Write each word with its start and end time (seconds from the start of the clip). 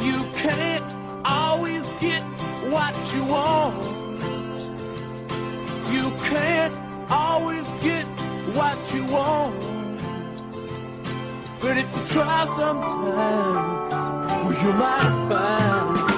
You 0.00 0.22
can't 0.34 0.84
always 1.24 1.88
get 2.00 2.22
what 2.72 2.94
you 3.14 3.24
want. 3.24 3.84
You 5.92 6.10
can't 6.30 6.74
always 7.10 7.66
get 7.82 8.06
what 8.56 8.78
you 8.94 9.04
want. 9.06 9.54
But 11.60 11.76
if 11.76 11.96
you 11.96 12.06
try 12.08 12.46
sometimes, 12.56 13.92
well, 14.44 14.52
you 14.62 14.72
might 14.72 15.26
find. 15.28 16.08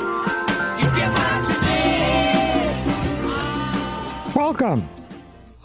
Welcome. 4.35 4.89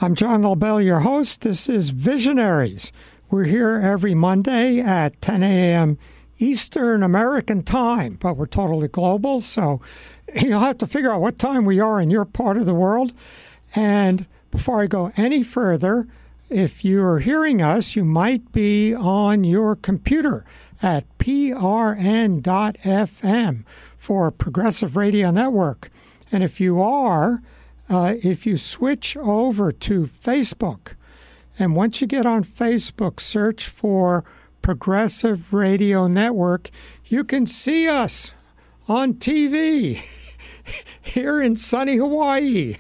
I'm 0.02 0.16
John 0.16 0.44
Lobel, 0.44 0.84
your 0.84 1.00
host. 1.00 1.42
This 1.42 1.68
is 1.68 1.90
Visionaries. 1.90 2.92
We're 3.30 3.46
here 3.46 3.80
every 3.82 4.14
Monday 4.14 4.80
at 4.80 5.20
10 5.22 5.44
a.m. 5.44 5.98
Eastern 6.38 7.04
American 7.04 7.64
time, 7.64 8.18
but 8.20 8.36
we're 8.36 8.46
totally 8.46 8.88
global, 8.88 9.42
so 9.42 9.82
you'll 10.42 10.60
have 10.60 10.78
to 10.80 10.88
figure 10.88 11.12
out 11.12 11.22
what 11.22 11.40
time 11.40 11.66
we 11.66 11.80
are 11.80 12.02
in 12.02 12.10
your 12.10 12.26
part 12.26 12.58
of 12.58 12.66
the 12.66 12.74
world. 12.74 13.14
And 13.76 14.26
before 14.52 14.82
I 14.82 14.88
go 14.88 15.12
any 15.18 15.44
further, 15.44 16.08
if 16.50 16.86
you're 16.86 17.20
hearing 17.20 17.62
us, 17.62 17.96
you 17.96 18.06
might 18.06 18.52
be 18.52 18.94
on 18.94 19.44
your 19.44 19.76
computer 19.76 20.46
at 20.82 21.06
prn.fm 21.18 21.64
for 23.98 24.32
Progressive 24.32 24.96
Radio 24.96 25.32
Network. 25.32 25.90
And 26.32 26.44
if 26.44 26.60
you 26.60 26.82
are, 26.82 27.42
uh, 27.90 28.16
if 28.22 28.46
you 28.46 28.58
switch 28.58 29.18
over 29.18 29.72
to 29.72 30.08
Facebook, 30.08 30.94
and 31.58 31.76
once 31.76 32.02
you 32.02 32.08
get 32.08 32.26
on 32.26 32.44
Facebook, 32.44 33.20
search 33.20 33.68
for 33.68 34.24
Progressive 34.66 35.54
Radio 35.54 36.08
Network, 36.08 36.72
you 37.06 37.24
can 37.24 37.46
see 37.46 37.88
us 37.88 38.34
on 38.88 39.14
TV 39.14 40.02
here 41.04 41.40
in 41.40 41.56
sunny 41.56 41.98
Hawaii. 41.98 42.78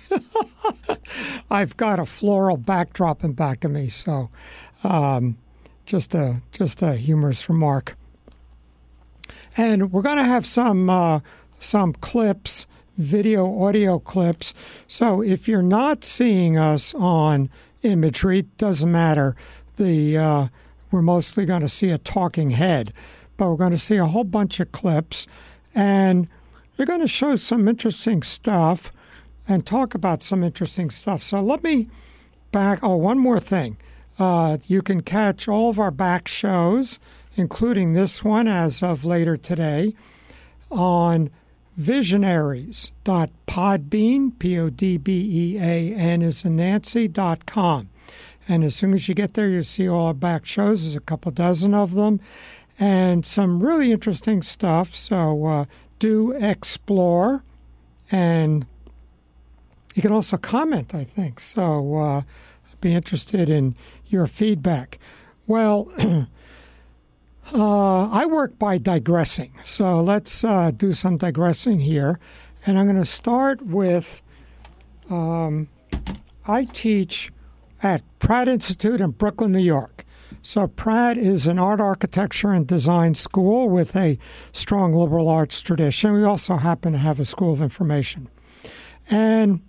I've 1.51 1.77
got 1.77 1.99
a 1.99 2.07
floral 2.07 2.57
backdrop 2.57 3.23
in 3.23 3.33
back 3.33 3.63
of 3.63 3.69
me, 3.69 3.87
so 3.87 4.31
um, 4.83 5.37
just 5.85 6.15
a 6.15 6.41
just 6.51 6.81
a 6.81 6.95
humorous 6.95 7.47
remark. 7.47 7.95
And 9.55 9.91
we're 9.91 10.01
going 10.01 10.17
to 10.17 10.23
have 10.23 10.47
some 10.47 10.89
uh, 10.89 11.19
some 11.59 11.93
clips, 11.93 12.65
video, 12.97 13.61
audio 13.61 13.99
clips. 13.99 14.55
So 14.87 15.21
if 15.21 15.47
you're 15.47 15.61
not 15.61 16.03
seeing 16.03 16.57
us 16.57 16.95
on 16.95 17.47
imagery, 17.83 18.47
doesn't 18.57 18.91
matter. 18.91 19.35
The 19.75 20.17
uh, 20.17 20.47
we're 20.95 21.01
mostly 21.01 21.43
going 21.43 21.61
to 21.61 21.67
see 21.67 21.89
a 21.89 21.97
talking 21.97 22.51
head, 22.51 22.93
but 23.35 23.49
we're 23.49 23.57
going 23.57 23.71
to 23.71 23.77
see 23.77 23.97
a 23.97 24.05
whole 24.05 24.23
bunch 24.23 24.61
of 24.61 24.71
clips, 24.71 25.27
and 25.75 26.29
we're 26.77 26.85
going 26.85 27.01
to 27.01 27.07
show 27.07 27.35
some 27.35 27.67
interesting 27.67 28.23
stuff 28.23 28.93
and 29.45 29.65
talk 29.65 29.93
about 29.93 30.23
some 30.23 30.41
interesting 30.41 30.89
stuff. 30.89 31.21
So 31.21 31.41
let 31.41 31.63
me 31.63 31.89
back. 32.53 32.79
Oh, 32.81 32.95
one 32.95 33.19
more 33.19 33.41
thing. 33.41 33.75
Uh, 34.17 34.59
you 34.67 34.81
can 34.81 35.01
catch 35.01 35.49
all 35.49 35.69
of 35.69 35.79
our 35.79 35.91
back 35.91 36.29
shows, 36.29 36.97
including 37.35 37.91
this 37.91 38.23
one 38.23 38.47
as 38.47 38.81
of 38.81 39.03
later 39.03 39.35
today, 39.35 39.93
on 40.71 41.29
visionaries.podbean, 41.75 44.39
P 44.39 44.57
O 44.57 44.69
D 44.69 44.95
B 44.95 45.11
E 45.11 45.57
A 45.59 45.93
N 45.93 46.21
is 46.21 46.45
in 46.45 46.55
Nancy, 46.55 47.09
dot 47.09 47.45
com. 47.45 47.89
And 48.47 48.63
as 48.63 48.75
soon 48.75 48.93
as 48.93 49.07
you 49.07 49.15
get 49.15 49.33
there, 49.33 49.49
you'll 49.49 49.63
see 49.63 49.89
all 49.89 50.07
our 50.07 50.13
back 50.13 50.45
shows. 50.45 50.83
There's 50.83 50.95
a 50.95 50.99
couple 50.99 51.31
dozen 51.31 51.73
of 51.73 51.93
them 51.93 52.19
and 52.77 53.25
some 53.25 53.63
really 53.63 53.91
interesting 53.91 54.41
stuff. 54.41 54.95
So 54.95 55.45
uh, 55.45 55.65
do 55.99 56.31
explore 56.33 57.43
and 58.11 58.65
you 59.95 60.01
can 60.01 60.11
also 60.11 60.37
comment, 60.37 60.93
I 60.93 61.03
think. 61.03 61.39
So 61.39 61.97
uh, 61.97 62.17
I'd 62.17 62.81
be 62.81 62.93
interested 62.93 63.49
in 63.49 63.75
your 64.07 64.27
feedback. 64.27 64.99
Well, 65.47 65.89
uh, 67.53 68.09
I 68.09 68.25
work 68.25 68.59
by 68.59 68.77
digressing. 68.77 69.53
So 69.63 70.01
let's 70.01 70.43
uh, 70.43 70.71
do 70.71 70.91
some 70.91 71.17
digressing 71.17 71.79
here. 71.79 72.19
And 72.65 72.77
I'm 72.77 72.85
going 72.85 72.97
to 72.97 73.05
start 73.05 73.61
with 73.61 74.21
um, 75.09 75.69
I 76.47 76.65
teach 76.65 77.31
at 77.85 78.01
Pratt 78.17 78.47
Institute 78.47 78.99
in 78.99 79.11
Brooklyn, 79.11 79.51
New 79.51 79.59
York. 79.59 80.05
So, 80.41 80.65
Pratt 80.65 81.19
is 81.19 81.45
an 81.45 81.59
art, 81.59 81.79
architecture, 81.79 82.51
and 82.51 82.65
design 82.65 83.13
school 83.13 83.69
with 83.69 83.95
a 83.95 84.17
strong 84.51 84.91
liberal 84.91 85.29
arts 85.29 85.61
tradition. 85.61 86.11
We 86.13 86.23
also 86.23 86.57
happen 86.57 86.93
to 86.93 86.99
have 86.99 87.19
a 87.19 87.25
school 87.25 87.53
of 87.53 87.61
information. 87.61 88.27
And 89.07 89.61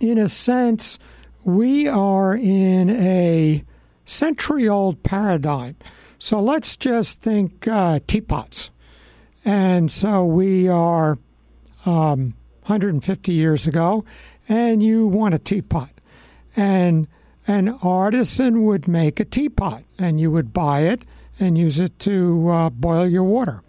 in 0.00 0.18
a 0.18 0.28
sense, 0.28 0.98
we 1.44 1.86
are 1.86 2.34
in 2.34 2.90
a 2.90 3.64
century 4.04 4.68
old 4.68 5.04
paradigm. 5.04 5.76
So, 6.18 6.40
let's 6.40 6.76
just 6.76 7.22
think 7.22 7.68
uh, 7.68 8.00
teapots. 8.08 8.70
And 9.44 9.92
so, 9.92 10.24
we 10.24 10.66
are 10.66 11.18
um, 11.86 12.34
150 12.66 13.32
years 13.32 13.68
ago, 13.68 14.04
and 14.48 14.82
you 14.82 15.06
want 15.06 15.34
a 15.34 15.38
teapot. 15.38 15.90
And 16.58 17.06
an 17.46 17.68
artisan 17.84 18.64
would 18.64 18.88
make 18.88 19.20
a 19.20 19.24
teapot 19.24 19.84
and 19.96 20.18
you 20.18 20.32
would 20.32 20.52
buy 20.52 20.80
it 20.80 21.04
and 21.38 21.56
use 21.56 21.78
it 21.78 22.00
to 22.00 22.48
uh, 22.48 22.70
boil 22.70 23.06
your 23.06 23.22
water. 23.22 23.62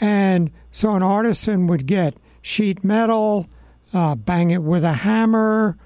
And 0.00 0.50
so 0.72 0.96
an 0.96 1.04
artisan 1.04 1.68
would 1.68 1.86
get 1.86 2.14
sheet 2.42 2.82
metal, 2.82 3.46
uh, 3.94 4.16
bang 4.16 4.50
it 4.50 4.64
with 4.64 4.82
a 4.82 4.92
hammer, 4.92 5.78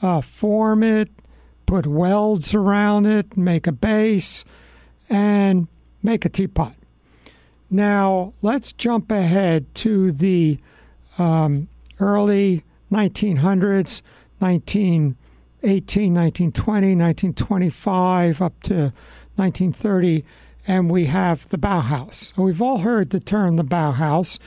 uh, 0.00 0.20
form 0.20 0.84
it, 0.84 1.10
put 1.66 1.84
welds 1.84 2.54
around 2.54 3.06
it, 3.06 3.36
make 3.36 3.66
a 3.66 3.72
base, 3.72 4.44
and 5.10 5.66
make 6.00 6.24
a 6.24 6.28
teapot. 6.28 6.76
Now, 7.68 8.34
let's 8.40 8.72
jump 8.72 9.10
ahead 9.10 9.74
to 9.76 10.12
the 10.12 10.60
um, 11.18 11.66
early 11.98 12.62
1900s, 12.92 14.00
19 14.40 15.16
18, 15.64 16.12
1920, 16.12 16.96
1925, 16.96 18.42
up 18.42 18.60
to 18.64 18.92
1930, 19.36 20.24
and 20.66 20.90
we 20.90 21.06
have 21.06 21.48
the 21.48 21.58
Bauhaus. 21.58 22.36
We've 22.36 22.60
all 22.62 22.78
heard 22.78 23.10
the 23.10 23.20
term 23.20 23.56
the 23.56 23.64
Bauhaus, 23.64 24.38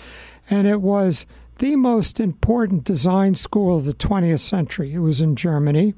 and 0.50 0.68
it 0.68 0.81
was 0.81 1.25
the 1.58 1.75
most 1.75 2.20
important 2.20 2.84
design 2.84 3.36
school 3.36 3.78
of 3.78 3.86
the 3.86 3.94
20th 3.94 4.42
century. 4.42 4.94
It 4.94 5.00
was 5.00 5.22
in 5.22 5.36
Germany. 5.36 5.94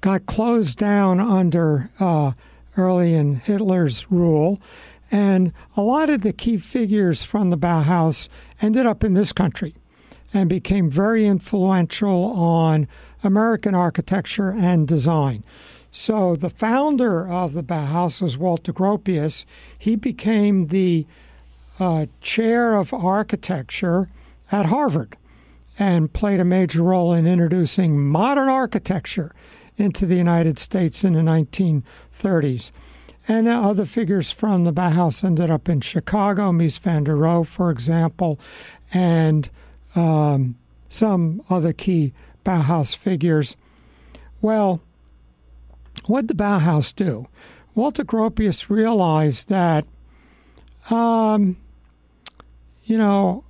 Got 0.00 0.26
closed 0.26 0.78
down 0.78 1.20
under 1.20 1.90
uh, 2.00 2.32
early 2.76 3.14
in 3.14 3.36
Hitler's 3.36 4.10
rule, 4.10 4.60
and 5.10 5.52
a 5.76 5.82
lot 5.82 6.10
of 6.10 6.22
the 6.22 6.32
key 6.32 6.56
figures 6.56 7.22
from 7.22 7.50
the 7.50 7.58
Bauhaus 7.58 8.28
ended 8.60 8.86
up 8.86 9.04
in 9.04 9.14
this 9.14 9.32
country 9.32 9.76
and 10.34 10.48
became 10.48 10.90
very 10.90 11.26
influential 11.26 12.24
on 12.32 12.88
American 13.22 13.74
architecture 13.74 14.50
and 14.50 14.86
design. 14.86 15.44
So 15.90 16.34
the 16.34 16.50
founder 16.50 17.28
of 17.28 17.52
the 17.52 17.62
Bauhaus 17.62 18.22
was 18.22 18.38
Walter 18.38 18.72
Gropius. 18.72 19.44
He 19.78 19.94
became 19.94 20.68
the 20.68 21.06
uh, 21.78 22.06
chair 22.20 22.76
of 22.76 22.94
architecture 22.94 24.08
at 24.50 24.66
Harvard 24.66 25.16
and 25.78 26.12
played 26.12 26.40
a 26.40 26.44
major 26.44 26.82
role 26.82 27.12
in 27.12 27.26
introducing 27.26 28.00
modern 28.00 28.48
architecture 28.48 29.34
into 29.76 30.06
the 30.06 30.16
United 30.16 30.58
States 30.58 31.04
in 31.04 31.14
the 31.14 31.20
1930s. 31.20 32.70
And 33.28 33.46
other 33.46 33.84
figures 33.84 34.32
from 34.32 34.64
the 34.64 34.72
Bauhaus 34.72 35.22
ended 35.22 35.50
up 35.50 35.68
in 35.68 35.80
Chicago, 35.80 36.52
Mies 36.52 36.78
van 36.78 37.04
der 37.04 37.16
Rohe, 37.16 37.46
for 37.46 37.70
example, 37.70 38.38
and 38.92 39.48
um, 39.94 40.56
some 40.88 41.42
other 41.48 41.72
key 41.72 42.12
Bauhaus 42.44 42.96
figures. 42.96 43.56
Well, 44.40 44.80
what 46.06 46.26
did 46.26 46.36
the 46.36 46.42
Bauhaus 46.42 46.94
do? 46.94 47.28
Walter 47.74 48.04
Gropius 48.04 48.68
realized 48.68 49.48
that, 49.48 49.86
um, 50.90 51.56
you 52.84 52.98
know, 52.98 53.44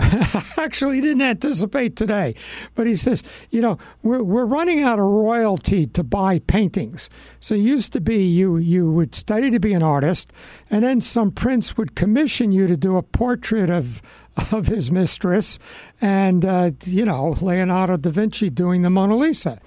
actually 0.56 0.96
he 0.96 1.00
didn't 1.02 1.22
anticipate 1.22 1.96
today, 1.96 2.34
but 2.74 2.86
he 2.86 2.96
says, 2.96 3.22
you 3.50 3.60
know, 3.60 3.78
we're, 4.02 4.22
we're 4.22 4.46
running 4.46 4.82
out 4.82 4.98
of 4.98 5.04
royalty 5.04 5.86
to 5.86 6.02
buy 6.02 6.38
paintings. 6.40 7.10
So 7.40 7.54
it 7.54 7.58
used 7.58 7.92
to 7.92 8.00
be 8.00 8.24
you 8.24 8.56
you 8.56 8.90
would 8.90 9.14
study 9.14 9.50
to 9.50 9.60
be 9.60 9.72
an 9.72 9.82
artist, 9.82 10.32
and 10.70 10.84
then 10.84 11.00
some 11.00 11.30
prince 11.30 11.76
would 11.76 11.94
commission 11.94 12.52
you 12.52 12.66
to 12.66 12.76
do 12.76 12.96
a 12.96 13.02
portrait 13.02 13.68
of 13.68 14.00
of 14.52 14.66
his 14.66 14.90
mistress, 14.90 15.58
and 16.00 16.44
uh, 16.44 16.70
you 16.84 17.04
know 17.04 17.36
Leonardo 17.40 17.96
da 17.96 18.10
Vinci 18.10 18.50
doing 18.50 18.82
the 18.82 18.90
Mona 18.90 19.16
Lisa. 19.16 19.60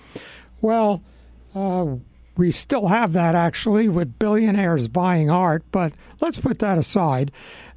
Well, 0.62 1.04
uh, 1.54 1.96
we 2.36 2.52
still 2.52 2.88
have 2.88 3.14
that 3.14 3.36
actually 3.36 3.88
with 3.88 4.18
billionaires 4.18 4.88
buying 4.88 5.30
art, 5.30 5.64
but 5.72 5.94
let's 6.20 6.40
put 6.40 6.60
that 6.60 6.78
aside. 6.78 7.32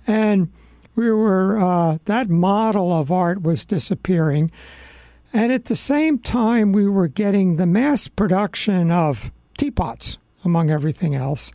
And 0.07 0.53
we 0.95 1.11
were, 1.11 1.59
uh, 1.59 1.99
that 2.07 2.31
model 2.31 2.93
of 2.93 3.13
art 3.13 3.43
was 3.43 3.65
disappearing. 3.65 4.51
And 5.33 5.53
at 5.53 5.67
the 5.67 5.77
same 5.77 6.19
time, 6.19 6.73
we 6.73 6.89
were 6.89 7.09
getting 7.09 7.57
the 7.57 7.67
mass 7.67 8.09
production 8.09 8.91
of 8.91 9.31
teapots, 9.59 10.17
among 10.45 10.71
everything 10.71 11.15
else. 11.15 11.53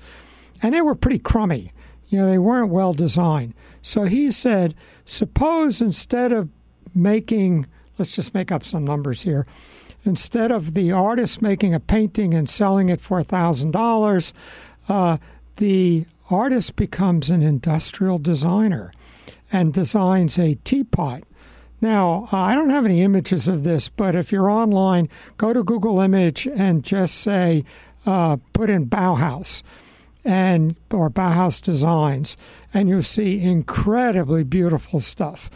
And 0.62 0.76
they 0.76 0.82
were 0.82 0.96
pretty 0.96 1.18
crummy. 1.18 1.72
You 2.10 2.20
know, 2.20 2.30
they 2.30 2.38
weren't 2.38 2.70
well 2.70 2.94
designed. 2.94 3.56
So 3.82 4.04
he 4.04 4.30
said, 4.30 4.76
suppose 5.12 5.82
instead 5.82 6.32
of 6.32 6.50
making, 6.96 7.68
let's 7.98 8.12
just 8.12 8.34
make 8.34 8.52
up 8.52 8.64
some 8.64 8.86
numbers 8.86 9.24
here, 9.24 9.46
instead 10.04 10.52
of 10.52 10.74
the 10.74 10.92
artist 10.92 11.42
making 11.42 11.74
a 11.74 11.80
painting 11.80 12.34
and 12.34 12.50
selling 12.50 12.90
it 12.90 13.02
for 13.02 13.22
$1,000, 13.22 14.34
uh, 14.90 15.18
the 15.58 16.06
artist 16.30 16.76
becomes 16.76 17.30
an 17.30 17.42
industrial 17.42 18.18
designer 18.18 18.94
and 19.52 19.74
designs 19.74 20.40
a 20.40 20.56
teapot. 20.64 21.24
Now, 21.82 22.30
I 22.32 22.56
don't 22.56 22.70
have 22.70 22.86
any 22.86 23.02
images 23.02 23.48
of 23.48 23.64
this, 23.64 23.90
but 23.90 24.16
if 24.16 24.32
you're 24.32 24.50
online, 24.50 25.10
go 25.38 25.52
to 25.52 25.64
Google 25.64 26.00
Image 26.00 26.48
and 26.48 26.84
just 26.84 27.16
say, 27.16 27.66
uh, 28.06 28.38
put 28.54 28.70
in 28.70 28.88
Bauhaus 28.88 29.62
and 30.24 30.76
or 30.92 31.10
Bauhaus 31.10 31.62
designs, 31.62 32.38
and 32.74 32.88
you'll 32.88 33.02
see 33.02 33.42
incredibly 33.42 34.44
beautiful 34.44 35.00
stuff. 35.00 35.50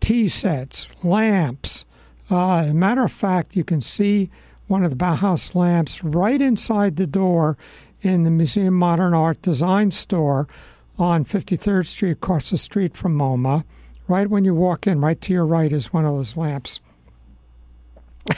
Tea 0.00 0.28
sets, 0.28 0.94
lamps, 1.02 1.84
uh, 2.30 2.72
matter 2.74 3.04
of 3.04 3.12
fact, 3.12 3.56
you 3.56 3.64
can 3.64 3.80
see 3.80 4.30
one 4.66 4.82
of 4.82 4.90
the 4.90 4.96
Bauhaus 4.96 5.54
lamps 5.54 6.02
right 6.02 6.40
inside 6.40 6.96
the 6.96 7.06
door 7.06 7.56
in 8.00 8.24
the 8.24 8.30
Museum 8.30 8.74
Modern 8.74 9.14
Art 9.14 9.40
Design 9.42 9.90
Store 9.90 10.48
on 10.98 11.24
53rd 11.24 11.86
Street, 11.86 12.12
across 12.12 12.50
the 12.50 12.56
street 12.56 12.96
from 12.96 13.16
MoMA. 13.16 13.64
Right 14.06 14.28
when 14.28 14.44
you 14.44 14.54
walk 14.54 14.86
in, 14.86 15.00
right 15.00 15.20
to 15.22 15.32
your 15.32 15.46
right 15.46 15.72
is 15.72 15.92
one 15.92 16.04
of 16.04 16.14
those 16.14 16.36
lamps. 16.36 16.80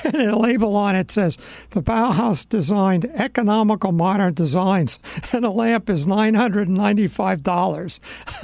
And 0.05 0.17
a 0.17 0.37
label 0.37 0.75
on 0.77 0.97
it 0.97 1.11
says 1.11 1.39
the 1.71 1.83
Bauhaus 1.83 2.49
designed 2.49 3.05
economical 3.15 3.93
modern 3.93 4.35
designs, 4.35 4.99
and 5.33 5.45
the 5.45 5.51
lamp 5.51 5.89
is 5.89 6.07
nine 6.07 6.35
hundred 6.35 6.69
and 6.69 6.77
ninety-five 6.77 7.43
dollars. 7.43 8.01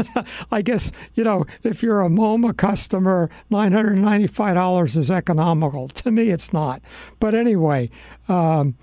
I 0.52 0.62
guess 0.62 0.92
you 1.14 1.24
know 1.24 1.44
if 1.62 1.82
you're 1.82 2.02
a 2.02 2.08
MoMA 2.08 2.56
customer, 2.56 3.30
nine 3.50 3.72
hundred 3.72 3.94
and 3.94 4.02
ninety-five 4.02 4.54
dollars 4.54 4.96
is 4.96 5.10
economical. 5.10 5.88
To 5.88 6.10
me, 6.10 6.30
it's 6.30 6.52
not. 6.52 6.82
But 7.18 7.34
anyway, 7.34 7.90
um, 8.28 8.76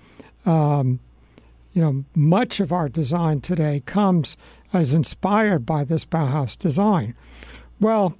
um, 0.44 1.00
you 1.72 1.82
know, 1.82 2.04
much 2.14 2.60
of 2.60 2.72
our 2.72 2.88
design 2.88 3.40
today 3.40 3.82
comes 3.84 4.36
as 4.72 4.94
inspired 4.94 5.66
by 5.66 5.84
this 5.84 6.04
Bauhaus 6.04 6.58
design. 6.58 7.14
Well, 7.80 8.16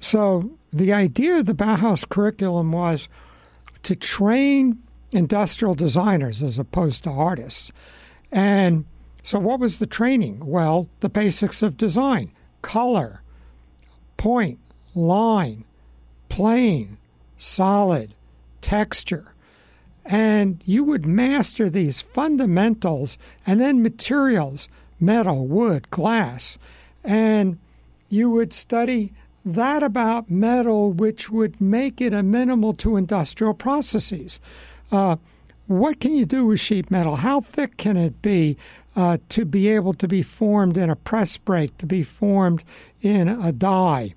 so 0.00 0.57
the 0.72 0.92
idea 0.92 1.38
of 1.38 1.46
the 1.46 1.54
Bauhaus 1.54 2.08
curriculum 2.08 2.72
was 2.72 3.08
to 3.82 3.96
train 3.96 4.78
industrial 5.12 5.74
designers 5.74 6.42
as 6.42 6.58
opposed 6.58 7.04
to 7.04 7.10
artists. 7.10 7.72
And 8.30 8.84
so, 9.22 9.38
what 9.38 9.60
was 9.60 9.78
the 9.78 9.86
training? 9.86 10.44
Well, 10.44 10.88
the 11.00 11.08
basics 11.08 11.62
of 11.62 11.76
design 11.76 12.32
color, 12.62 13.22
point, 14.16 14.58
line, 14.94 15.64
plane, 16.28 16.98
solid, 17.36 18.14
texture. 18.60 19.32
And 20.04 20.62
you 20.64 20.84
would 20.84 21.06
master 21.06 21.68
these 21.68 22.00
fundamentals 22.00 23.18
and 23.46 23.60
then 23.60 23.82
materials 23.82 24.68
metal, 25.00 25.46
wood, 25.46 25.90
glass. 25.90 26.58
And 27.04 27.58
you 28.08 28.30
would 28.30 28.52
study 28.52 29.12
that 29.54 29.82
about 29.82 30.30
metal, 30.30 30.92
which 30.92 31.30
would 31.30 31.60
make 31.60 32.00
it 32.00 32.12
amenable 32.12 32.72
to 32.74 32.96
industrial 32.96 33.54
processes. 33.54 34.40
Uh, 34.90 35.16
what 35.66 36.00
can 36.00 36.14
you 36.14 36.24
do 36.24 36.46
with 36.46 36.60
sheet 36.60 36.90
metal? 36.90 37.16
How 37.16 37.40
thick 37.40 37.76
can 37.76 37.96
it 37.96 38.22
be 38.22 38.56
uh, 38.96 39.18
to 39.28 39.44
be 39.44 39.68
able 39.68 39.94
to 39.94 40.08
be 40.08 40.22
formed 40.22 40.76
in 40.76 40.90
a 40.90 40.96
press 40.96 41.36
brake, 41.36 41.76
to 41.78 41.86
be 41.86 42.02
formed 42.02 42.64
in 43.02 43.28
a 43.28 43.52
die? 43.52 44.14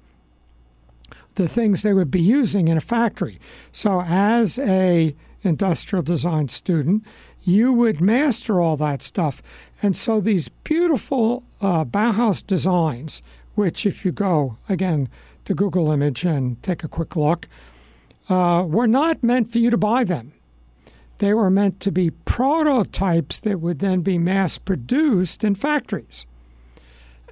The 1.36 1.48
things 1.48 1.84
they 1.84 1.94
would 1.94 2.12
be 2.12 2.22
using 2.22 2.68
in 2.68 2.78
a 2.78 2.82
factory. 2.82 3.40
So, 3.72 4.02
as 4.06 4.60
a 4.60 5.16
industrial 5.44 6.04
design 6.04 6.50
student, 6.50 7.04
you 7.44 7.74
would 7.74 8.02
master 8.02 8.62
all 8.62 8.78
that 8.78 9.02
stuff. 9.02 9.42
And 9.82 9.96
so 9.96 10.20
these 10.20 10.50
beautiful 10.50 11.44
uh, 11.60 11.86
Bauhaus 11.86 12.46
designs, 12.46 13.22
which, 13.56 13.86
if 13.86 14.06
you 14.06 14.12
go 14.12 14.58
again 14.70 15.10
to 15.46 15.54
Google 15.54 15.92
Image 15.92 16.24
and 16.24 16.62
take 16.64 16.84
a 16.84 16.88
quick 16.88 17.16
look, 17.16 17.48
uh, 18.30 18.64
were 18.68 18.88
not 18.88 19.24
meant 19.24 19.52
for 19.52 19.60
you 19.60 19.70
to 19.70 19.78
buy 19.78 20.04
them. 20.04 20.34
They 21.18 21.34
were 21.34 21.52
meant 21.52 21.80
to 21.82 21.92
be 21.92 22.10
prototypes 22.10 23.40
that 23.42 23.60
would 23.60 23.80
then 23.80 24.02
be 24.02 24.18
mass 24.18 24.58
produced 24.58 25.44
in 25.44 25.56
factories. 25.56 26.26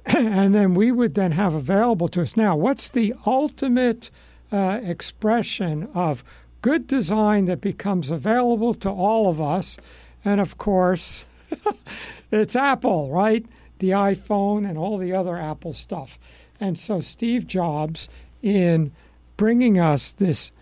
and 0.06 0.54
then 0.54 0.74
we 0.74 0.92
would 0.92 1.14
then 1.14 1.32
have 1.32 1.54
available 1.54 2.08
to 2.08 2.22
us. 2.22 2.36
Now, 2.36 2.56
what's 2.56 2.88
the 2.88 3.14
ultimate 3.26 4.10
uh, 4.52 4.80
expression 4.82 5.88
of 5.94 6.24
good 6.62 6.86
design 6.86 7.46
that 7.46 7.60
becomes 7.60 8.10
available 8.10 8.74
to 8.74 8.90
all 8.90 9.28
of 9.28 9.40
us? 9.40 9.78
And 10.24 10.40
of 10.40 10.58
course, 10.58 11.24
it's 12.30 12.56
Apple, 12.56 13.10
right? 13.10 13.44
The 13.80 13.90
iPhone 13.90 14.68
and 14.68 14.78
all 14.78 14.96
the 14.96 15.12
other 15.12 15.36
Apple 15.36 15.74
stuff. 15.74 16.18
And 16.60 16.78
so 16.78 17.00
Steve 17.00 17.46
Jobs, 17.46 18.08
in 18.42 18.92
bringing 19.36 19.78
us 19.78 20.12
this 20.12 20.52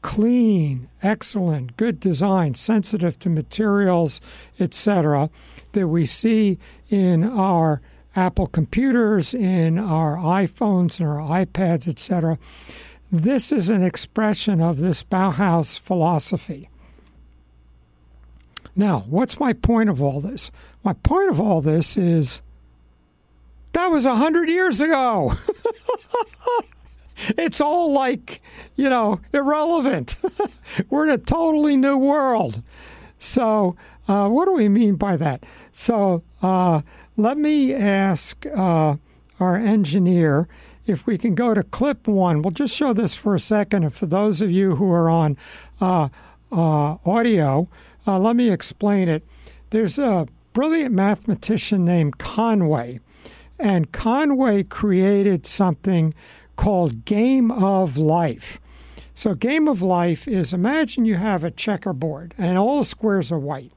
clean, 0.00 0.88
excellent, 1.02 1.76
good 1.76 2.00
design, 2.00 2.54
sensitive 2.54 3.18
to 3.18 3.28
materials, 3.28 4.20
etc., 4.58 5.28
that 5.72 5.88
we 5.88 6.06
see 6.06 6.58
in 6.88 7.24
our 7.24 7.80
Apple 8.14 8.46
computers, 8.46 9.34
in 9.34 9.78
our 9.78 10.16
iPhones, 10.16 10.98
and 10.98 11.08
our 11.08 11.44
iPads, 11.44 11.88
etc. 11.88 12.38
This 13.10 13.52
is 13.52 13.70
an 13.70 13.82
expression 13.82 14.60
of 14.60 14.78
this 14.78 15.02
Bauhaus 15.02 15.78
philosophy. 15.78 16.68
Now, 18.76 19.04
what's 19.08 19.40
my 19.40 19.52
point 19.52 19.88
of 19.88 20.00
all 20.00 20.20
this? 20.20 20.50
My 20.84 20.92
point 20.92 21.30
of 21.30 21.40
all 21.40 21.60
this 21.60 21.96
is 21.96 22.40
that 23.72 23.88
was 23.88 24.06
a 24.06 24.16
hundred 24.16 24.48
years 24.48 24.80
ago. 24.80 25.34
it's 27.36 27.60
all 27.60 27.92
like, 27.92 28.40
you 28.76 28.88
know, 28.88 29.20
irrelevant. 29.32 30.16
We're 30.90 31.04
in 31.04 31.10
a 31.10 31.18
totally 31.18 31.76
new 31.76 31.96
world. 31.96 32.62
So, 33.18 33.76
uh, 34.06 34.28
what 34.28 34.46
do 34.46 34.52
we 34.52 34.68
mean 34.68 34.94
by 34.94 35.16
that? 35.16 35.44
So, 35.72 36.22
uh, 36.42 36.82
let 37.16 37.36
me 37.36 37.74
ask 37.74 38.46
uh, 38.46 38.96
our 39.40 39.56
engineer 39.56 40.48
if 40.86 41.06
we 41.06 41.18
can 41.18 41.34
go 41.34 41.52
to 41.52 41.62
clip 41.62 42.06
one. 42.06 42.42
We'll 42.42 42.52
just 42.52 42.74
show 42.74 42.92
this 42.92 43.14
for 43.14 43.34
a 43.34 43.40
second. 43.40 43.84
And 43.84 43.94
for 43.94 44.06
those 44.06 44.40
of 44.40 44.50
you 44.50 44.76
who 44.76 44.90
are 44.90 45.10
on 45.10 45.36
uh, 45.80 46.08
uh, 46.50 46.96
audio, 47.04 47.68
uh, 48.06 48.18
let 48.18 48.36
me 48.36 48.50
explain 48.50 49.08
it. 49.08 49.22
There's 49.70 49.98
a 49.98 50.26
brilliant 50.52 50.94
mathematician 50.94 51.84
named 51.84 52.18
Conway, 52.18 53.00
and 53.58 53.92
Conway 53.92 54.62
created 54.62 55.46
something 55.46 56.14
called 56.56 57.04
Game 57.04 57.50
of 57.50 57.96
Life. 57.96 58.60
So, 59.14 59.34
Game 59.34 59.66
of 59.66 59.82
Life 59.82 60.28
is 60.28 60.52
imagine 60.52 61.04
you 61.04 61.16
have 61.16 61.42
a 61.42 61.50
checkerboard 61.50 62.34
and 62.38 62.56
all 62.56 62.78
the 62.78 62.84
squares 62.84 63.32
are 63.32 63.38
white. 63.38 63.72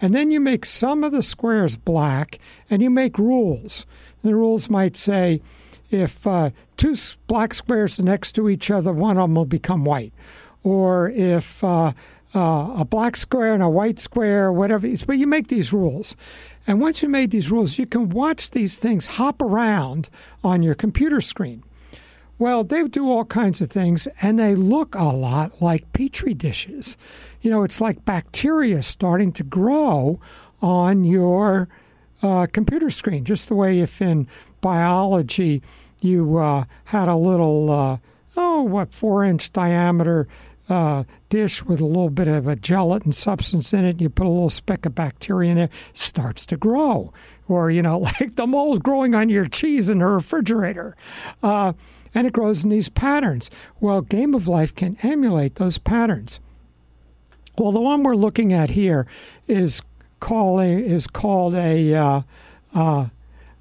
And 0.00 0.14
then 0.14 0.30
you 0.30 0.40
make 0.40 0.64
some 0.64 1.04
of 1.04 1.12
the 1.12 1.22
squares 1.22 1.76
black 1.76 2.38
and 2.70 2.82
you 2.82 2.90
make 2.90 3.18
rules. 3.18 3.86
The 4.22 4.34
rules 4.34 4.68
might 4.68 4.96
say 4.96 5.42
if 5.90 6.26
uh, 6.26 6.50
two 6.76 6.94
black 7.26 7.54
squares 7.54 8.00
are 8.00 8.04
next 8.04 8.32
to 8.32 8.48
each 8.48 8.70
other, 8.70 8.92
one 8.92 9.18
of 9.18 9.24
them 9.24 9.34
will 9.34 9.44
become 9.44 9.84
white. 9.84 10.12
Or 10.64 11.10
if 11.10 11.62
uh, 11.62 11.92
uh, 12.34 12.74
a 12.78 12.84
black 12.84 13.16
square 13.16 13.54
and 13.54 13.62
a 13.62 13.68
white 13.68 13.98
square, 13.98 14.52
whatever. 14.52 14.88
But 15.06 15.18
you 15.18 15.26
make 15.26 15.48
these 15.48 15.72
rules. 15.72 16.16
And 16.66 16.80
once 16.80 17.02
you 17.02 17.08
made 17.08 17.30
these 17.30 17.50
rules, 17.50 17.78
you 17.78 17.86
can 17.86 18.08
watch 18.08 18.50
these 18.50 18.78
things 18.78 19.06
hop 19.06 19.42
around 19.42 20.08
on 20.44 20.62
your 20.62 20.74
computer 20.74 21.20
screen. 21.20 21.64
Well, 22.38 22.64
they 22.64 22.82
do 22.84 23.10
all 23.10 23.24
kinds 23.24 23.60
of 23.60 23.70
things, 23.70 24.08
and 24.20 24.38
they 24.38 24.54
look 24.54 24.94
a 24.94 25.04
lot 25.04 25.60
like 25.60 25.92
petri 25.92 26.34
dishes. 26.34 26.96
You 27.40 27.50
know, 27.50 27.62
it's 27.62 27.80
like 27.80 28.04
bacteria 28.04 28.82
starting 28.82 29.32
to 29.32 29.44
grow 29.44 30.20
on 30.60 31.04
your 31.04 31.68
uh, 32.22 32.46
computer 32.52 32.90
screen, 32.90 33.24
just 33.24 33.48
the 33.48 33.54
way 33.54 33.80
if 33.80 34.00
in 34.00 34.26
biology 34.60 35.62
you 36.00 36.38
uh, 36.38 36.64
had 36.86 37.08
a 37.08 37.16
little, 37.16 37.70
uh, 37.70 37.98
oh, 38.36 38.62
what, 38.62 38.92
four 38.92 39.24
inch 39.24 39.52
diameter 39.52 40.26
uh, 40.72 41.04
dish 41.28 41.62
with 41.64 41.80
a 41.80 41.84
little 41.84 42.10
bit 42.10 42.28
of 42.28 42.46
a 42.46 42.56
gelatin 42.56 43.12
substance 43.12 43.72
in 43.72 43.84
it. 43.84 44.00
You 44.00 44.08
put 44.08 44.26
a 44.26 44.30
little 44.30 44.50
speck 44.50 44.86
of 44.86 44.94
bacteria 44.94 45.50
in 45.50 45.56
there, 45.56 45.68
starts 45.92 46.46
to 46.46 46.56
grow. 46.56 47.12
Or, 47.46 47.70
you 47.70 47.82
know, 47.82 47.98
like 48.20 48.36
the 48.36 48.46
mold 48.46 48.82
growing 48.82 49.14
on 49.14 49.28
your 49.28 49.46
cheese 49.46 49.90
in 49.90 49.98
the 49.98 50.06
refrigerator. 50.06 50.96
Uh, 51.42 51.74
and 52.14 52.26
it 52.26 52.32
grows 52.32 52.64
in 52.64 52.70
these 52.70 52.88
patterns. 52.88 53.50
Well, 53.80 54.00
Game 54.00 54.34
of 54.34 54.48
Life 54.48 54.74
can 54.74 54.96
emulate 55.02 55.56
those 55.56 55.78
patterns. 55.78 56.40
Well, 57.58 57.72
the 57.72 57.80
one 57.80 58.02
we're 58.02 58.16
looking 58.16 58.52
at 58.52 58.70
here 58.70 59.06
is 59.46 59.82
calling 60.20 60.80
is 60.80 61.06
called 61.06 61.54
a 61.54 61.94
uh, 61.94 62.22
uh, 62.74 63.08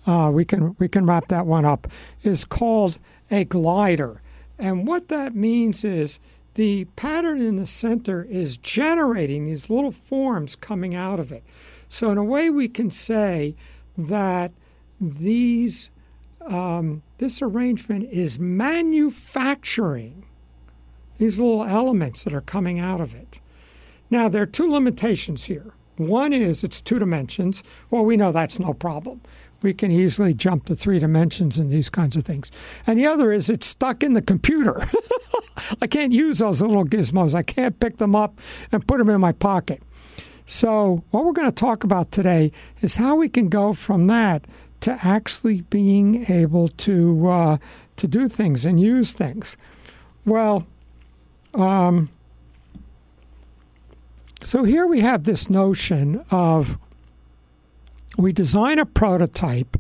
uh, 0.06 0.32
we 0.34 0.46
can 0.46 0.76
we 0.80 0.88
can 0.88 1.06
wrap 1.06 1.28
that 1.28 1.46
one 1.46 1.66
up 1.66 1.88
is 2.24 2.46
called 2.46 3.00
a 3.30 3.44
glider, 3.44 4.22
and 4.58 4.88
what 4.88 5.10
that 5.10 5.36
means 5.36 5.84
is 5.84 6.20
the 6.56 6.86
pattern 6.96 7.42
in 7.42 7.56
the 7.56 7.68
center 7.68 8.24
is 8.30 8.58
generating 8.58 9.46
these 9.46 9.70
little 9.70 9.92
forms 9.92 10.56
coming 10.56 10.94
out 10.94 11.20
of 11.20 11.32
it. 11.32 11.44
So 11.88 12.12
in 12.12 12.18
a 12.18 12.24
way, 12.24 12.50
we 12.50 12.68
can 12.68 12.92
say 12.92 13.56
that 13.98 14.52
these 15.00 15.90
um, 16.46 17.04
this 17.20 17.42
arrangement 17.42 18.10
is 18.12 18.40
manufacturing 18.40 20.26
these 21.20 21.40
little 21.40 21.64
elements 21.64 22.24
that 22.24 22.34
are 22.34 22.42
coming 22.42 22.80
out 22.80 23.00
of 23.00 23.14
it. 23.14 23.40
Now, 24.10 24.28
there 24.28 24.42
are 24.42 24.48
two 24.48 24.70
limitations 24.70 25.46
here. 25.46 25.74
One 25.98 26.34
is 26.34 26.64
it's 26.64 26.82
two 26.82 26.98
dimensions. 26.98 27.62
Well, 27.92 28.04
we 28.04 28.18
know 28.18 28.32
that's 28.32 28.60
no 28.60 28.74
problem. 28.74 29.22
We 29.62 29.74
can 29.74 29.92
easily 29.92 30.34
jump 30.34 30.66
to 30.66 30.76
three 30.76 31.00
dimensions 31.00 31.60
and 31.60 31.72
these 31.72 31.90
kinds 31.90 32.16
of 32.16 32.24
things. 32.24 32.52
And 32.88 32.98
the 32.98 33.06
other 33.06 33.32
is 33.32 33.50
it's 33.50 33.68
stuck 33.68 34.04
in 34.04 34.14
the 34.14 34.22
computer. 34.22 34.82
I 35.82 35.88
can't 35.88 36.14
use 36.14 36.40
those 36.40 36.62
little 36.62 36.86
gizmos. 36.86 37.36
I 37.36 37.44
can't 37.44 37.80
pick 37.80 37.98
them 37.98 38.16
up 38.16 38.40
and 38.72 38.88
put 38.88 38.98
them 38.98 39.10
in 39.10 39.22
my 39.22 39.32
pocket. 39.32 39.84
So, 40.46 41.04
what 41.12 41.24
we're 41.24 41.34
going 41.34 41.50
to 41.50 41.56
talk 41.56 41.84
about 41.84 42.12
today 42.12 42.52
is 42.82 42.98
how 42.98 43.16
we 43.16 43.30
can 43.30 43.48
go 43.48 43.74
from 43.74 44.08
that 44.08 44.46
to 44.82 44.98
actually 45.04 45.62
being 45.62 46.26
able 46.30 46.68
to 46.68 47.28
uh, 47.30 47.58
to 47.98 48.08
do 48.08 48.28
things 48.28 48.66
and 48.66 48.80
use 48.80 49.14
things. 49.14 49.56
Well, 50.26 50.66
um, 51.54 52.10
so 54.42 54.64
here 54.64 54.88
we 54.88 55.02
have 55.02 55.24
this 55.24 55.50
notion 55.50 56.26
of 56.32 56.78
we 58.18 58.32
design 58.32 58.80
a 58.80 58.86
prototype 58.86 59.78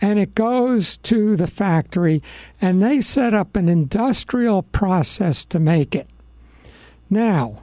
and 0.00 0.18
it 0.18 0.34
goes 0.34 0.96
to 0.98 1.36
the 1.36 1.46
factory 1.46 2.22
and 2.60 2.82
they 2.82 3.00
set 3.00 3.32
up 3.32 3.56
an 3.56 3.68
industrial 3.68 4.62
process 4.62 5.44
to 5.46 5.60
make 5.60 5.94
it. 5.94 6.08
Now, 7.08 7.62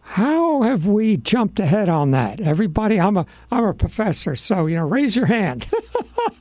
how 0.00 0.62
have 0.62 0.86
we 0.86 1.16
jumped 1.16 1.58
ahead 1.58 1.88
on 1.88 2.10
that? 2.12 2.40
Everybody, 2.40 3.00
I'm 3.00 3.16
a 3.16 3.26
I'm 3.50 3.64
a 3.64 3.74
professor, 3.74 4.36
so 4.36 4.66
you 4.66 4.76
know, 4.76 4.86
raise 4.86 5.16
your 5.16 5.26
hand. 5.26 5.68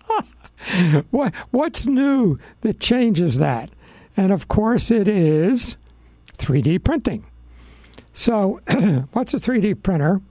what 1.11 1.33
what's 1.51 1.87
new 1.87 2.37
that 2.61 2.79
changes 2.79 3.37
that? 3.37 3.71
And 4.15 4.31
of 4.31 4.47
course 4.47 4.91
it 4.91 5.07
is 5.07 5.77
3D 6.37 6.83
printing. 6.83 7.25
So, 8.13 8.59
what's 9.13 9.33
a 9.33 9.37
3D 9.37 9.81
printer? 9.81 10.21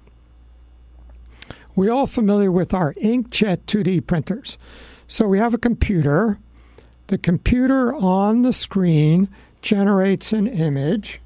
We 1.74 1.88
all 1.88 2.06
familiar 2.06 2.52
with 2.52 2.74
our 2.74 2.94
inkjet 2.94 3.64
2D 3.66 4.06
printers. 4.06 4.58
So 5.08 5.26
we 5.26 5.38
have 5.38 5.54
a 5.54 5.58
computer. 5.58 6.38
The 7.06 7.18
computer 7.18 7.94
on 7.94 8.42
the 8.42 8.52
screen 8.52 9.28
generates 9.62 10.32
an 10.32 10.46
image. 10.46 11.20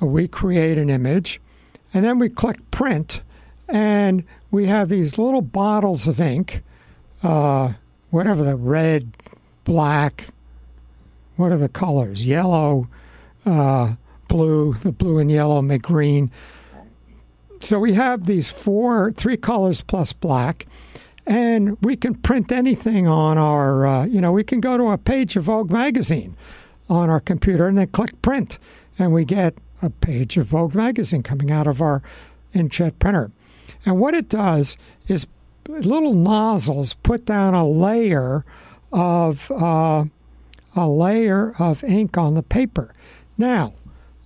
We 0.00 0.28
create 0.28 0.78
an 0.78 0.90
image, 0.90 1.40
and 1.92 2.04
then 2.04 2.18
we 2.18 2.28
click 2.28 2.70
print, 2.70 3.22
and 3.68 4.22
we 4.50 4.66
have 4.66 4.88
these 4.88 5.18
little 5.18 5.42
bottles 5.42 6.06
of 6.06 6.20
ink, 6.20 6.62
uh, 7.22 7.72
whatever 8.10 8.44
the 8.44 8.54
red, 8.54 9.16
black, 9.64 10.28
what 11.38 11.52
are 11.52 11.56
the 11.56 11.68
colors? 11.68 12.26
Yellow, 12.26 12.88
uh, 13.46 13.94
blue, 14.26 14.74
the 14.74 14.92
blue 14.92 15.18
and 15.18 15.30
yellow 15.30 15.62
make 15.62 15.82
green. 15.82 16.30
So 17.60 17.78
we 17.78 17.94
have 17.94 18.24
these 18.24 18.50
four, 18.50 19.12
three 19.12 19.36
colors 19.36 19.82
plus 19.82 20.12
black, 20.12 20.66
and 21.26 21.76
we 21.82 21.96
can 21.96 22.14
print 22.14 22.52
anything 22.52 23.06
on 23.06 23.36
our, 23.36 23.86
uh, 23.86 24.06
you 24.06 24.20
know, 24.20 24.32
we 24.32 24.44
can 24.44 24.60
go 24.60 24.76
to 24.78 24.88
a 24.88 24.98
page 24.98 25.36
of 25.36 25.44
Vogue 25.44 25.70
magazine 25.70 26.36
on 26.88 27.10
our 27.10 27.20
computer 27.20 27.66
and 27.66 27.76
then 27.76 27.88
click 27.88 28.20
print, 28.22 28.58
and 28.98 29.12
we 29.12 29.24
get 29.24 29.54
a 29.82 29.90
page 29.90 30.36
of 30.36 30.46
Vogue 30.46 30.74
magazine 30.74 31.22
coming 31.22 31.50
out 31.50 31.66
of 31.66 31.82
our 31.82 32.02
inkjet 32.54 32.98
printer. 32.98 33.30
And 33.84 33.98
what 33.98 34.14
it 34.14 34.28
does 34.28 34.76
is 35.06 35.26
little 35.68 36.14
nozzles 36.14 36.94
put 36.94 37.26
down 37.26 37.54
a 37.54 37.66
layer 37.66 38.44
of 38.92 39.50
uh, 39.50 40.04
a 40.74 40.88
layer 40.88 41.54
of 41.58 41.84
ink 41.84 42.16
on 42.16 42.34
the 42.34 42.42
paper. 42.42 42.94
Now, 43.36 43.74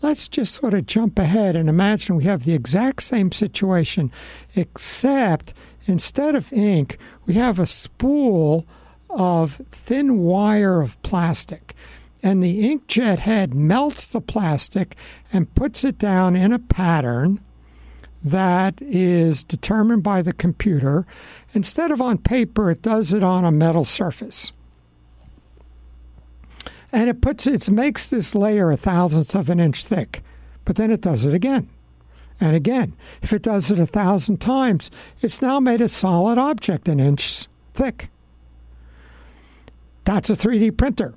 let's 0.02 0.28
just 0.28 0.54
sort 0.54 0.74
of 0.74 0.86
jump 0.86 1.18
ahead 1.18 1.56
and 1.56 1.68
imagine 1.68 2.16
we 2.16 2.24
have 2.24 2.44
the 2.44 2.54
exact 2.54 3.02
same 3.02 3.30
situation, 3.30 4.10
except 4.54 5.54
instead 5.86 6.34
of 6.34 6.52
ink, 6.52 6.98
we 7.24 7.34
have 7.34 7.58
a 7.58 7.66
spool 7.66 8.66
of 9.08 9.62
thin 9.70 10.18
wire 10.18 10.80
of 10.80 11.00
plastic. 11.02 11.74
And 12.22 12.42
the 12.42 12.64
inkjet 12.64 13.20
head 13.20 13.54
melts 13.54 14.06
the 14.06 14.20
plastic 14.20 14.96
and 15.32 15.54
puts 15.54 15.84
it 15.84 15.98
down 15.98 16.36
in 16.36 16.52
a 16.52 16.58
pattern 16.58 17.40
that 18.24 18.80
is 18.80 19.42
determined 19.42 20.02
by 20.02 20.22
the 20.22 20.32
computer. 20.32 21.06
Instead 21.54 21.90
of 21.90 22.00
on 22.00 22.18
paper, 22.18 22.70
it 22.70 22.82
does 22.82 23.12
it 23.12 23.24
on 23.24 23.44
a 23.44 23.50
metal 23.50 23.84
surface 23.84 24.52
and 26.92 27.08
it 27.08 27.22
puts 27.22 27.46
it 27.46 27.70
makes 27.70 28.08
this 28.08 28.34
layer 28.34 28.70
a 28.70 28.76
thousandth 28.76 29.34
of 29.34 29.48
an 29.48 29.58
inch 29.58 29.84
thick, 29.84 30.22
but 30.64 30.76
then 30.76 30.90
it 30.90 31.00
does 31.00 31.24
it 31.24 31.34
again 31.34 31.68
and 32.40 32.54
again. 32.54 32.94
If 33.22 33.32
it 33.32 33.42
does 33.42 33.70
it 33.70 33.78
a 33.78 33.86
thousand 33.86 34.40
times, 34.40 34.90
it's 35.20 35.40
now 35.40 35.58
made 35.58 35.80
a 35.80 35.88
solid 35.88 36.38
object 36.38 36.88
an 36.88 37.00
inch 37.00 37.46
thick. 37.72 38.10
That's 40.04 40.28
a 40.28 40.34
3D 40.34 40.76
printer, 40.76 41.14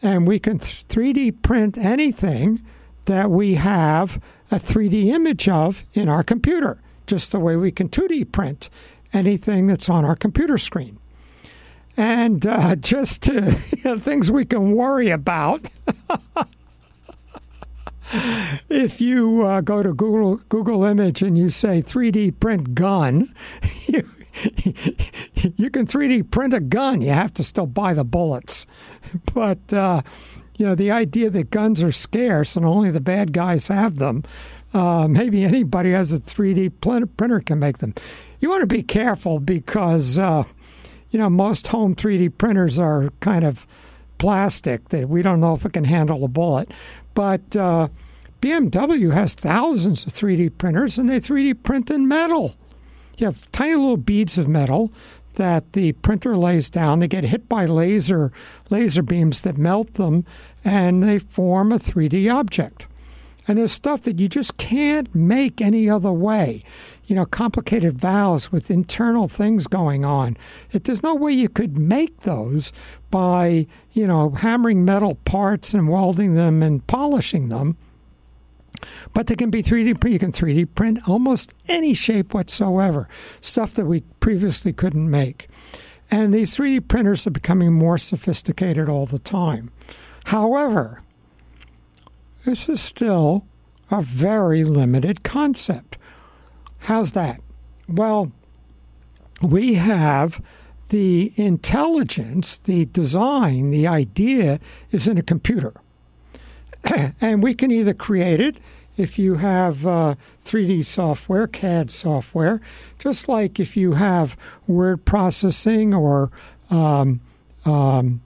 and 0.00 0.26
we 0.26 0.38
can 0.38 0.58
3D 0.58 1.42
print 1.42 1.78
anything 1.78 2.62
that 3.04 3.30
we 3.30 3.54
have 3.54 4.20
a 4.50 4.56
3D 4.56 5.06
image 5.06 5.48
of 5.48 5.84
in 5.92 6.08
our 6.08 6.24
computer, 6.24 6.80
just 7.06 7.30
the 7.30 7.40
way 7.40 7.56
we 7.56 7.70
can 7.70 7.88
2D 7.88 8.32
print 8.32 8.70
anything 9.12 9.66
that's 9.66 9.90
on 9.90 10.04
our 10.04 10.16
computer 10.16 10.56
screen 10.56 10.98
and 11.96 12.46
uh, 12.46 12.76
just 12.80 13.22
to, 13.22 13.56
you 13.76 13.84
know, 13.84 13.98
things 13.98 14.30
we 14.30 14.44
can 14.44 14.72
worry 14.72 15.10
about. 15.10 15.68
if 18.68 19.00
you 19.00 19.46
uh, 19.46 19.60
go 19.60 19.82
to 19.82 19.92
Google 19.92 20.36
Google 20.48 20.84
Image 20.84 21.22
and 21.22 21.36
you 21.36 21.48
say 21.48 21.82
3D 21.82 22.38
print 22.40 22.74
gun, 22.74 23.34
you, 23.86 24.08
you 25.56 25.70
can 25.70 25.86
3D 25.86 26.30
print 26.30 26.54
a 26.54 26.60
gun. 26.60 27.00
You 27.00 27.10
have 27.10 27.34
to 27.34 27.44
still 27.44 27.66
buy 27.66 27.94
the 27.94 28.04
bullets, 28.04 28.66
but 29.34 29.72
uh, 29.72 30.02
you 30.56 30.66
know 30.66 30.74
the 30.74 30.90
idea 30.90 31.30
that 31.30 31.50
guns 31.50 31.82
are 31.82 31.92
scarce 31.92 32.56
and 32.56 32.64
only 32.64 32.90
the 32.90 33.00
bad 33.00 33.32
guys 33.32 33.68
have 33.68 33.96
them. 33.96 34.24
Uh, 34.74 35.06
maybe 35.06 35.44
anybody 35.44 35.92
has 35.92 36.12
a 36.12 36.18
3D 36.18 36.72
printer 37.16 37.40
can 37.40 37.58
make 37.58 37.78
them. 37.78 37.94
You 38.40 38.48
want 38.48 38.62
to 38.62 38.66
be 38.66 38.82
careful 38.82 39.38
because 39.38 40.18
uh, 40.18 40.44
you 41.12 41.18
know, 41.18 41.30
most 41.30 41.68
home 41.68 41.94
3D 41.94 42.36
printers 42.38 42.78
are 42.78 43.10
kind 43.20 43.44
of 43.44 43.66
plastic 44.18 44.88
that 44.88 45.08
we 45.08 45.22
don't 45.22 45.40
know 45.40 45.52
if 45.52 45.64
it 45.64 45.74
can 45.74 45.84
handle 45.84 46.24
a 46.24 46.28
bullet. 46.28 46.70
But 47.14 47.54
uh, 47.54 47.88
BMW 48.40 49.12
has 49.12 49.34
thousands 49.34 50.04
of 50.06 50.12
3D 50.12 50.56
printers 50.58 50.98
and 50.98 51.08
they 51.08 51.20
3D 51.20 51.62
print 51.62 51.90
in 51.90 52.08
metal. 52.08 52.56
You 53.18 53.26
have 53.26 53.50
tiny 53.52 53.76
little 53.76 53.98
beads 53.98 54.38
of 54.38 54.48
metal 54.48 54.90
that 55.34 55.74
the 55.74 55.92
printer 55.92 56.36
lays 56.36 56.70
down. 56.70 56.98
They 56.98 57.08
get 57.08 57.24
hit 57.24 57.48
by 57.48 57.66
laser 57.66 58.32
laser 58.70 59.02
beams 59.02 59.42
that 59.42 59.58
melt 59.58 59.94
them 59.94 60.24
and 60.64 61.02
they 61.02 61.18
form 61.18 61.72
a 61.72 61.78
3D 61.78 62.32
object. 62.32 62.86
And 63.46 63.58
there's 63.58 63.72
stuff 63.72 64.02
that 64.02 64.18
you 64.18 64.28
just 64.28 64.56
can't 64.56 65.14
make 65.14 65.60
any 65.60 65.90
other 65.90 66.12
way 66.12 66.64
you 67.06 67.16
know, 67.16 67.26
complicated 67.26 67.98
valves 67.98 68.52
with 68.52 68.70
internal 68.70 69.28
things 69.28 69.66
going 69.66 70.04
on. 70.04 70.36
It, 70.70 70.84
there's 70.84 71.02
no 71.02 71.14
way 71.14 71.32
you 71.32 71.48
could 71.48 71.76
make 71.76 72.20
those 72.20 72.72
by, 73.10 73.66
you 73.92 74.06
know, 74.06 74.30
hammering 74.30 74.84
metal 74.84 75.16
parts 75.24 75.74
and 75.74 75.88
welding 75.88 76.34
them 76.34 76.62
and 76.62 76.86
polishing 76.86 77.48
them. 77.48 77.76
But 79.14 79.26
they 79.26 79.36
can 79.36 79.50
be 79.50 79.62
3D 79.62 80.00
print. 80.00 80.12
You 80.12 80.18
can 80.18 80.32
3D 80.32 80.74
print 80.74 81.08
almost 81.08 81.54
any 81.68 81.94
shape 81.94 82.34
whatsoever, 82.34 83.08
stuff 83.40 83.74
that 83.74 83.86
we 83.86 84.00
previously 84.20 84.72
couldn't 84.72 85.10
make. 85.10 85.48
And 86.10 86.32
these 86.32 86.56
3D 86.56 86.88
printers 86.88 87.26
are 87.26 87.30
becoming 87.30 87.72
more 87.72 87.98
sophisticated 87.98 88.88
all 88.88 89.06
the 89.06 89.18
time. 89.18 89.70
However, 90.26 91.00
this 92.44 92.68
is 92.68 92.80
still 92.80 93.46
a 93.90 94.02
very 94.02 94.64
limited 94.64 95.22
concept. 95.22 95.96
How's 96.82 97.12
that? 97.12 97.40
Well, 97.88 98.32
we 99.40 99.74
have 99.74 100.42
the 100.88 101.32
intelligence, 101.36 102.56
the 102.56 102.86
design, 102.86 103.70
the 103.70 103.86
idea 103.86 104.58
is 104.90 105.06
in 105.06 105.16
a 105.16 105.22
computer. 105.22 105.74
and 107.20 107.42
we 107.42 107.54
can 107.54 107.70
either 107.70 107.94
create 107.94 108.40
it 108.40 108.58
if 108.96 109.18
you 109.18 109.36
have 109.36 109.86
uh, 109.86 110.16
3D 110.44 110.84
software, 110.84 111.46
CAD 111.46 111.90
software, 111.90 112.60
just 112.98 113.28
like 113.28 113.58
if 113.58 113.76
you 113.76 113.92
have 113.94 114.36
word 114.66 115.04
processing 115.04 115.94
or 115.94 116.30
um, 116.68 117.20
um, 117.64 118.20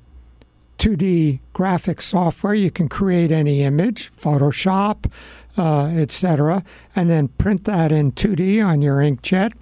2D 0.78 1.40
graphic 1.52 2.00
software, 2.00 2.54
you 2.54 2.70
can 2.70 2.88
create 2.88 3.30
any 3.30 3.62
image, 3.62 4.10
Photoshop, 4.16 5.10
uh, 5.56 5.86
etc., 5.86 6.64
and 6.94 7.08
then 7.08 7.28
print 7.28 7.64
that 7.64 7.92
in 7.92 8.12
2D 8.12 8.64
on 8.64 8.82
your 8.82 8.98
inkjet. 8.98 9.52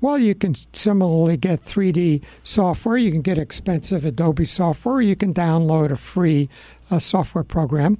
Well, 0.00 0.18
you 0.18 0.34
can 0.34 0.54
similarly 0.72 1.36
get 1.36 1.64
3D 1.64 2.22
software. 2.42 2.96
You 2.96 3.10
can 3.10 3.20
get 3.20 3.36
expensive 3.36 4.04
Adobe 4.04 4.46
software. 4.46 5.00
You 5.02 5.14
can 5.14 5.34
download 5.34 5.90
a 5.90 5.96
free 5.96 6.48
uh, 6.90 6.98
software 6.98 7.44
program 7.44 7.98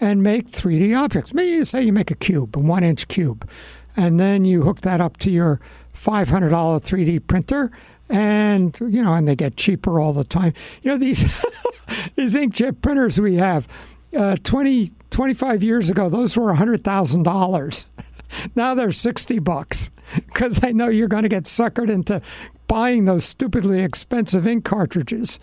and 0.00 0.22
make 0.22 0.50
3D 0.50 0.96
objects. 0.98 1.32
Maybe 1.32 1.50
you 1.50 1.64
say 1.64 1.82
you 1.82 1.92
make 1.92 2.10
a 2.10 2.16
cube, 2.16 2.56
a 2.56 2.58
one 2.58 2.82
inch 2.82 3.06
cube, 3.06 3.48
and 3.96 4.18
then 4.18 4.44
you 4.44 4.62
hook 4.62 4.80
that 4.80 5.00
up 5.00 5.18
to 5.18 5.30
your 5.30 5.60
$500 5.94 6.26
3D 6.50 7.26
printer 7.26 7.70
and 8.08 8.78
you 8.80 9.02
know 9.02 9.14
and 9.14 9.26
they 9.26 9.34
get 9.34 9.56
cheaper 9.56 9.98
all 9.98 10.12
the 10.12 10.22
time 10.22 10.52
you 10.82 10.90
know 10.90 10.96
these 10.96 11.22
these 12.14 12.36
inkjet 12.36 12.80
printers 12.80 13.20
we 13.20 13.34
have 13.34 13.66
uh, 14.14 14.36
20 14.42 14.92
25 15.10 15.62
years 15.62 15.90
ago 15.90 16.08
those 16.08 16.36
were 16.36 16.52
$100000 16.52 17.84
now 18.56 18.74
they're 18.74 18.90
60 18.90 19.38
bucks 19.38 19.90
because 20.14 20.62
I 20.62 20.72
know 20.72 20.88
you're 20.88 21.08
going 21.08 21.22
to 21.22 21.28
get 21.28 21.44
suckered 21.44 21.90
into 21.90 22.22
buying 22.68 23.04
those 23.04 23.24
stupidly 23.24 23.82
expensive 23.82 24.46
ink 24.46 24.64
cartridges. 24.64 25.38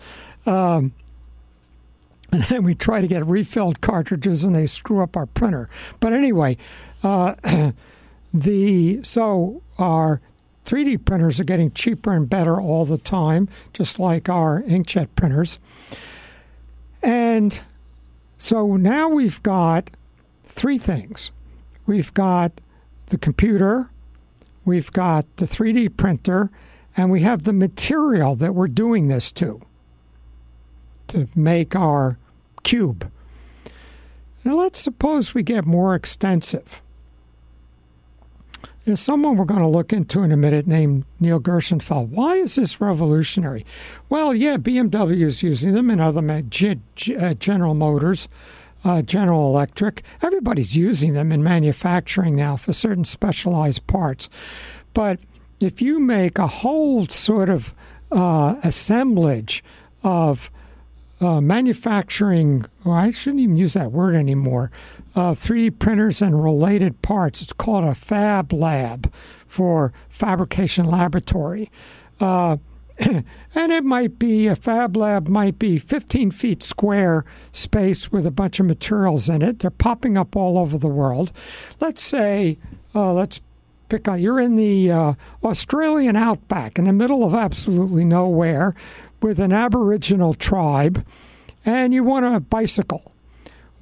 Um, 0.46 0.92
and 2.32 2.42
then 2.44 2.64
we 2.64 2.74
try 2.74 3.00
to 3.00 3.06
get 3.06 3.24
refilled 3.26 3.80
cartridges 3.80 4.44
and 4.44 4.54
they 4.54 4.66
screw 4.66 5.02
up 5.02 5.16
our 5.16 5.26
printer. 5.26 5.68
But 6.00 6.12
anyway, 6.12 6.56
uh, 7.02 7.34
the 8.34 9.02
so 9.02 9.62
our 9.78 10.20
3D 10.64 11.04
printers 11.04 11.38
are 11.38 11.44
getting 11.44 11.70
cheaper 11.72 12.12
and 12.12 12.28
better 12.28 12.60
all 12.60 12.84
the 12.84 12.98
time, 12.98 13.48
just 13.72 13.98
like 13.98 14.28
our 14.28 14.62
inkjet 14.62 15.08
printers. 15.14 15.58
And 17.02 17.60
so 18.38 18.76
now 18.76 19.08
we've 19.08 19.42
got 19.42 19.90
three 20.44 20.78
things. 20.78 21.30
We've 21.86 22.12
got 22.14 22.60
the 23.06 23.18
computer, 23.18 23.90
we've 24.64 24.92
got 24.92 25.26
the 25.36 25.44
3D 25.44 25.96
printer, 25.96 26.50
and 26.96 27.10
we 27.10 27.20
have 27.20 27.42
the 27.42 27.52
material 27.52 28.36
that 28.36 28.54
we're 28.54 28.68
doing 28.68 29.08
this 29.08 29.32
to 29.32 29.60
to 31.08 31.28
make 31.34 31.76
our 31.76 32.18
cube. 32.62 33.10
Now, 34.44 34.56
let's 34.56 34.78
suppose 34.78 35.34
we 35.34 35.42
get 35.42 35.64
more 35.64 35.94
extensive. 35.94 36.82
There's 38.84 39.00
someone 39.00 39.36
we're 39.36 39.44
going 39.44 39.60
to 39.60 39.68
look 39.68 39.92
into 39.92 40.22
in 40.22 40.32
a 40.32 40.36
minute 40.36 40.66
named 40.66 41.04
Neil 41.20 41.40
Gershenfeld. 41.40 42.08
Why 42.08 42.36
is 42.36 42.56
this 42.56 42.80
revolutionary? 42.80 43.64
Well, 44.08 44.34
yeah, 44.34 44.56
BMW 44.56 45.22
is 45.22 45.42
using 45.42 45.74
them 45.74 45.90
and 45.90 46.00
other 46.00 46.20
uh, 46.20 47.34
General 47.34 47.74
Motors 47.74 48.28
uh, 48.84 49.02
General 49.02 49.48
Electric. 49.48 50.02
Everybody's 50.22 50.76
using 50.76 51.14
them 51.14 51.32
in 51.32 51.42
manufacturing 51.42 52.36
now 52.36 52.56
for 52.56 52.72
certain 52.72 53.04
specialized 53.04 53.86
parts. 53.86 54.28
But 54.92 55.18
if 55.60 55.80
you 55.80 55.98
make 55.98 56.38
a 56.38 56.46
whole 56.46 57.08
sort 57.08 57.48
of 57.48 57.74
uh, 58.12 58.56
assemblage 58.62 59.64
of 60.02 60.50
uh, 61.20 61.40
manufacturing, 61.40 62.66
well, 62.84 62.94
I 62.94 63.10
shouldn't 63.10 63.40
even 63.40 63.56
use 63.56 63.72
that 63.72 63.92
word 63.92 64.14
anymore, 64.14 64.70
uh, 65.14 65.32
3D 65.32 65.78
printers 65.78 66.20
and 66.20 66.42
related 66.42 67.00
parts. 67.02 67.42
It's 67.42 67.52
called 67.52 67.84
a 67.84 67.94
fab 67.94 68.52
lab 68.52 69.12
for 69.46 69.92
fabrication 70.08 70.86
laboratory. 70.86 71.70
Uh, 72.20 72.56
and 72.98 73.24
it 73.72 73.84
might 73.84 74.18
be 74.18 74.46
a 74.46 74.54
fab 74.54 74.96
lab 74.96 75.26
might 75.26 75.58
be 75.58 75.78
15 75.78 76.30
feet 76.30 76.62
square 76.62 77.24
space 77.50 78.12
with 78.12 78.24
a 78.24 78.30
bunch 78.30 78.60
of 78.60 78.66
materials 78.66 79.28
in 79.28 79.42
it 79.42 79.58
they're 79.58 79.70
popping 79.70 80.16
up 80.16 80.36
all 80.36 80.56
over 80.56 80.78
the 80.78 80.86
world 80.86 81.32
let's 81.80 82.00
say 82.00 82.56
uh, 82.94 83.12
let's 83.12 83.40
pick 83.88 84.06
on 84.06 84.20
you're 84.20 84.38
in 84.38 84.54
the 84.54 84.92
uh, 84.92 85.14
australian 85.42 86.14
outback 86.14 86.78
in 86.78 86.84
the 86.84 86.92
middle 86.92 87.24
of 87.24 87.34
absolutely 87.34 88.04
nowhere 88.04 88.76
with 89.20 89.40
an 89.40 89.50
aboriginal 89.50 90.32
tribe 90.32 91.04
and 91.66 91.92
you 91.92 92.04
want 92.04 92.24
a 92.24 92.38
bicycle 92.38 93.13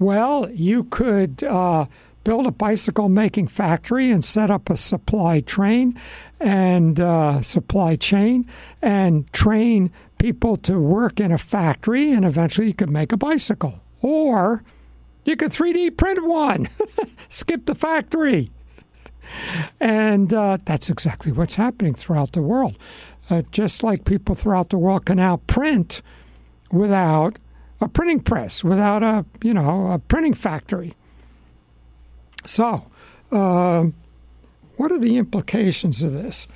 well 0.03 0.51
you 0.51 0.85
could 0.85 1.43
uh, 1.45 1.87
build 2.25 2.47
a 2.47 2.53
bicycle 2.53 3.09
making 3.09 3.49
factory 3.49 4.11
and 4.11 4.25
set 4.25 4.51
up 4.51 4.71
a 4.71 4.77
supply 4.77 5.41
train 5.41 5.99
and 6.41 7.01
uh, 7.01 7.41
supply 7.43 7.97
chain 7.97 8.49
and 8.81 9.33
train 9.33 9.91
people 10.19 10.57
to 10.57 10.79
work 10.79 11.19
in 11.19 11.33
a 11.33 11.39
factory, 11.39 12.13
and 12.13 12.25
eventually 12.25 12.69
you 12.69 12.75
could 12.75 12.91
make 12.91 13.13
a 13.13 13.17
bicycle. 13.17 13.81
Or 14.01 14.63
you 15.25 15.37
could 15.37 15.51
3D 15.51 15.97
print 15.97 16.25
one, 16.25 16.69
skip 17.29 17.67
the 17.67 17.75
factory. 17.75 18.51
And 19.81 20.33
uh, 20.33 20.59
that's 20.65 20.91
exactly 20.91 21.33
what's 21.33 21.55
happening 21.55 21.95
throughout 21.95 22.33
the 22.33 22.43
world. 22.43 22.77
Uh, 23.31 23.43
just 23.51 23.83
like 23.83 24.05
people 24.05 24.35
throughout 24.35 24.71
the 24.71 24.79
world 24.79 25.07
can 25.07 25.17
now 25.17 25.39
print 25.47 26.03
without 26.71 27.39
a 27.83 27.89
printing 27.89 28.21
press, 28.21 28.65
without 28.65 29.03
a 29.03 29.25
you 29.43 29.53
know 29.53 29.91
a 29.91 29.99
printing 29.99 30.35
factory. 30.35 30.95
So, 32.45 32.87
uh, 33.31 33.87
what 34.77 34.93
are 34.93 34.99
the 34.99 35.17
implications 35.17 36.03
of 36.03 36.13
this? 36.13 36.49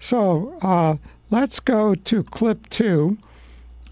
So, 0.00 0.56
uh, 0.62 0.96
let's 1.30 1.60
go 1.60 1.94
to 1.94 2.22
clip 2.22 2.68
two, 2.70 3.18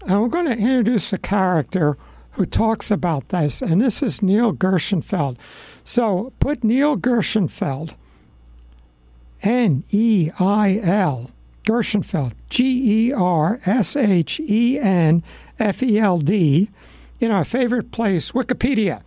and 0.05 0.21
we're 0.21 0.27
going 0.27 0.45
to 0.45 0.57
introduce 0.57 1.13
a 1.13 1.17
character 1.17 1.97
who 2.31 2.45
talks 2.45 2.89
about 2.89 3.29
this, 3.29 3.61
and 3.61 3.79
this 3.81 4.01
is 4.01 4.23
Neil 4.23 4.53
Gershenfeld. 4.53 5.37
So, 5.83 6.33
put 6.39 6.63
Neil 6.63 6.97
Gershenfeld, 6.97 7.93
N 9.41 9.83
E 9.91 10.31
I 10.39 10.79
L, 10.81 11.29
Gershenfeld, 11.65 12.33
G 12.49 13.07
E 13.07 13.13
R 13.13 13.59
S 13.65 13.95
H 13.95 14.39
E 14.39 14.79
N 14.79 15.23
F 15.63 15.81
E 15.81 15.97
L 15.97 16.17
D, 16.17 16.69
in 17.19 17.31
our 17.31 17.45
favorite 17.45 17.91
place, 17.91 18.31
Wikipedia 18.33 19.01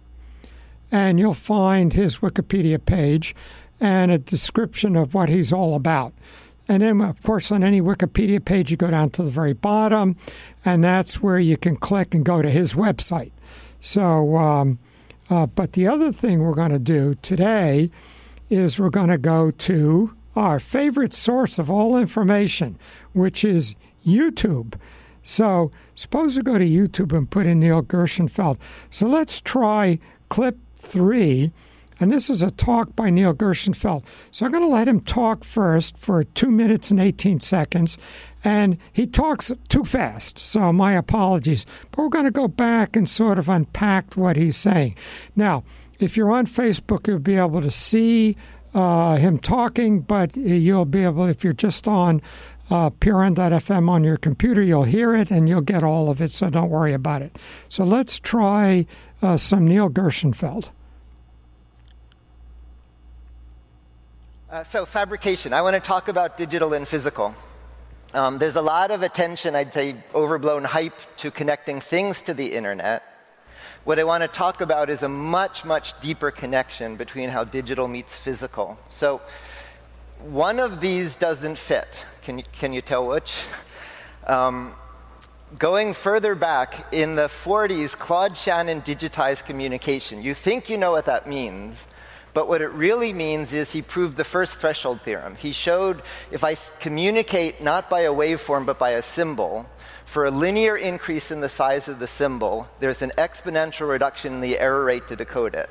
and 0.90 1.18
you'll 1.18 1.34
find 1.34 1.92
his 1.92 2.18
Wikipedia 2.18 2.84
page 2.84 3.34
and 3.80 4.10
a 4.10 4.18
description 4.18 4.96
of 4.96 5.14
what 5.14 5.28
he's 5.28 5.52
all 5.52 5.74
about. 5.74 6.12
And 6.68 6.82
then, 6.82 7.00
of 7.00 7.22
course, 7.22 7.52
on 7.52 7.62
any 7.62 7.80
Wikipedia 7.80 8.44
page, 8.44 8.70
you 8.70 8.76
go 8.76 8.90
down 8.90 9.10
to 9.10 9.22
the 9.22 9.30
very 9.30 9.52
bottom, 9.52 10.16
and 10.64 10.82
that's 10.82 11.22
where 11.22 11.38
you 11.38 11.56
can 11.56 11.76
click 11.76 12.14
and 12.14 12.24
go 12.24 12.42
to 12.42 12.50
his 12.50 12.74
website. 12.74 13.30
So, 13.80 14.36
um, 14.36 14.78
uh, 15.30 15.46
but 15.46 15.74
the 15.74 15.86
other 15.86 16.12
thing 16.12 16.40
we're 16.40 16.54
going 16.54 16.72
to 16.72 16.78
do 16.78 17.14
today 17.22 17.90
is 18.50 18.80
we're 18.80 18.90
going 18.90 19.10
to 19.10 19.18
go 19.18 19.50
to 19.50 20.14
our 20.34 20.58
favorite 20.58 21.14
source 21.14 21.58
of 21.58 21.70
all 21.70 21.96
information, 21.96 22.78
which 23.12 23.44
is 23.44 23.74
YouTube. 24.04 24.74
So, 25.28 25.72
suppose 25.96 26.36
we 26.36 26.44
go 26.44 26.56
to 26.56 26.64
YouTube 26.64 27.12
and 27.12 27.28
put 27.28 27.46
in 27.46 27.58
Neil 27.58 27.82
Gershenfeld. 27.82 28.58
So, 28.90 29.08
let's 29.08 29.40
try 29.40 29.98
clip 30.28 30.56
three. 30.76 31.50
And 31.98 32.12
this 32.12 32.30
is 32.30 32.42
a 32.42 32.52
talk 32.52 32.94
by 32.94 33.10
Neil 33.10 33.34
Gershenfeld. 33.34 34.04
So 34.30 34.44
I'm 34.44 34.52
going 34.52 34.62
to 34.62 34.68
let 34.68 34.86
him 34.86 35.00
talk 35.00 35.44
first 35.44 35.96
for 35.96 36.22
two 36.22 36.50
minutes 36.50 36.90
and 36.90 37.00
18 37.00 37.40
seconds. 37.40 37.96
And 38.44 38.76
he 38.92 39.06
talks 39.06 39.50
too 39.68 39.82
fast, 39.82 40.38
so 40.38 40.72
my 40.74 40.92
apologies. 40.92 41.64
But 41.90 42.02
we're 42.02 42.08
going 42.10 42.26
to 42.26 42.30
go 42.30 42.48
back 42.48 42.96
and 42.96 43.08
sort 43.08 43.38
of 43.38 43.48
unpack 43.48 44.14
what 44.14 44.36
he's 44.36 44.58
saying. 44.58 44.94
Now, 45.34 45.64
if 45.98 46.18
you're 46.18 46.30
on 46.30 46.46
Facebook, 46.46 47.08
you'll 47.08 47.18
be 47.18 47.36
able 47.36 47.62
to 47.62 47.70
see 47.70 48.36
uh, 48.74 49.16
him 49.16 49.38
talking, 49.38 50.00
but 50.00 50.36
you'll 50.36 50.84
be 50.84 51.02
able, 51.02 51.24
if 51.24 51.42
you're 51.42 51.54
just 51.54 51.88
on 51.88 52.20
uh, 52.70 52.90
PRN.FM 52.90 53.88
on 53.88 54.04
your 54.04 54.16
computer, 54.16 54.62
you'll 54.62 54.84
hear 54.84 55.14
it 55.14 55.30
and 55.30 55.48
you'll 55.48 55.60
get 55.60 55.84
all 55.84 56.08
of 56.10 56.20
it, 56.20 56.32
so 56.32 56.50
don't 56.50 56.70
worry 56.70 56.92
about 56.92 57.22
it. 57.22 57.36
So 57.68 57.84
let's 57.84 58.18
try 58.18 58.86
uh, 59.22 59.36
some 59.36 59.66
Neil 59.66 59.88
Gershenfeld. 59.88 60.70
Uh, 64.50 64.64
so 64.64 64.86
fabrication, 64.86 65.52
I 65.52 65.60
want 65.62 65.74
to 65.74 65.80
talk 65.80 66.08
about 66.08 66.36
digital 66.36 66.72
and 66.74 66.86
physical. 66.86 67.34
Um, 68.14 68.38
there's 68.38 68.56
a 68.56 68.62
lot 68.62 68.90
of 68.90 69.02
attention, 69.02 69.54
I'd 69.54 69.74
say 69.74 69.96
overblown 70.14 70.64
hype 70.64 71.16
to 71.18 71.30
connecting 71.30 71.80
things 71.80 72.22
to 72.22 72.34
the 72.34 72.52
internet. 72.52 73.02
What 73.84 73.98
I 73.98 74.04
want 74.04 74.22
to 74.22 74.28
talk 74.28 74.60
about 74.60 74.90
is 74.90 75.02
a 75.02 75.08
much, 75.08 75.64
much 75.64 76.00
deeper 76.00 76.30
connection 76.30 76.96
between 76.96 77.28
how 77.28 77.44
digital 77.44 77.86
meets 77.86 78.18
physical. 78.18 78.78
So, 78.88 79.20
one 80.24 80.58
of 80.58 80.80
these 80.80 81.16
doesn't 81.16 81.58
fit. 81.58 81.88
Can 82.22 82.38
you, 82.38 82.44
can 82.52 82.72
you 82.72 82.80
tell 82.80 83.06
which? 83.06 83.44
Um, 84.26 84.74
going 85.58 85.94
further 85.94 86.34
back, 86.34 86.92
in 86.92 87.14
the 87.14 87.28
40s, 87.28 87.96
Claude 87.96 88.36
Shannon 88.36 88.82
digitized 88.82 89.44
communication. 89.44 90.22
You 90.22 90.34
think 90.34 90.68
you 90.68 90.76
know 90.76 90.92
what 90.92 91.06
that 91.06 91.28
means, 91.28 91.86
but 92.34 92.48
what 92.48 92.60
it 92.60 92.68
really 92.72 93.12
means 93.12 93.52
is 93.52 93.72
he 93.72 93.82
proved 93.82 94.16
the 94.16 94.24
first 94.24 94.58
threshold 94.58 95.00
theorem. 95.00 95.36
He 95.36 95.52
showed 95.52 96.02
if 96.30 96.44
I 96.44 96.54
communicate 96.80 97.62
not 97.62 97.88
by 97.88 98.00
a 98.00 98.12
waveform 98.12 98.66
but 98.66 98.78
by 98.78 98.90
a 98.90 99.02
symbol, 99.02 99.66
for 100.04 100.26
a 100.26 100.30
linear 100.30 100.76
increase 100.76 101.30
in 101.30 101.40
the 101.40 101.48
size 101.48 101.88
of 101.88 101.98
the 101.98 102.06
symbol, 102.06 102.68
there's 102.80 103.02
an 103.02 103.12
exponential 103.18 103.88
reduction 103.88 104.34
in 104.34 104.40
the 104.40 104.58
error 104.58 104.84
rate 104.84 105.08
to 105.08 105.16
decode 105.16 105.54
it. 105.54 105.70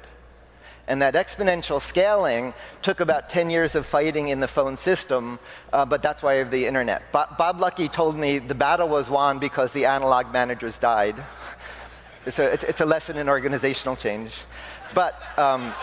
And 0.88 1.02
that 1.02 1.16
exponential 1.16 1.82
scaling 1.82 2.54
took 2.82 3.00
about 3.00 3.30
10 3.30 3.50
years 3.50 3.76
of 3.76 3.86
fighting 3.86 4.28
in 4.28 4.40
the 4.40 4.48
phone 4.48 4.78
system, 4.78 5.40
uh, 5.74 5.86
but 5.86 6.04
that's 6.04 6.22
why 6.22 6.34
I 6.34 6.36
have 6.36 6.52
the 6.52 6.66
internet. 6.66 7.12
Bo- 7.12 7.26
Bob 7.38 7.60
Lucky 7.60 7.88
told 7.88 8.16
me 8.16 8.38
the 8.38 8.56
battle 8.56 8.88
was 8.88 9.10
won 9.10 9.40
because 9.40 9.72
the 9.74 9.86
analog 9.86 10.32
managers 10.32 10.78
died. 10.78 11.16
so 12.30 12.44
it's, 12.44 12.64
it's 12.64 12.82
a 12.82 12.86
lesson 12.86 13.18
in 13.18 13.30
organizational 13.30 13.96
change. 13.96 14.44
But 14.94 15.20
um, 15.40 15.74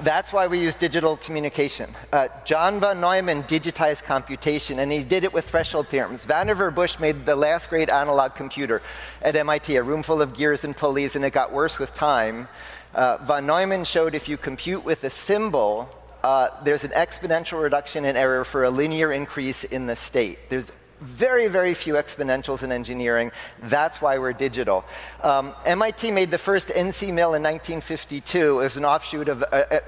that's 0.00 0.32
why 0.32 0.46
we 0.46 0.58
use 0.58 0.74
digital 0.74 1.16
communication. 1.16 1.94
Uh, 2.12 2.28
John 2.44 2.80
von 2.80 3.00
Neumann 3.00 3.44
digitized 3.44 4.02
computation, 4.02 4.80
and 4.80 4.90
he 4.90 5.04
did 5.04 5.24
it 5.24 5.32
with 5.32 5.48
threshold 5.48 5.88
theorems. 5.88 6.26
Vannevar 6.26 6.74
Bush 6.74 6.98
made 6.98 7.24
the 7.24 7.36
last 7.36 7.70
great 7.70 7.90
analog 7.90 8.34
computer 8.34 8.82
at 9.22 9.36
MIT, 9.36 9.76
a 9.76 9.82
room 9.82 10.02
full 10.02 10.20
of 10.20 10.34
gears 10.34 10.64
and 10.64 10.76
pulleys, 10.76 11.16
and 11.16 11.24
it 11.24 11.32
got 11.32 11.52
worse 11.52 11.78
with 11.78 11.94
time. 11.94 12.48
Uh, 12.94 13.18
von 13.24 13.44
Neumann 13.44 13.84
showed 13.84 14.14
if 14.14 14.28
you 14.28 14.36
compute 14.36 14.84
with 14.84 15.02
a 15.02 15.10
symbol, 15.10 15.88
uh, 16.22 16.50
there's 16.62 16.84
an 16.84 16.92
exponential 16.92 17.60
reduction 17.60 18.04
in 18.04 18.16
error 18.16 18.44
for 18.44 18.64
a 18.64 18.70
linear 18.70 19.12
increase 19.12 19.64
in 19.64 19.86
the 19.86 19.96
state. 19.96 20.38
There's 20.48 20.70
very, 21.00 21.48
very 21.48 21.74
few 21.74 21.94
exponentials 21.94 22.62
in 22.62 22.70
engineering. 22.70 23.32
That's 23.64 24.00
why 24.00 24.18
we're 24.18 24.32
digital. 24.32 24.84
Um, 25.22 25.54
MIT 25.66 26.12
made 26.12 26.30
the 26.30 26.38
first 26.38 26.68
NC 26.68 27.12
mill 27.12 27.34
in 27.34 27.42
1952 27.42 28.62
as 28.62 28.76
an 28.76 28.84
offshoot 28.84 29.28
of 29.28 29.42
uh, 29.42 29.46
uh, 29.46 29.80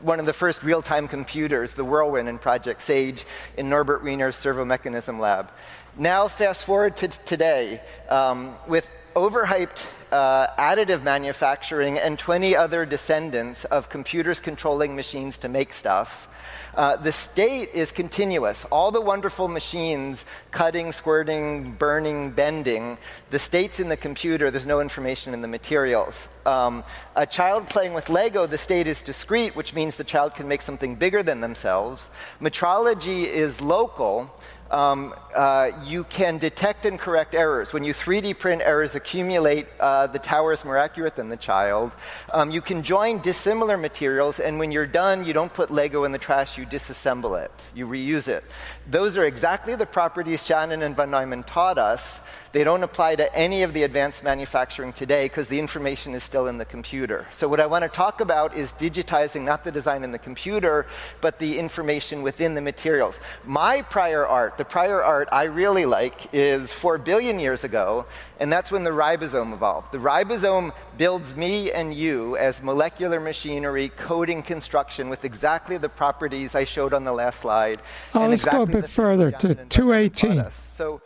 one 0.00 0.18
of 0.18 0.26
the 0.26 0.32
first 0.32 0.62
real 0.62 0.80
time 0.80 1.06
computers, 1.06 1.74
the 1.74 1.84
Whirlwind 1.84 2.28
in 2.28 2.38
Project 2.38 2.80
Sage, 2.80 3.26
in 3.58 3.68
Norbert 3.68 4.02
Wiener's 4.02 4.36
servo 4.36 4.64
mechanism 4.64 5.20
lab. 5.20 5.52
Now, 5.96 6.28
fast 6.28 6.64
forward 6.64 6.96
to 6.96 7.08
today, 7.08 7.80
um, 8.08 8.56
with 8.66 8.90
overhyped 9.14 9.84
uh, 10.12 10.46
additive 10.58 11.02
manufacturing 11.02 11.98
and 11.98 12.18
20 12.18 12.56
other 12.56 12.84
descendants 12.86 13.64
of 13.66 13.88
computers 13.88 14.40
controlling 14.40 14.94
machines 14.94 15.38
to 15.38 15.48
make 15.48 15.72
stuff. 15.72 16.28
Uh, 16.74 16.96
the 16.96 17.12
state 17.12 17.70
is 17.72 17.92
continuous. 17.92 18.64
All 18.72 18.90
the 18.90 19.00
wonderful 19.00 19.46
machines, 19.46 20.24
cutting, 20.50 20.90
squirting, 20.90 21.72
burning, 21.72 22.30
bending, 22.30 22.98
the 23.30 23.38
state's 23.38 23.78
in 23.78 23.88
the 23.88 23.96
computer, 23.96 24.50
there's 24.50 24.66
no 24.66 24.80
information 24.80 25.34
in 25.34 25.40
the 25.40 25.48
materials. 25.48 26.28
Um, 26.46 26.82
a 27.14 27.26
child 27.26 27.68
playing 27.68 27.94
with 27.94 28.08
Lego, 28.08 28.46
the 28.46 28.58
state 28.58 28.86
is 28.86 29.02
discrete, 29.02 29.54
which 29.54 29.72
means 29.72 29.96
the 29.96 30.04
child 30.04 30.34
can 30.34 30.48
make 30.48 30.62
something 30.62 30.96
bigger 30.96 31.22
than 31.22 31.40
themselves. 31.40 32.10
Metrology 32.40 33.24
is 33.24 33.60
local, 33.60 34.30
um, 34.74 35.14
uh, 35.36 35.70
you 35.84 36.02
can 36.04 36.36
detect 36.36 36.84
and 36.84 36.98
correct 36.98 37.32
errors. 37.32 37.72
When 37.72 37.84
you 37.84 37.94
3D 37.94 38.36
print, 38.40 38.60
errors 38.60 38.96
accumulate. 38.96 39.68
Uh, 39.78 40.08
the 40.08 40.18
tower 40.18 40.52
is 40.52 40.64
more 40.64 40.76
accurate 40.76 41.14
than 41.14 41.28
the 41.28 41.36
child. 41.36 41.94
Um, 42.32 42.50
you 42.50 42.60
can 42.60 42.82
join 42.82 43.20
dissimilar 43.20 43.76
materials, 43.76 44.40
and 44.40 44.58
when 44.58 44.72
you're 44.72 44.86
done, 44.86 45.24
you 45.24 45.32
don't 45.32 45.54
put 45.54 45.70
Lego 45.70 46.02
in 46.02 46.10
the 46.10 46.18
trash, 46.18 46.58
you 46.58 46.66
disassemble 46.66 47.40
it, 47.40 47.52
you 47.76 47.86
reuse 47.86 48.26
it. 48.26 48.42
Those 48.90 49.16
are 49.16 49.26
exactly 49.26 49.76
the 49.76 49.86
properties 49.86 50.44
Shannon 50.44 50.82
and 50.82 50.96
von 50.96 51.08
Neumann 51.08 51.44
taught 51.44 51.78
us 51.78 52.20
they 52.54 52.62
don't 52.62 52.84
apply 52.84 53.16
to 53.16 53.34
any 53.34 53.64
of 53.64 53.74
the 53.74 53.82
advanced 53.82 54.22
manufacturing 54.22 54.92
today 54.92 55.24
because 55.24 55.48
the 55.48 55.58
information 55.58 56.14
is 56.14 56.22
still 56.22 56.46
in 56.46 56.56
the 56.56 56.64
computer. 56.64 57.26
So, 57.32 57.48
what 57.48 57.58
I 57.58 57.66
want 57.66 57.82
to 57.82 57.88
talk 57.88 58.20
about 58.20 58.56
is 58.56 58.72
digitizing 58.74 59.42
not 59.42 59.64
the 59.64 59.72
design 59.72 60.04
in 60.04 60.12
the 60.12 60.20
computer, 60.20 60.86
but 61.20 61.40
the 61.40 61.58
information 61.58 62.22
within 62.22 62.54
the 62.54 62.60
materials. 62.60 63.18
My 63.44 63.82
prior 63.82 64.24
art, 64.24 64.56
the 64.56 64.64
prior 64.64 65.02
art 65.02 65.28
I 65.32 65.44
really 65.44 65.84
like, 65.84 66.32
is 66.32 66.72
4 66.72 66.96
billion 66.98 67.40
years 67.40 67.64
ago, 67.64 68.06
and 68.38 68.52
that's 68.52 68.70
when 68.70 68.84
the 68.84 68.92
ribosome 68.92 69.52
evolved. 69.52 69.90
The 69.90 69.98
ribosome 69.98 70.72
builds 70.96 71.34
me 71.34 71.72
and 71.72 71.92
you 71.92 72.36
as 72.36 72.62
molecular 72.62 73.18
machinery, 73.18 73.88
coding 73.96 74.44
construction 74.44 75.08
with 75.08 75.24
exactly 75.24 75.76
the 75.76 75.88
properties 75.88 76.54
I 76.54 76.62
showed 76.62 76.94
on 76.94 77.02
the 77.02 77.12
last 77.12 77.40
slide. 77.40 77.82
Oh, 78.14 78.20
let's 78.20 78.44
exactly 78.44 78.72
go 78.74 78.78
a 78.78 78.82
bit 78.82 78.90
further 78.90 79.32
to 79.32 79.56
218. 79.56 80.44
So, 80.70 81.00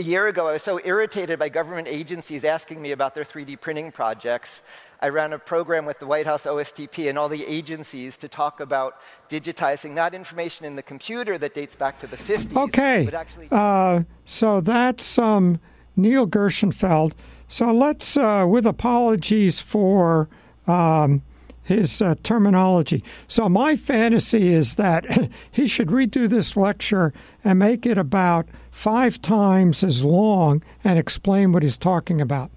a 0.00 0.02
year 0.02 0.28
ago, 0.28 0.48
I 0.48 0.52
was 0.52 0.62
so 0.62 0.80
irritated 0.82 1.38
by 1.38 1.50
government 1.50 1.86
agencies 1.86 2.42
asking 2.42 2.80
me 2.80 2.92
about 2.92 3.14
their 3.14 3.24
3D 3.24 3.60
printing 3.60 3.92
projects. 3.92 4.62
I 5.02 5.10
ran 5.10 5.34
a 5.34 5.38
program 5.38 5.84
with 5.84 5.98
the 5.98 6.06
White 6.06 6.24
House 6.24 6.44
OSTP 6.44 7.10
and 7.10 7.18
all 7.18 7.28
the 7.28 7.44
agencies 7.44 8.16
to 8.16 8.28
talk 8.28 8.60
about 8.60 8.94
digitizing 9.28 9.90
not 9.90 10.14
information 10.14 10.64
in 10.64 10.74
the 10.74 10.82
computer 10.82 11.36
that 11.36 11.52
dates 11.52 11.76
back 11.76 12.00
to 12.00 12.06
the 12.06 12.16
50s. 12.16 12.56
Okay. 12.68 13.04
But 13.04 13.14
actually- 13.14 13.48
uh, 13.50 14.04
so 14.24 14.62
that's 14.62 15.18
um, 15.18 15.60
Neil 15.96 16.26
Gershenfeld. 16.26 17.12
So 17.46 17.70
let's, 17.70 18.16
uh, 18.16 18.46
with 18.48 18.64
apologies 18.64 19.60
for 19.60 20.30
um, 20.66 21.22
his 21.70 22.02
uh, 22.02 22.16
terminology. 22.24 23.02
So 23.28 23.48
my 23.48 23.76
fantasy 23.76 24.52
is 24.52 24.74
that 24.74 25.30
he 25.50 25.68
should 25.68 25.88
redo 25.88 26.28
this 26.28 26.56
lecture 26.56 27.14
and 27.44 27.58
make 27.58 27.86
it 27.86 27.96
about 27.96 28.48
five 28.72 29.22
times 29.22 29.84
as 29.84 30.02
long 30.02 30.62
and 30.82 30.98
explain 30.98 31.52
what 31.52 31.62
he's 31.62 31.78
talking 31.78 32.20
about. 32.20 32.50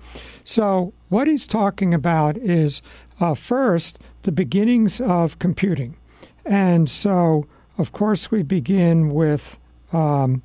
So 0.43 0.93
what 1.10 1.28
he's 1.28 1.45
talking 1.45 1.93
about 1.93 2.38
is 2.38 2.82
uh, 3.19 3.36
first 3.36 3.99
the 4.23 4.32
beginnings 4.32 4.99
of 4.99 5.38
computing, 5.38 5.95
and 6.43 6.89
so 6.89 7.45
of 7.78 7.91
course 7.91 8.32
we 8.32 8.41
begin 8.41 9.13
with 9.13 9.60
um, 9.93 10.41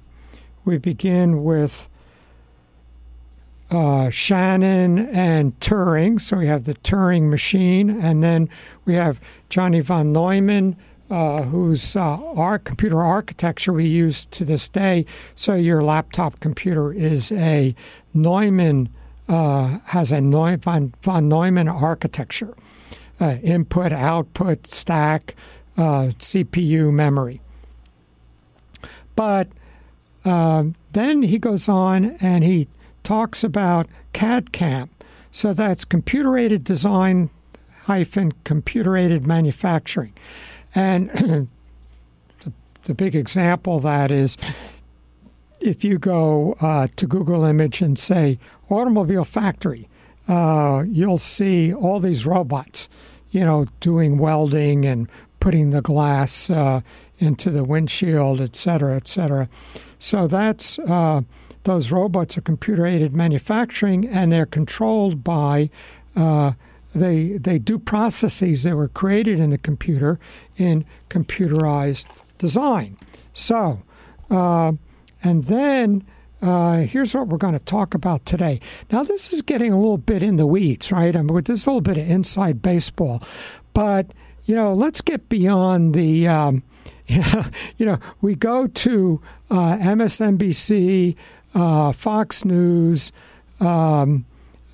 we 0.67 0.77
begin 0.77 1.43
with 1.43 1.88
uh, 3.71 4.11
Shannon 4.11 4.99
and 4.99 5.59
Turing. 5.61 6.21
So 6.21 6.39
we 6.39 6.47
have 6.47 6.65
the 6.65 6.75
Turing 6.75 7.29
machine, 7.29 7.91
and 7.91 8.23
then 8.23 8.49
we 8.85 8.95
have 8.95 9.21
Johnny 9.49 9.81
von 9.81 10.13
Neumann, 10.13 10.77
uh, 11.11 11.43
whose 11.43 11.97
uh, 11.97 12.19
our 12.37 12.59
computer 12.59 13.03
architecture 13.03 13.73
we 13.73 13.87
use 13.87 14.25
to 14.27 14.45
this 14.45 14.69
day. 14.69 15.07
So 15.35 15.55
your 15.55 15.83
laptop 15.83 16.41
computer 16.41 16.93
is 16.93 17.33
a 17.33 17.75
Neumann 18.15 18.89
uh, 19.29 19.79
has 19.87 20.11
a 20.11 20.21
Neu- 20.21 20.57
von, 20.57 20.95
von 21.03 21.29
Neumann 21.29 21.69
architecture: 21.69 22.55
uh, 23.21 23.37
input, 23.43 23.93
output, 23.93 24.67
stack, 24.67 25.35
uh, 25.77 26.13
CPU, 26.19 26.93
memory. 26.93 27.41
But 29.15 29.49
then 30.25 31.23
he 31.23 31.39
goes 31.39 31.69
on 31.69 32.17
and 32.21 32.45
he 32.45 32.69
talks 33.09 33.43
about 33.43 33.87
CAD 34.13 34.53
CAM. 34.53 34.91
So 35.33 35.55
that's 35.55 35.87
computer 35.87 36.37
aided 36.37 36.63
design 36.63 37.31
hyphen 37.85 38.33
computer 38.45 38.99
aided 38.99 39.27
manufacturing. 39.27 40.13
And 40.75 41.09
the, 42.45 42.53
the, 42.85 42.93
big 42.93 43.17
example 43.17 43.81
that 43.81 44.11
is 44.11 44.37
if 45.59 45.85
you 45.85 45.99
go 45.99 46.55
uh, 46.61 46.89
to 46.97 47.07
Google 47.07 47.45
Image 47.45 47.81
and 47.81 47.99
say 47.99 48.39
automobile 48.69 49.25
factory, 49.25 49.89
uh, 50.29 50.85
you'll 50.87 51.17
see 51.17 51.73
all 51.73 52.01
these 52.01 52.27
robots, 52.27 52.91
you 53.31 53.43
know, 53.43 53.65
doing 53.81 54.19
welding 54.19 54.85
and 54.85 55.09
putting 55.41 55.71
the 55.71 55.81
glass 55.81 56.51
uh, 56.51 56.83
into 57.19 57.49
the 57.49 57.65
windshield, 57.65 58.43
et 58.43 58.55
cetera, 58.55 58.97
et 58.97 59.09
cetera. 59.09 59.49
So 59.99 60.27
that's 60.27 60.79
uh, 60.81 61.23
those 61.69 61.91
robots 61.91 62.37
are 62.37 62.41
computer 62.41 62.87
aided 62.87 63.15
manufacturing 63.15 64.07
and 64.07 64.33
they're 64.33 64.47
controlled 64.47 65.23
by 65.23 65.71
uh, 66.17 66.53
they 66.95 67.39
they 67.39 67.59
do 67.59 67.79
processes 67.79 68.63
that 68.63 68.75
were 68.75 68.89
created 68.89 69.39
in 69.39 69.51
the 69.51 69.59
computer 69.59 70.19
in 70.57 70.85
computerized 71.11 72.07
design. 72.39 72.97
So, 73.35 73.83
uh, 74.31 74.73
and 75.23 75.45
then 75.45 76.07
uh, 76.41 76.79
here's 76.79 77.15
what 77.15 77.29
we're 77.29 77.37
going 77.37 77.53
to 77.55 77.61
talk 77.61 77.95
about 77.95 78.25
today. 78.25 78.61
Now, 78.91 79.03
this 79.03 79.33
is 79.33 79.43
getting 79.43 79.73
a 79.73 79.77
little 79.77 79.99
bit 79.99 80.23
in 80.23 80.37
the 80.37 80.47
weeds, 80.47 80.93
right? 80.93 81.15
I 81.15 81.19
mean, 81.19 81.35
with 81.35 81.47
this 81.47 81.61
is 81.61 81.67
a 81.67 81.71
little 81.71 81.81
bit 81.81 81.99
of 81.99 82.09
inside 82.09 82.63
baseball, 82.63 83.23
but 83.75 84.13
you 84.45 84.55
know, 84.55 84.73
let's 84.73 85.01
get 85.01 85.29
beyond 85.29 85.95
the. 85.95 86.27
Um, 86.29 86.63
you 87.79 87.87
know, 87.87 87.99
we 88.21 88.35
go 88.35 88.67
to 88.67 89.23
uh, 89.51 89.77
MSNBC, 89.77 91.17
uh, 91.55 91.93
Fox 91.93 92.45
News. 92.45 93.13
Um, 93.61 94.25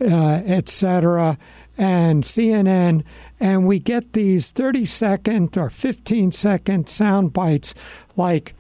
uh, 0.00 0.42
etc., 0.44 1.38
and 1.76 2.22
CNN, 2.22 3.02
and 3.40 3.66
we 3.66 3.78
get 3.78 4.12
these 4.12 4.50
30 4.50 4.84
second 4.84 5.58
or 5.58 5.68
15 5.70 6.30
second 6.30 6.88
sound 6.88 7.32
bites 7.32 7.74
like 8.16 8.54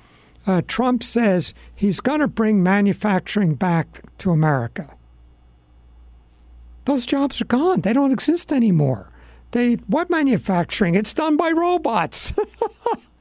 uh, 0.46 0.62
Trump 0.66 1.02
says 1.02 1.54
he's 1.74 2.00
going 2.00 2.20
to 2.20 2.28
bring 2.28 2.62
manufacturing 2.62 3.54
back 3.54 4.02
to 4.18 4.30
America. 4.30 4.94
Those 6.86 7.06
jobs 7.06 7.40
are 7.40 7.46
gone. 7.46 7.82
They 7.82 7.92
don't 7.92 8.12
exist 8.12 8.52
anymore. 8.52 9.10
They 9.52 9.74
what 9.86 10.10
manufacturing? 10.10 10.96
It's 10.96 11.14
done 11.14 11.36
by 11.36 11.50
robots. 11.50 12.34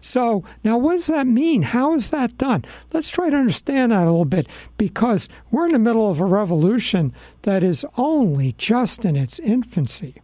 so 0.00 0.44
now 0.62 0.78
what 0.78 0.92
does 0.92 1.06
that 1.06 1.26
mean? 1.26 1.62
How 1.62 1.94
is 1.94 2.10
that 2.10 2.38
done? 2.38 2.64
Let's 2.92 3.10
try 3.10 3.30
to 3.30 3.36
understand 3.36 3.92
that 3.92 4.02
a 4.02 4.10
little 4.10 4.24
bit 4.24 4.46
because 4.76 5.28
we're 5.50 5.66
in 5.66 5.72
the 5.72 5.78
middle 5.78 6.10
of 6.10 6.20
a 6.20 6.24
revolution 6.24 7.12
that 7.42 7.62
is 7.62 7.84
only 7.96 8.52
just 8.58 9.04
in 9.04 9.16
its 9.16 9.38
infancy. 9.38 10.16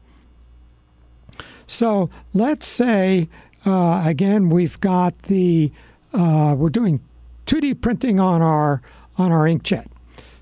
So 1.67 2.11
let's 2.35 2.67
say 2.67 3.29
uh, 3.65 4.03
again 4.05 4.49
we've 4.49 4.81
got 4.81 5.23
the 5.23 5.73
uh, 6.13 6.55
we're 6.59 6.71
doing 6.71 7.01
2D 7.47 7.81
printing 7.81 8.19
on 8.19 8.43
our 8.43 8.83
on 9.19 9.33
our 9.33 9.45
inkjet. 9.45 9.87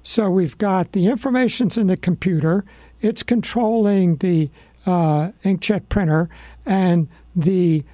So 0.03 0.31
we've 0.31 0.57
got 0.57 0.93
the 0.93 1.07
information's 1.07 1.77
in 1.77 1.87
the 1.87 1.97
computer. 1.97 2.65
It's 3.01 3.23
controlling 3.23 4.17
the 4.17 4.51
uh, 4.87 5.33
inkjet 5.45 5.89
printer, 5.89 6.31
and 6.65 7.09
the 7.37 7.85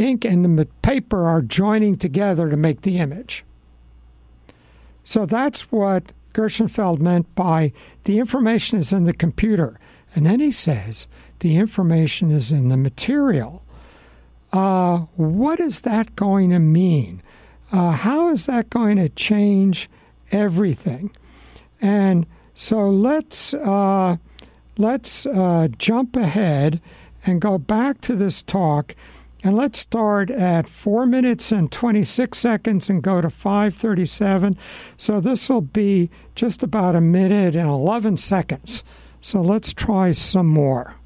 ink 0.00 0.24
and 0.24 0.58
the 0.58 0.66
paper 0.82 1.26
are 1.26 1.42
joining 1.42 1.96
together 1.96 2.48
to 2.50 2.56
make 2.56 2.82
the 2.82 2.98
image. 2.98 3.44
So 5.04 5.26
that's 5.26 5.72
what 5.72 6.12
Gershenfeld 6.32 7.00
meant 7.00 7.34
by 7.34 7.72
the 8.04 8.18
information 8.18 8.78
is 8.78 8.92
in 8.92 9.04
the 9.04 9.12
computer. 9.12 9.78
And 10.14 10.24
then 10.26 10.40
he 10.40 10.52
says 10.52 11.06
the 11.40 11.56
information 11.56 12.30
is 12.30 12.52
in 12.52 12.68
the 12.68 12.76
material. 12.76 13.62
Uh, 14.52 14.98
what 15.16 15.60
is 15.60 15.82
that 15.82 16.16
going 16.16 16.50
to 16.50 16.58
mean? 16.58 17.22
Uh, 17.72 17.92
how 17.92 18.30
is 18.30 18.46
that 18.46 18.70
going 18.70 18.96
to 18.96 19.08
change 19.08 19.88
everything? 20.32 21.12
And 21.80 22.26
so 22.54 22.90
let's 22.90 23.54
uh, 23.54 24.16
let's 24.76 25.24
uh, 25.26 25.68
jump 25.78 26.16
ahead 26.16 26.80
and 27.24 27.40
go 27.40 27.58
back 27.58 28.00
to 28.02 28.16
this 28.16 28.42
talk, 28.42 28.94
and 29.42 29.56
let's 29.56 29.78
start 29.78 30.30
at 30.30 30.68
four 30.68 31.06
minutes 31.06 31.50
and 31.50 31.72
twenty 31.72 32.04
six 32.04 32.38
seconds 32.38 32.90
and 32.90 33.02
go 33.02 33.20
to 33.20 33.30
five 33.30 33.74
thirty 33.74 34.04
seven. 34.04 34.56
So 34.96 35.20
this 35.20 35.48
will 35.48 35.60
be 35.60 36.10
just 36.34 36.62
about 36.62 36.94
a 36.94 37.00
minute 37.00 37.56
and 37.56 37.68
eleven 37.68 38.16
seconds. 38.16 38.84
So 39.20 39.40
let's 39.40 39.72
try 39.72 40.12
some 40.12 40.46
more 40.46 40.96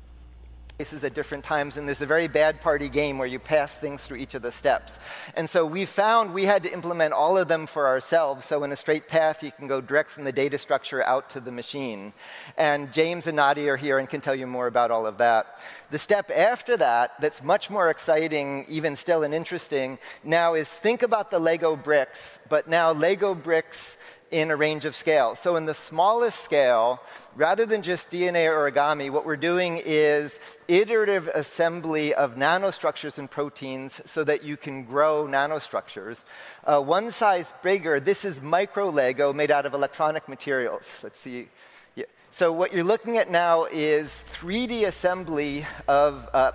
places 0.77 1.05
at 1.05 1.15
different 1.15 1.45
times, 1.45 1.77
and 1.77 1.87
there's 1.87 2.03
a 2.03 2.07
very 2.07 2.27
bad 2.27 2.61
party 2.61 2.89
game 2.89 3.17
where 3.17 3.29
you 3.29 3.39
pass 3.39 3.79
things 3.79 4.03
through 4.03 4.17
each 4.17 4.35
of 4.35 4.43
the 4.43 4.51
steps. 4.51 4.99
And 5.37 5.49
so 5.49 5.65
we 5.65 5.87
found 5.87 6.35
we 6.35 6.47
had 6.47 6.65
to 6.65 6.73
implement 6.73 7.13
all 7.13 7.39
of 7.39 7.47
them 7.47 7.67
for 7.67 7.87
ourselves. 7.87 8.45
So 8.45 8.65
in 8.65 8.73
a 8.73 8.77
straight 8.77 9.07
path, 9.07 9.45
you 9.45 9.53
can 9.53 9.69
go 9.69 9.81
direct 9.81 10.11
from 10.11 10.25
the 10.25 10.33
data 10.33 10.59
structure 10.59 11.01
out 11.05 11.31
to 11.31 11.41
the 11.41 11.53
machine. 11.53 12.13
And 12.57 12.93
James 12.93 13.29
and 13.29 13.39
Nadya 13.39 13.69
are 13.69 13.77
here 13.77 14.01
and 14.01 14.09
can 14.09 14.21
tell 14.21 14.35
you 14.35 14.49
more 14.49 14.67
about 14.67 14.91
all 14.91 15.07
of 15.07 15.19
that. 15.19 15.61
The 15.93 15.99
step 15.99 16.29
after 16.35 16.77
that, 16.79 17.21
that's 17.21 17.41
much 17.41 17.71
more 17.71 17.89
exciting, 17.89 18.67
even 18.69 18.97
still 18.97 19.23
and 19.23 19.33
interesting, 19.33 20.01
now 20.25 20.55
is 20.55 20.69
think 20.69 21.05
about 21.05 21.31
the 21.31 21.39
Lego 21.39 21.77
bricks, 21.77 22.41
but 22.49 22.67
now 22.67 22.91
Lego 22.93 23.33
bricks 23.33 23.97
in 24.35 24.51
a 24.51 24.57
range 24.57 24.85
of 24.85 24.97
scale. 24.97 25.37
So 25.37 25.55
in 25.55 25.64
the 25.64 25.75
smallest 25.75 26.44
scale, 26.44 27.01
rather 27.37 27.64
than 27.66 27.83
just 27.83 28.11
DNA 28.11 28.47
origami, 28.47 29.09
what 29.09 29.25
we're 29.25 29.37
doing 29.37 29.81
is 29.85 30.40
iterative 30.66 31.29
assembly 31.29 32.12
of 32.14 32.35
nanostructures 32.35 33.18
and 33.18 33.31
proteins 33.31 34.01
so 34.07 34.25
that 34.25 34.42
you 34.42 34.57
can 34.57 34.83
grow 34.83 35.29
nanostructures. 35.31 36.25
Uh, 36.64 36.81
one 36.81 37.12
size 37.12 37.55
bigger, 37.62 38.01
this 38.01 38.25
is 38.25 38.42
micro 38.42 38.88
Lego 38.88 39.33
made 39.33 39.53
out 39.53 39.66
of 39.66 39.73
electronic 39.73 40.29
materials. 40.29 40.85
Let's 41.05 41.20
see. 41.20 41.49
Yeah. 41.94 42.07
So 42.31 42.53
what 42.53 42.73
you're 42.73 42.83
looking 42.83 43.18
at 43.18 43.31
now 43.31 43.66
is 43.70 44.25
3D 44.33 44.88
assembly 44.88 45.64
of 45.87 46.29
uh, 46.33 46.51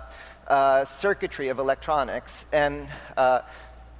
uh, 0.48 0.84
circuitry 0.84 1.48
of 1.48 1.58
electronics. 1.58 2.44
And 2.52 2.88
uh, 3.16 3.40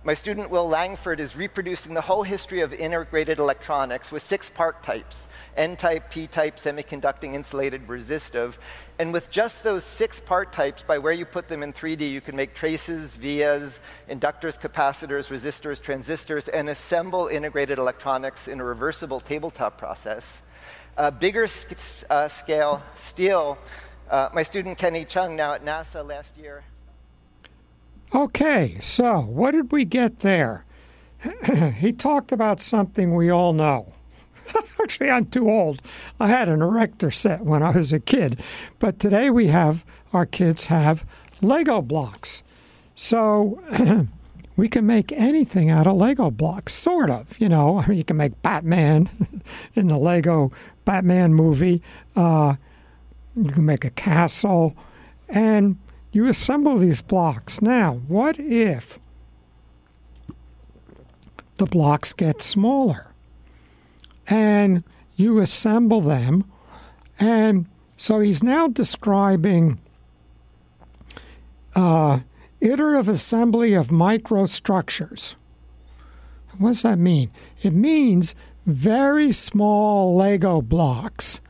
my 0.03 0.15
student 0.15 0.49
Will 0.49 0.67
Langford 0.67 1.21
is 1.21 1.37
reproducing 1.37 1.93
the 1.93 2.01
whole 2.01 2.23
history 2.23 2.61
of 2.61 2.73
integrated 2.73 3.39
electronics 3.39 4.11
with 4.11 4.23
six 4.23 4.49
part 4.49 4.83
types 4.83 5.29
N 5.59 5.77
type, 5.77 6.11
P 6.11 6.27
type, 6.27 6.57
semiconducting, 6.57 7.35
insulated, 7.35 7.87
resistive. 7.87 8.59
And 8.99 9.13
with 9.13 9.31
just 9.31 9.63
those 9.63 9.85
six 9.85 10.19
part 10.19 10.55
types, 10.55 10.83
by 10.83 10.97
where 10.97 11.13
you 11.13 11.27
put 11.27 11.49
them 11.49 11.63
in 11.63 11.75
3D, 11.75 12.11
you 12.11 12.23
can 12.23 12.35
make 12.35 12.55
traces, 12.55 13.17
vias, 13.17 13.79
inductors, 14.09 14.59
capacitors, 14.59 15.29
resistors, 15.29 15.83
transistors, 15.83 16.49
and 16.49 16.71
assemble 16.71 17.27
integrated 17.27 17.79
electronics 17.79 18.49
in 18.49 18.59
a 18.59 18.65
reversible 18.65 19.21
tabletop 19.21 19.77
process. 19.77 20.41
Uh, 20.97 21.11
bigger 21.11 21.47
sc- 21.47 22.05
uh, 22.09 22.27
scale, 22.27 22.83
steel. 22.97 23.59
Uh, 24.11 24.31
my 24.33 24.43
student 24.43 24.79
Kenny 24.79 25.05
Cheung, 25.05 25.37
now 25.37 25.53
at 25.53 25.63
NASA 25.63 26.05
last 26.07 26.39
year, 26.39 26.65
Okay, 28.13 28.77
so 28.81 29.21
what 29.21 29.53
did 29.53 29.71
we 29.71 29.85
get 29.85 30.21
there? 30.21 30.65
he 31.77 31.93
talked 31.93 32.33
about 32.33 32.61
something 32.61 33.15
we 33.15 33.31
all 33.31 33.53
know. 33.53 33.93
Actually, 34.83 35.11
I'm 35.11 35.27
too 35.27 35.49
old. 35.49 35.81
I 36.19 36.27
had 36.27 36.49
an 36.49 36.61
erector 36.61 37.13
set 37.13 37.43
when 37.43 37.63
I 37.63 37.71
was 37.71 37.93
a 37.93 38.01
kid, 38.01 38.43
but 38.81 38.99
today 38.99 39.31
we 39.31 39.47
have 39.47 39.85
our 40.13 40.27
kids 40.27 40.67
have 40.67 41.05
Lego 41.41 41.81
blocks. 41.81 42.43
So 42.97 43.63
we 44.57 44.69
can 44.69 44.87
make 44.87 45.13
anything 45.13 45.71
out 45.71 45.87
of 45.87 45.97
Lego 45.97 46.33
blocks, 46.33 46.73
sort 46.73 47.11
of. 47.11 47.41
You 47.41 47.49
know, 47.49 47.79
I 47.79 47.87
mean, 47.87 47.99
you 47.99 48.05
can 48.05 48.17
make 48.17 48.43
Batman 48.43 49.09
in 49.77 49.87
the 49.87 49.99
Lego 49.99 50.51
Batman 50.85 51.33
movie. 51.33 51.81
Uh, 52.17 52.57
you 53.37 53.53
can 53.53 53.67
make 53.67 53.85
a 53.85 53.91
castle, 53.91 54.77
and 55.29 55.79
you 56.13 56.27
assemble 56.27 56.79
these 56.79 57.03
blocks. 57.03 57.63
Now, 57.63 57.95
what 58.09 58.39
if 58.39 58.99
the 61.57 61.67
blocks 61.67 62.13
get 62.13 62.43
smaller 62.43 63.13
and 64.27 64.83
you 65.17 65.39
assemble 65.39 66.01
them? 66.01 66.45
And 67.19 67.67
so 67.97 68.21
he's 68.21 68.43
now 68.43 68.67
describing 68.67 69.79
uh, 71.77 72.21
iterative 72.61 73.09
assembly 73.09 73.75
of 73.75 73.89
microstructures. 73.89 75.35
What 76.59 76.71
does 76.71 76.83
that 76.83 76.99
mean? 76.99 77.31
It 77.63 77.73
means 77.73 78.35
very 78.67 79.33
small 79.33 80.17
Lego 80.17 80.61
blocks 80.61 81.41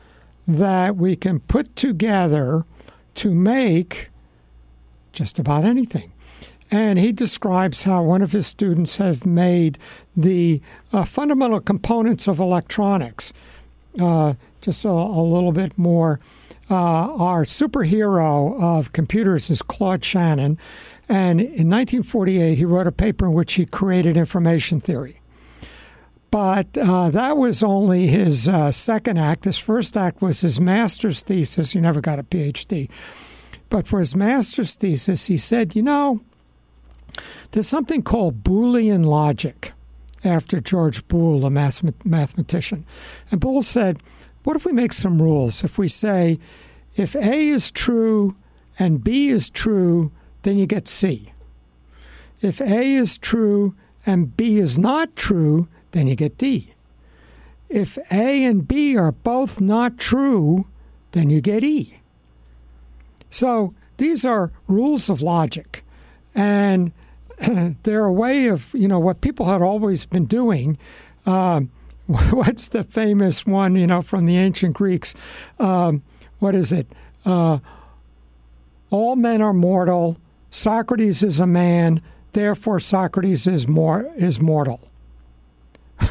that 0.47 0.95
we 0.95 1.15
can 1.15 1.39
put 1.39 1.75
together 1.75 2.65
to 3.15 3.33
make 3.33 4.10
just 5.11 5.39
about 5.39 5.63
anything. 5.65 6.11
And 6.69 6.97
he 6.97 7.11
describes 7.11 7.83
how 7.83 8.01
one 8.03 8.21
of 8.21 8.31
his 8.31 8.47
students 8.47 8.95
have 8.95 9.25
made 9.25 9.77
the 10.15 10.61
uh, 10.93 11.03
fundamental 11.03 11.59
components 11.59 12.27
of 12.27 12.39
electronics. 12.39 13.33
Uh, 13.99 14.35
just 14.61 14.85
a, 14.85 14.89
a, 14.89 15.23
little 15.23 15.51
bit 15.51 15.77
more. 15.77 16.21
Uh, 16.69 16.75
our 16.75 17.43
superhero 17.43 18.57
of 18.61 18.93
computers 18.93 19.49
is 19.49 19.61
Claude 19.61 20.05
Shannon. 20.05 20.57
And 21.09 21.41
in 21.41 21.69
1948, 21.69 22.57
he 22.57 22.63
wrote 22.63 22.87
a 22.87 22.91
paper 22.93 23.25
in 23.25 23.33
which 23.33 23.55
he 23.55 23.65
created 23.65 24.15
information 24.15 24.79
theory. 24.79 25.19
But 26.31 26.77
uh, 26.77 27.09
that 27.09 27.35
was 27.35 27.61
only 27.61 28.07
his 28.07 28.47
uh, 28.47 28.71
second 28.71 29.17
act. 29.19 29.43
His 29.43 29.57
first 29.57 29.97
act 29.97 30.21
was 30.21 30.39
his 30.39 30.61
master's 30.61 31.21
thesis. 31.21 31.73
He 31.73 31.81
never 31.81 31.99
got 31.99 32.19
a 32.19 32.23
PhD. 32.23 32.89
But 33.71 33.87
for 33.87 33.99
his 33.99 34.17
master's 34.17 34.75
thesis, 34.75 35.27
he 35.27 35.37
said, 35.37 35.77
you 35.77 35.81
know, 35.81 36.19
there's 37.51 37.69
something 37.69 38.03
called 38.03 38.43
Boolean 38.43 39.05
logic 39.05 39.71
after 40.25 40.59
George 40.59 41.07
Boole, 41.07 41.45
a 41.45 41.49
mathematician. 41.49 42.85
And 43.31 43.39
Boole 43.39 43.63
said, 43.63 44.03
what 44.43 44.57
if 44.57 44.65
we 44.65 44.73
make 44.73 44.91
some 44.91 45.21
rules? 45.21 45.63
If 45.63 45.77
we 45.77 45.87
say, 45.87 46.37
if 46.97 47.15
A 47.15 47.47
is 47.47 47.71
true 47.71 48.35
and 48.77 49.01
B 49.01 49.29
is 49.29 49.49
true, 49.49 50.11
then 50.43 50.57
you 50.57 50.65
get 50.65 50.89
C. 50.89 51.31
If 52.41 52.59
A 52.59 52.93
is 52.93 53.17
true 53.17 53.73
and 54.05 54.35
B 54.35 54.57
is 54.57 54.77
not 54.77 55.15
true, 55.15 55.69
then 55.91 56.07
you 56.09 56.17
get 56.17 56.37
D. 56.37 56.73
If 57.69 57.97
A 58.11 58.43
and 58.43 58.67
B 58.67 58.97
are 58.97 59.13
both 59.13 59.61
not 59.61 59.97
true, 59.97 60.67
then 61.13 61.29
you 61.29 61.39
get 61.39 61.63
E. 61.63 62.00
So 63.31 63.73
these 63.97 64.23
are 64.23 64.51
rules 64.67 65.09
of 65.09 65.21
logic, 65.21 65.83
and 66.35 66.91
they're 67.83 68.05
a 68.05 68.13
way 68.13 68.47
of 68.47 68.69
you 68.73 68.87
know 68.87 68.99
what 68.99 69.21
people 69.21 69.47
had 69.47 69.63
always 69.63 70.05
been 70.05 70.25
doing. 70.25 70.77
Uh, 71.25 71.61
what's 72.05 72.67
the 72.67 72.83
famous 72.83 73.45
one, 73.45 73.75
you 73.75 73.87
know, 73.87 74.01
from 74.01 74.25
the 74.25 74.37
ancient 74.37 74.73
Greeks? 74.73 75.15
Um, 75.59 76.03
what 76.39 76.55
is 76.55 76.71
it? 76.71 76.87
Uh, 77.25 77.59
all 78.89 79.15
men 79.15 79.41
are 79.41 79.53
mortal. 79.53 80.17
Socrates 80.49 81.23
is 81.23 81.39
a 81.39 81.47
man, 81.47 82.01
therefore 82.33 82.79
Socrates 82.79 83.47
is 83.47 83.67
more 83.67 84.11
is 84.17 84.41
mortal. 84.41 84.89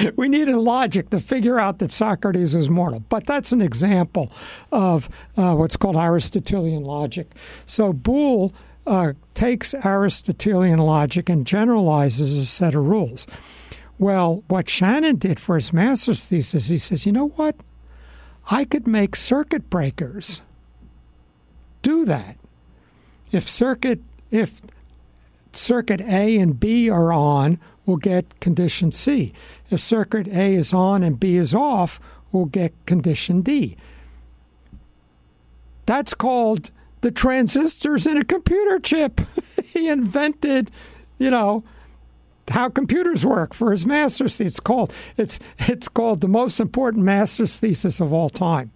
we 0.16 0.28
needed 0.28 0.56
logic 0.56 1.10
to 1.10 1.20
figure 1.20 1.58
out 1.58 1.78
that 1.78 1.92
Socrates 1.92 2.54
is 2.54 2.68
mortal. 2.70 3.00
But 3.08 3.26
that's 3.26 3.52
an 3.52 3.62
example 3.62 4.30
of 4.70 5.08
uh, 5.36 5.54
what's 5.54 5.76
called 5.76 5.96
Aristotelian 5.96 6.84
logic. 6.84 7.32
So 7.66 7.92
Boole 7.92 8.52
uh, 8.86 9.12
takes 9.34 9.74
Aristotelian 9.74 10.78
logic 10.78 11.28
and 11.28 11.46
generalizes 11.46 12.36
a 12.36 12.46
set 12.46 12.74
of 12.74 12.84
rules. 12.84 13.26
Well, 13.98 14.42
what 14.48 14.68
Shannon 14.68 15.16
did 15.16 15.38
for 15.38 15.54
his 15.54 15.72
master's 15.72 16.24
thesis, 16.24 16.68
he 16.68 16.76
says, 16.76 17.06
you 17.06 17.12
know 17.12 17.28
what? 17.28 17.56
I 18.50 18.64
could 18.64 18.86
make 18.86 19.14
circuit 19.14 19.70
breakers 19.70 20.42
do 21.82 22.04
that. 22.06 22.36
If 23.30 23.48
circuit 23.48 24.00
if 24.30 24.62
circuit 25.52 26.00
A 26.00 26.38
and 26.38 26.58
B 26.58 26.88
are 26.88 27.12
on, 27.12 27.58
we'll 27.84 27.98
get 27.98 28.40
condition 28.40 28.92
C. 28.92 29.32
If 29.72 29.80
circuit 29.80 30.28
A 30.28 30.54
is 30.54 30.74
on 30.74 31.02
and 31.02 31.18
B 31.18 31.36
is 31.36 31.54
off, 31.54 31.98
we'll 32.30 32.44
get 32.44 32.74
condition 32.86 33.40
D. 33.40 33.76
That's 35.86 36.14
called 36.14 36.70
the 37.00 37.10
transistors 37.10 38.06
in 38.06 38.16
a 38.16 38.24
computer 38.24 38.78
chip. 38.78 39.20
he 39.64 39.88
invented, 39.88 40.70
you 41.18 41.30
know, 41.30 41.64
how 42.48 42.68
computers 42.68 43.24
work 43.24 43.54
for 43.54 43.70
his 43.70 43.86
master's 43.86 44.36
thesis. 44.36 44.52
It's 44.52 44.60
called 44.60 44.92
it's 45.16 45.38
it's 45.58 45.88
called 45.88 46.20
the 46.20 46.28
most 46.28 46.60
important 46.60 47.04
master's 47.04 47.58
thesis 47.58 48.00
of 48.00 48.12
all 48.12 48.28
time. 48.28 48.72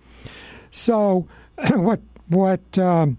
So 0.70 1.28
what 1.72 2.00
what 2.28 2.78
um, 2.78 3.18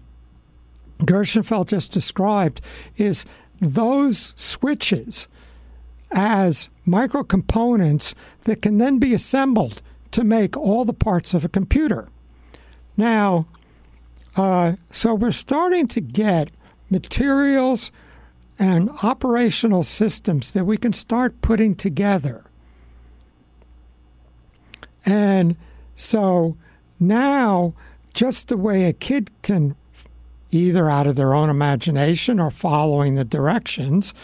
Gershenfeld 1.00 1.68
just 1.68 1.92
described 1.92 2.60
is 2.96 3.24
those 3.60 4.34
switches 4.36 5.28
as 6.10 6.68
microcomponents 6.86 8.14
that 8.44 8.62
can 8.62 8.78
then 8.78 8.98
be 8.98 9.14
assembled 9.14 9.82
to 10.10 10.24
make 10.24 10.56
all 10.56 10.84
the 10.84 10.92
parts 10.92 11.34
of 11.34 11.44
a 11.44 11.48
computer. 11.48 12.08
Now, 12.96 13.46
uh, 14.36 14.74
so 14.90 15.14
we're 15.14 15.32
starting 15.32 15.86
to 15.88 16.00
get 16.00 16.50
materials 16.90 17.90
and 18.58 18.90
operational 19.02 19.82
systems 19.82 20.50
that 20.52 20.64
we 20.64 20.76
can 20.76 20.92
start 20.92 21.40
putting 21.42 21.74
together. 21.74 22.44
And 25.04 25.56
so 25.94 26.56
now, 26.98 27.74
just 28.12 28.48
the 28.48 28.56
way 28.56 28.84
a 28.84 28.92
kid 28.92 29.30
can 29.42 29.76
either 30.50 30.88
out 30.88 31.06
of 31.06 31.16
their 31.16 31.34
own 31.34 31.50
imagination 31.50 32.40
or 32.40 32.50
following 32.50 33.14
the 33.14 33.24
directions, 33.24 34.14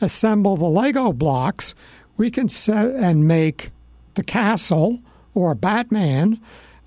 assemble 0.00 0.56
the 0.56 0.64
Lego 0.64 1.12
blocks, 1.12 1.74
we 2.16 2.30
can 2.30 2.48
set 2.48 2.86
and 2.86 3.26
make 3.26 3.70
the 4.14 4.22
castle 4.22 5.00
or 5.34 5.54
Batman. 5.54 6.40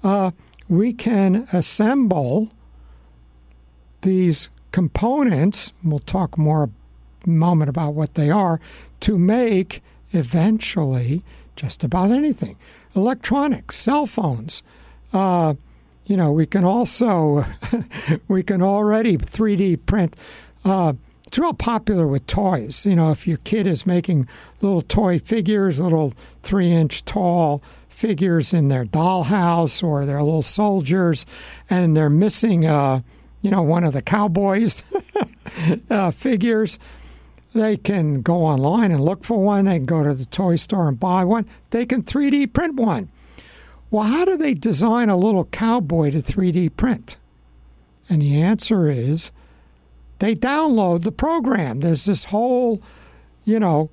Uh, 0.04 0.32
we 0.70 0.94
can 0.94 1.48
assemble 1.52 2.50
these 4.02 4.50
components. 4.72 5.74
We'll 5.84 6.00
talk 6.00 6.38
more 6.38 6.70
a 7.26 7.30
moment 7.30 7.70
about 7.70 7.94
what 7.94 8.16
they 8.16 8.30
are 8.30 8.60
to 9.02 9.18
make 9.18 9.84
eventually 10.12 11.24
just 11.56 11.84
about 11.84 12.12
anything. 12.12 12.58
Electronics, 12.96 13.76
cell 13.76 14.06
phones. 14.06 14.64
Uh, 15.12 15.56
you 16.08 16.16
know, 16.16 16.32
we 16.32 16.46
can 16.46 16.64
also 16.64 17.46
we 18.28 18.42
can 18.42 18.62
already 18.62 19.18
3D 19.18 19.86
print. 19.86 20.16
Uh, 20.64 20.94
it's 21.26 21.38
real 21.38 21.54
popular 21.54 22.08
with 22.08 22.26
toys. 22.26 22.86
You 22.86 22.96
know, 22.96 23.12
if 23.12 23.28
your 23.28 23.38
kid 23.38 23.68
is 23.68 23.86
making 23.86 24.28
little 24.62 24.82
toy 24.82 25.20
figures, 25.20 25.80
little 25.80 26.14
three 26.42 26.72
inch 26.72 27.04
tall 27.04 27.62
figures 27.90 28.54
in 28.54 28.70
their 28.70 28.86
dollhouse 28.86 29.84
or 29.84 30.06
their 30.06 30.24
little 30.24 30.42
soldiers, 30.42 31.26
and 31.70 31.98
they're 31.98 32.10
missing, 32.10 32.66
uh, 32.66 33.02
you 33.42 33.52
know, 33.52 33.62
one 33.62 33.84
of 33.84 33.92
the 33.92 34.02
cowboys 34.02 34.84
uh, 35.90 36.12
figures, 36.12 36.80
they 37.54 37.76
can 37.76 38.22
go 38.22 38.46
online 38.46 38.92
and 38.92 39.04
look 39.04 39.26
for 39.26 39.42
one. 39.44 39.66
They 39.66 39.78
can 39.78 39.86
go 39.86 40.04
to 40.04 40.14
the 40.14 40.26
toy 40.26 40.56
store 40.56 40.88
and 40.88 40.98
buy 40.98 41.26
one. 41.26 41.46
They 41.72 41.86
can 41.86 42.04
3D 42.04 42.54
print 42.54 42.76
one. 42.76 43.10
Well, 43.90 44.04
how 44.04 44.26
do 44.26 44.36
they 44.38 44.54
design 44.54 45.10
a 45.10 45.18
little 45.18 45.46
cowboy 45.46 46.12
to 46.12 46.18
3D 46.18 46.76
print? 46.76 47.18
And 48.10 48.22
the 48.22 48.42
answer 48.42 48.90
is 48.90 49.32
they 50.20 50.36
download 50.36 51.04
the 51.04 51.12
program. 51.12 51.80
There's 51.80 52.06
this 52.06 52.26
whole, 52.26 52.82
you 53.46 53.60
know, 53.60 53.90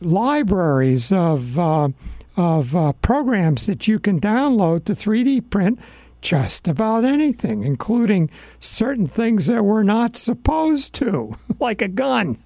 libraries 0.00 1.12
of 1.12 1.58
uh, 1.58 1.88
of 2.36 2.76
uh, 2.76 2.92
programs 2.94 3.66
that 3.66 3.88
you 3.88 3.98
can 3.98 4.20
download 4.20 4.84
to 4.84 4.92
3D 4.92 5.50
print 5.50 5.78
just 6.20 6.68
about 6.68 7.04
anything, 7.04 7.64
including 7.64 8.30
certain 8.60 9.06
things 9.06 9.46
that 9.46 9.64
we're 9.64 9.82
not 9.82 10.16
supposed 10.16 10.94
to, 10.94 11.36
like 11.60 11.82
a 11.82 11.88
gun. 11.88 12.38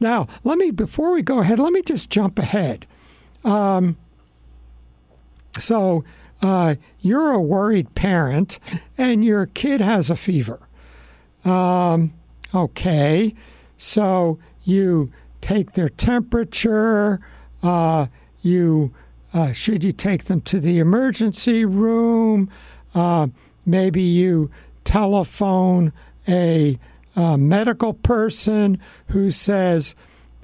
now, 0.00 0.26
let 0.44 0.58
me 0.58 0.70
before 0.70 1.12
we 1.12 1.22
go 1.22 1.40
ahead, 1.40 1.58
let 1.58 1.72
me 1.72 1.82
just 1.82 2.10
jump 2.10 2.38
ahead. 2.38 2.86
Um, 3.44 3.96
so 5.58 6.04
uh, 6.40 6.76
you're 7.00 7.32
a 7.32 7.40
worried 7.40 7.94
parent 7.94 8.58
and 8.96 9.24
your 9.24 9.46
kid 9.46 9.80
has 9.80 10.10
a 10.10 10.16
fever. 10.16 10.60
Um, 11.44 12.12
okay, 12.54 13.34
so 13.76 14.38
you 14.64 15.12
take 15.40 15.72
their 15.72 15.88
temperature. 15.88 17.20
Uh, 17.62 18.06
you 18.42 18.92
uh, 19.32 19.52
should 19.52 19.84
you 19.84 19.92
take 19.92 20.24
them 20.24 20.40
to 20.42 20.58
the 20.60 20.78
emergency 20.78 21.64
room? 21.64 22.50
Uh, 22.94 23.28
maybe 23.66 24.02
you 24.02 24.50
telephone 24.84 25.92
a, 26.26 26.78
a 27.14 27.36
medical 27.36 27.92
person 27.92 28.80
who 29.08 29.30
says, 29.30 29.94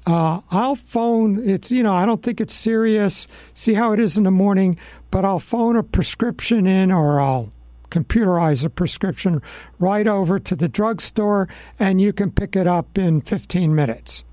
uh, 0.06 0.40
I'll 0.50 0.74
phone. 0.74 1.48
It's 1.48 1.70
you 1.70 1.82
know 1.82 1.94
I 1.94 2.04
don't 2.06 2.22
think 2.22 2.40
it's 2.40 2.54
serious. 2.54 3.26
See 3.54 3.74
how 3.74 3.92
it 3.92 4.00
is 4.00 4.16
in 4.16 4.24
the 4.24 4.30
morning, 4.30 4.76
but 5.10 5.24
I'll 5.24 5.38
phone 5.38 5.76
a 5.76 5.82
prescription 5.82 6.66
in, 6.66 6.92
or 6.92 7.20
I'll 7.20 7.52
computerize 7.90 8.64
a 8.64 8.70
prescription 8.70 9.40
right 9.78 10.06
over 10.06 10.38
to 10.40 10.56
the 10.56 10.68
drugstore, 10.68 11.48
and 11.78 12.00
you 12.00 12.12
can 12.12 12.32
pick 12.32 12.56
it 12.56 12.66
up 12.66 12.98
in 12.98 13.20
15 13.20 13.74
minutes. 13.74 14.24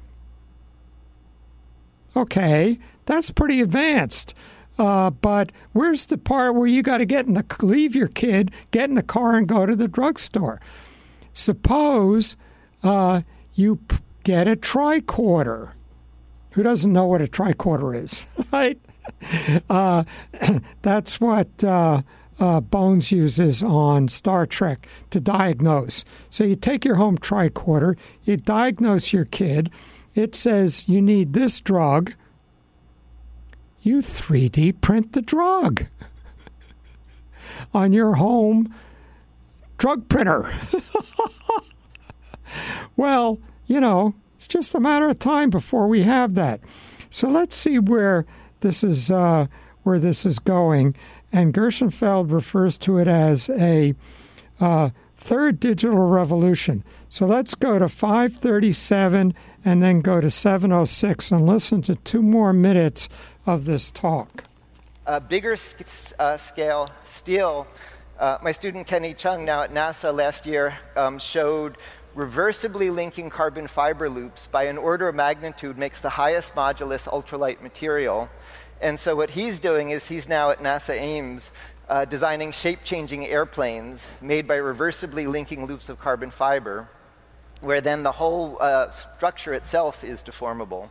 Okay, 2.15 2.79
that's 3.05 3.31
pretty 3.31 3.61
advanced. 3.61 4.33
Uh, 4.77 5.11
but 5.11 5.51
where's 5.73 6.07
the 6.07 6.17
part 6.17 6.55
where 6.55 6.65
you 6.65 6.81
got 6.81 6.97
to 6.97 7.05
get 7.05 7.27
in 7.27 7.33
the 7.33 7.45
leave 7.61 7.95
your 7.95 8.07
kid, 8.07 8.51
get 8.71 8.89
in 8.89 8.95
the 8.95 9.03
car, 9.03 9.35
and 9.35 9.47
go 9.47 9.65
to 9.65 9.75
the 9.75 9.87
drugstore? 9.87 10.59
Suppose 11.33 12.35
uh, 12.83 13.21
you 13.53 13.79
get 14.23 14.47
a 14.47 14.55
tricorder. 14.55 15.71
Who 16.51 16.63
doesn't 16.63 16.91
know 16.91 17.07
what 17.07 17.21
a 17.21 17.27
tricorder 17.27 18.01
is, 18.01 18.25
right? 18.51 18.79
Uh, 19.69 20.03
that's 20.81 21.21
what 21.21 21.63
uh, 21.63 22.01
uh, 22.39 22.59
Bones 22.59 23.11
uses 23.11 23.61
on 23.61 24.07
Star 24.07 24.45
Trek 24.45 24.87
to 25.11 25.21
diagnose. 25.21 26.03
So 26.29 26.43
you 26.43 26.55
take 26.55 26.83
your 26.83 26.95
home 26.95 27.17
tricorder, 27.17 27.97
you 28.23 28.37
diagnose 28.37 29.13
your 29.13 29.25
kid. 29.25 29.69
It 30.15 30.35
says 30.35 30.89
you 30.89 31.01
need 31.01 31.33
this 31.33 31.61
drug. 31.61 32.13
You 33.81 33.99
3D 33.99 34.81
print 34.81 35.13
the 35.13 35.21
drug 35.21 35.85
on 37.73 37.93
your 37.93 38.15
home 38.15 38.73
drug 39.77 40.07
printer. 40.09 40.51
well, 42.95 43.39
you 43.71 43.79
know, 43.79 44.13
it's 44.35 44.49
just 44.49 44.75
a 44.75 44.81
matter 44.81 45.07
of 45.07 45.17
time 45.17 45.49
before 45.49 45.87
we 45.87 46.03
have 46.03 46.33
that. 46.33 46.59
So 47.09 47.29
let's 47.29 47.55
see 47.55 47.79
where 47.79 48.25
this 48.59 48.83
is 48.83 49.09
uh, 49.09 49.47
where 49.83 49.97
this 49.97 50.25
is 50.25 50.39
going. 50.39 50.93
And 51.31 51.53
Gershenfeld 51.53 52.31
refers 52.31 52.77
to 52.79 52.97
it 52.97 53.07
as 53.07 53.49
a 53.49 53.95
uh, 54.59 54.89
third 55.15 55.61
digital 55.61 56.09
revolution. 56.09 56.83
So 57.07 57.25
let's 57.25 57.55
go 57.55 57.79
to 57.79 57.87
537 57.87 59.33
and 59.63 59.81
then 59.81 60.01
go 60.01 60.19
to 60.19 60.29
706 60.29 61.31
and 61.31 61.45
listen 61.45 61.81
to 61.83 61.95
two 61.95 62.21
more 62.21 62.51
minutes 62.51 63.07
of 63.45 63.63
this 63.63 63.89
talk. 63.89 64.43
A 65.05 65.21
bigger 65.21 65.55
uh, 66.19 66.35
scale 66.35 66.89
steel. 67.07 67.67
Uh, 68.19 68.37
my 68.43 68.51
student 68.51 68.85
Kenny 68.85 69.13
Cheung, 69.13 69.45
now 69.45 69.63
at 69.63 69.73
NASA 69.73 70.13
last 70.13 70.45
year, 70.45 70.77
um, 70.95 71.17
showed 71.17 71.77
reversibly 72.15 72.93
linking 72.93 73.29
carbon 73.29 73.67
fiber 73.67 74.09
loops 74.09 74.47
by 74.47 74.63
an 74.63 74.77
order 74.77 75.07
of 75.07 75.15
magnitude 75.15 75.77
makes 75.77 76.01
the 76.01 76.09
highest 76.09 76.53
modulus 76.55 77.07
ultralight 77.07 77.61
material. 77.61 78.29
And 78.81 78.99
so 78.99 79.15
what 79.15 79.29
he's 79.29 79.59
doing 79.59 79.91
is 79.91 80.07
he's 80.07 80.27
now 80.27 80.49
at 80.49 80.59
NASA 80.59 80.99
Ames 80.99 81.51
uh, 81.87 82.05
designing 82.05 82.51
shape-changing 82.51 83.25
airplanes 83.27 84.05
made 84.21 84.47
by 84.47 84.57
reversibly 84.57 85.27
linking 85.27 85.65
loops 85.65 85.89
of 85.89 85.99
carbon 85.99 86.31
fiber, 86.31 86.87
where 87.61 87.81
then 87.81 88.03
the 88.03 88.11
whole 88.11 88.57
uh, 88.59 88.89
structure 88.89 89.53
itself 89.53 90.03
is 90.03 90.23
deformable. 90.23 90.89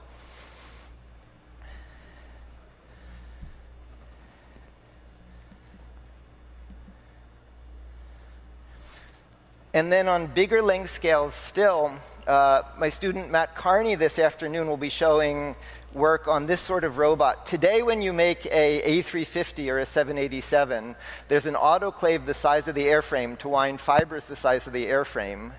And 9.72 9.92
then 9.92 10.08
on 10.08 10.26
bigger 10.26 10.62
length 10.62 10.90
scales 10.90 11.32
still, 11.32 11.92
uh, 12.26 12.62
my 12.76 12.90
student 12.90 13.30
Matt 13.30 13.54
Carney 13.54 13.94
this 13.94 14.18
afternoon 14.18 14.66
will 14.66 14.76
be 14.76 14.88
showing 14.88 15.54
work 15.92 16.26
on 16.26 16.46
this 16.46 16.60
sort 16.60 16.82
of 16.82 16.98
robot. 16.98 17.46
Today, 17.46 17.82
when 17.82 18.02
you 18.02 18.12
make 18.12 18.46
a 18.46 19.00
A350 19.02 19.70
or 19.70 19.78
a 19.78 19.86
787, 19.86 20.96
there's 21.28 21.46
an 21.46 21.54
autoclave 21.54 22.26
the 22.26 22.34
size 22.34 22.66
of 22.66 22.74
the 22.74 22.84
airframe 22.84 23.38
to 23.38 23.48
wind 23.48 23.80
fibers 23.80 24.24
the 24.24 24.34
size 24.34 24.66
of 24.66 24.72
the 24.72 24.86
airframe. 24.86 25.52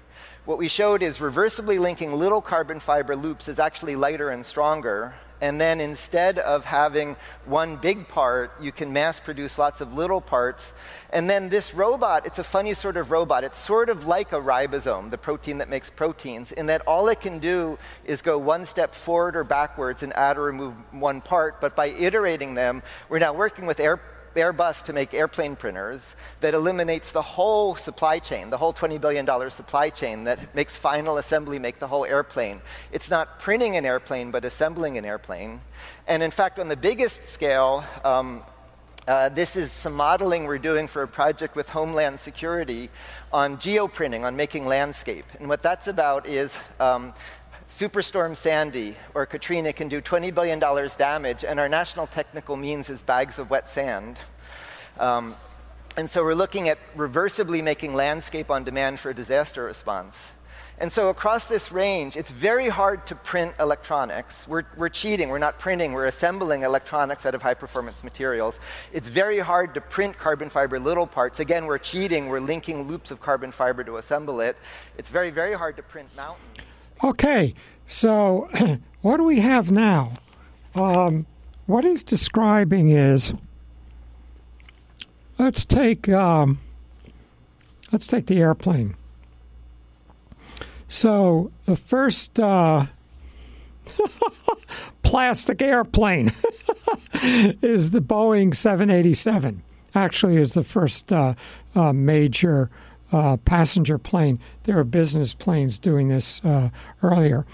What 0.44 0.58
we 0.58 0.68
showed 0.68 1.04
is 1.04 1.20
reversibly 1.20 1.80
linking 1.80 2.12
little 2.12 2.42
carbon 2.42 2.82
fiber 2.82 3.16
loops 3.16 3.48
is 3.48 3.60
actually 3.60 3.96
lighter 3.96 4.30
and 4.30 4.46
stronger, 4.46 5.14
and 5.42 5.60
then 5.60 5.82
instead 5.82 6.40
of 6.40 6.64
having 6.66 7.18
one 7.46 7.76
big 7.76 8.08
part, 8.08 8.54
you 8.62 8.72
can 8.72 8.94
mass 8.94 9.20
produce 9.20 9.58
lots 9.58 9.82
of 9.82 9.94
little 9.94 10.22
parts. 10.22 10.74
And 11.12 11.30
then 11.30 11.50
this 11.50 11.74
robot, 11.74 12.26
it's 12.26 12.40
a 12.40 12.44
funny 12.44 12.74
sort 12.74 12.96
of 12.96 13.12
robot. 13.12 13.44
It's 13.44 13.58
sort 13.58 13.90
of 13.90 14.06
like 14.06 14.32
a 14.32 14.40
ribosome, 14.40 15.10
the 15.10 15.18
protein 15.18 15.58
that 15.58 15.68
makes 15.70 15.90
proteins, 15.90 16.52
in 16.52 16.68
that 16.68 16.82
all 16.88 17.10
it 17.10 17.20
can 17.20 17.40
do 17.40 17.78
is 18.06 18.22
go 18.22 18.38
one 18.38 18.66
step 18.66 18.94
forward 18.94 19.36
or 19.36 19.44
backwards 19.44 20.04
and 20.04 20.14
add 20.14 20.38
or 20.38 20.44
remove 20.44 20.74
one 20.92 21.22
part. 21.22 21.60
But 21.60 21.76
by 21.76 21.88
iterating 21.88 22.54
them, 22.54 22.84
we're 23.10 23.20
now 23.20 23.34
working 23.34 23.66
with 23.66 23.80
air 23.80 24.00
Airbus 24.36 24.84
to 24.84 24.94
make 24.94 25.14
airplane 25.14 25.56
printers 25.56 26.16
that 26.40 26.54
eliminates 26.54 27.12
the 27.12 27.22
whole 27.22 27.76
supply 27.76 28.20
chain, 28.20 28.50
the 28.50 28.58
whole 28.58 28.74
$20 28.74 29.00
billion 29.00 29.28
supply 29.50 29.90
chain 29.90 30.24
that 30.24 30.54
makes 30.56 30.76
final 30.76 31.18
assembly 31.18 31.60
make 31.60 31.80
the 31.80 31.88
whole 31.88 32.06
airplane. 32.06 32.62
It's 32.92 33.10
not 33.10 33.40
printing 33.40 33.76
an 33.76 33.86
airplane, 33.86 34.32
but 34.32 34.46
assembling 34.46 34.98
an 34.98 35.06
airplane. 35.06 35.62
And 36.08 36.24
in 36.24 36.32
fact, 36.32 36.60
on 36.60 36.68
the 36.68 36.78
biggest 36.78 37.24
scale, 37.24 37.86
um, 38.04 38.44
uh, 39.08 39.30
this 39.30 39.56
is 39.56 39.72
some 39.72 39.94
modeling 39.94 40.46
we're 40.46 40.60
doing 40.60 40.88
for 40.88 41.02
a 41.02 41.08
project 41.08 41.56
with 41.56 41.68
Homeland 41.70 42.20
Security 42.20 42.90
on 43.34 43.58
geoprinting, 43.58 44.24
on 44.24 44.36
making 44.36 44.68
landscape. 44.68 45.26
And 45.40 45.50
what 45.50 45.64
that's 45.64 45.88
about 45.88 46.28
is 46.28 46.58
um, 46.80 47.14
Superstorm 47.72 48.36
Sandy 48.36 48.98
or 49.16 49.26
Katrina 49.26 49.72
can 49.72 49.88
do 49.88 50.02
$20 50.02 50.36
billion 50.36 50.60
damage, 50.60 51.46
and 51.46 51.58
our 51.58 51.70
national 51.70 52.06
technical 52.06 52.58
means 52.58 52.90
is 52.90 53.02
bags 53.02 53.40
of 53.40 53.50
wet 53.50 53.70
sand. 53.70 54.18
Um, 55.00 55.36
and 55.96 56.08
so 56.10 56.22
we're 56.22 56.36
looking 56.36 56.68
at 56.68 56.78
reversibly 56.98 57.64
making 57.64 57.94
landscape 57.94 58.52
on 58.52 58.66
demand 58.66 59.00
for 59.00 59.14
disaster 59.14 59.64
response. 59.64 60.34
And 60.80 60.92
so 60.92 61.10
across 61.10 61.48
this 61.48 61.72
range, 61.72 62.18
it's 62.18 62.30
very 62.30 62.68
hard 62.68 63.08
to 63.08 63.16
print 63.16 63.54
electronics. 63.58 64.46
We're, 64.50 64.66
we're 64.76 64.90
cheating, 64.90 65.30
we're 65.30 65.40
not 65.40 65.58
printing, 65.58 65.94
we're 65.94 66.08
assembling 66.08 66.64
electronics 66.64 67.26
out 67.26 67.36
of 67.36 67.42
high 67.42 67.54
performance 67.54 68.04
materials. 68.04 68.60
It's 68.92 69.08
very 69.08 69.40
hard 69.40 69.74
to 69.76 69.82
print 69.82 70.20
carbon 70.20 70.50
fiber 70.50 70.78
little 70.78 71.08
parts. 71.08 71.40
Again, 71.40 71.66
we're 71.66 71.78
cheating, 71.78 72.28
we're 72.28 72.42
linking 72.42 72.84
loops 72.84 73.12
of 73.12 73.22
carbon 73.22 73.52
fiber 73.52 73.84
to 73.86 73.96
assemble 73.96 74.42
it. 74.42 74.58
It's 74.98 75.10
very, 75.10 75.30
very 75.30 75.54
hard 75.54 75.78
to 75.78 75.84
print 75.84 76.10
mountains. 76.18 76.68
Okay, 77.04 77.56
so 77.88 78.48
what 79.02 79.18
do 79.18 79.24
we 79.24 79.40
have 79.40 79.72
now? 79.72 80.14
Um, 80.76 81.26
what 81.66 81.84
he's 81.84 82.04
describing 82.04 82.92
is 82.92 83.34
let's 85.40 85.66
take 85.66 86.08
um, 86.10 86.60
let's 87.92 88.06
take 88.06 88.28
the 88.28 88.38
airplane. 88.38 88.96
So 90.90 91.52
the 91.66 91.76
first 91.76 92.40
uh, 92.40 92.88
plastic 95.02 95.62
airplane 95.62 96.34
is 97.24 97.92
the 97.92 98.02
Boeing 98.02 98.54
787. 98.54 99.64
Actually, 99.96 100.38
is 100.38 100.54
the 100.54 100.64
first 100.64 101.12
uh, 101.12 101.34
uh, 101.76 101.94
major 101.94 102.70
uh, 103.12 103.38
passenger 103.38 103.98
plane. 103.98 104.40
There 104.64 104.78
are 104.80 104.84
business 104.84 105.34
planes 105.34 105.78
doing 105.78 106.08
this 106.08 106.44
uh, 106.44 106.70
earlier. 107.04 107.46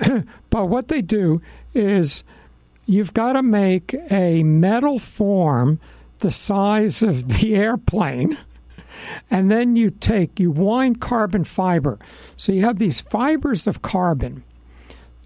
but 0.50 0.66
what 0.66 0.88
they 0.88 1.02
do 1.02 1.42
is 1.74 2.24
you've 2.86 3.14
got 3.14 3.34
to 3.34 3.42
make 3.42 3.94
a 4.10 4.42
metal 4.42 4.98
form 4.98 5.80
the 6.20 6.30
size 6.30 7.02
of 7.02 7.28
the 7.40 7.54
airplane. 7.54 8.38
And 9.30 9.50
then 9.50 9.74
you 9.76 9.90
take, 9.90 10.38
you 10.38 10.50
wind 10.50 11.00
carbon 11.00 11.44
fiber. 11.44 11.98
So 12.36 12.52
you 12.52 12.62
have 12.62 12.78
these 12.78 13.00
fibers 13.00 13.66
of 13.66 13.82
carbon. 13.82 14.44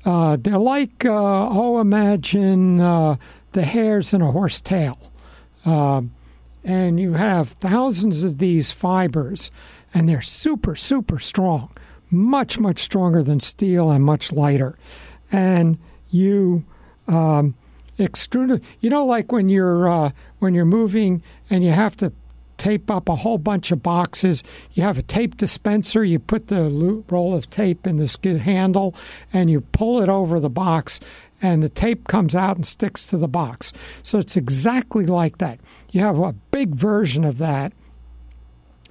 Uh, 0.04 0.36
they're 0.40 0.58
like, 0.58 1.04
uh, 1.04 1.10
oh, 1.10 1.80
imagine 1.80 2.80
uh, 2.80 3.16
the 3.52 3.64
hairs 3.64 4.14
in 4.14 4.22
a 4.22 4.30
horse 4.30 4.60
tail. 4.60 4.98
Uh, 5.64 6.02
and 6.64 6.98
you 6.98 7.14
have 7.14 7.48
thousands 7.48 8.22
of 8.24 8.38
these 8.38 8.72
fibers 8.72 9.50
and 9.96 10.06
they're 10.06 10.20
super, 10.20 10.76
super 10.76 11.18
strong, 11.18 11.70
much, 12.10 12.58
much 12.58 12.80
stronger 12.80 13.22
than 13.22 13.40
steel 13.40 13.90
and 13.90 14.04
much 14.04 14.30
lighter. 14.30 14.76
And 15.32 15.78
you 16.10 16.66
um, 17.08 17.54
extrude, 17.98 18.62
you 18.80 18.90
know, 18.90 19.06
like 19.06 19.32
when 19.32 19.48
you're 19.48 19.88
uh, 19.88 20.10
when 20.38 20.54
you're 20.54 20.66
moving 20.66 21.22
and 21.48 21.64
you 21.64 21.70
have 21.70 21.96
to 21.96 22.12
tape 22.58 22.90
up 22.90 23.08
a 23.08 23.16
whole 23.16 23.38
bunch 23.38 23.72
of 23.72 23.82
boxes. 23.82 24.42
You 24.74 24.82
have 24.82 24.98
a 24.98 25.02
tape 25.02 25.38
dispenser. 25.38 26.04
You 26.04 26.18
put 26.18 26.48
the 26.48 27.02
roll 27.08 27.34
of 27.34 27.48
tape 27.48 27.86
in 27.86 27.96
this 27.96 28.18
handle, 28.22 28.94
and 29.32 29.50
you 29.50 29.62
pull 29.62 30.02
it 30.02 30.10
over 30.10 30.40
the 30.40 30.50
box, 30.50 31.00
and 31.40 31.62
the 31.62 31.68
tape 31.70 32.06
comes 32.06 32.34
out 32.34 32.56
and 32.56 32.66
sticks 32.66 33.06
to 33.06 33.16
the 33.16 33.28
box. 33.28 33.72
So 34.02 34.18
it's 34.18 34.36
exactly 34.36 35.06
like 35.06 35.38
that. 35.38 35.58
You 35.90 36.02
have 36.02 36.18
a 36.18 36.34
big 36.50 36.74
version 36.74 37.24
of 37.24 37.38
that 37.38 37.72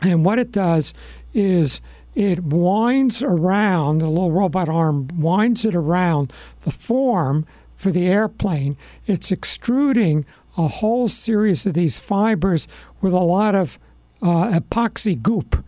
and 0.01 0.25
what 0.25 0.39
it 0.39 0.51
does 0.51 0.93
is 1.33 1.81
it 2.13 2.43
winds 2.43 3.21
around, 3.21 3.99
the 3.99 4.09
little 4.09 4.31
robot 4.31 4.69
arm 4.69 5.07
winds 5.17 5.65
it 5.65 5.75
around 5.75 6.31
the 6.63 6.71
form 6.71 7.45
for 7.75 7.91
the 7.91 8.07
airplane. 8.07 8.77
It's 9.05 9.31
extruding 9.31 10.25
a 10.57 10.67
whole 10.67 11.09
series 11.09 11.65
of 11.65 11.73
these 11.73 11.99
fibers 11.99 12.67
with 13.01 13.13
a 13.13 13.19
lot 13.19 13.53
of 13.55 13.77
uh, 14.21 14.59
epoxy 14.59 15.21
goop. 15.21 15.63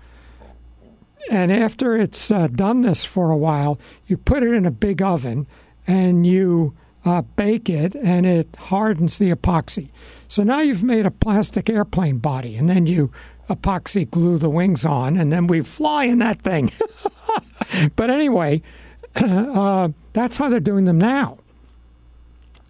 And 1.29 1.51
after 1.51 1.97
it's 1.97 2.31
uh, 2.31 2.47
done 2.47 2.81
this 2.81 3.03
for 3.03 3.29
a 3.29 3.37
while, 3.37 3.77
you 4.05 4.15
put 4.15 4.43
it 4.43 4.53
in 4.53 4.65
a 4.65 4.71
big 4.71 5.01
oven 5.01 5.45
and 5.85 6.25
you 6.25 6.73
uh, 7.05 7.21
bake 7.21 7.69
it, 7.69 7.95
and 7.95 8.25
it 8.25 8.53
hardens 8.57 9.17
the 9.17 9.33
epoxy. 9.33 9.89
So 10.27 10.43
now 10.43 10.59
you've 10.59 10.83
made 10.83 11.05
a 11.05 11.11
plastic 11.11 11.69
airplane 11.69 12.17
body, 12.17 12.57
and 12.57 12.67
then 12.67 12.85
you 12.85 13.11
epoxy 13.49 14.09
glue 14.09 14.37
the 14.37 14.49
wings 14.49 14.85
on, 14.85 15.17
and 15.17 15.31
then 15.31 15.47
we 15.47 15.61
fly 15.61 16.05
in 16.05 16.19
that 16.19 16.41
thing. 16.41 16.71
but 17.95 18.09
anyway, 18.09 18.61
uh, 19.15 19.89
that's 20.13 20.37
how 20.37 20.49
they're 20.49 20.59
doing 20.59 20.85
them 20.85 20.97
now. 20.97 21.37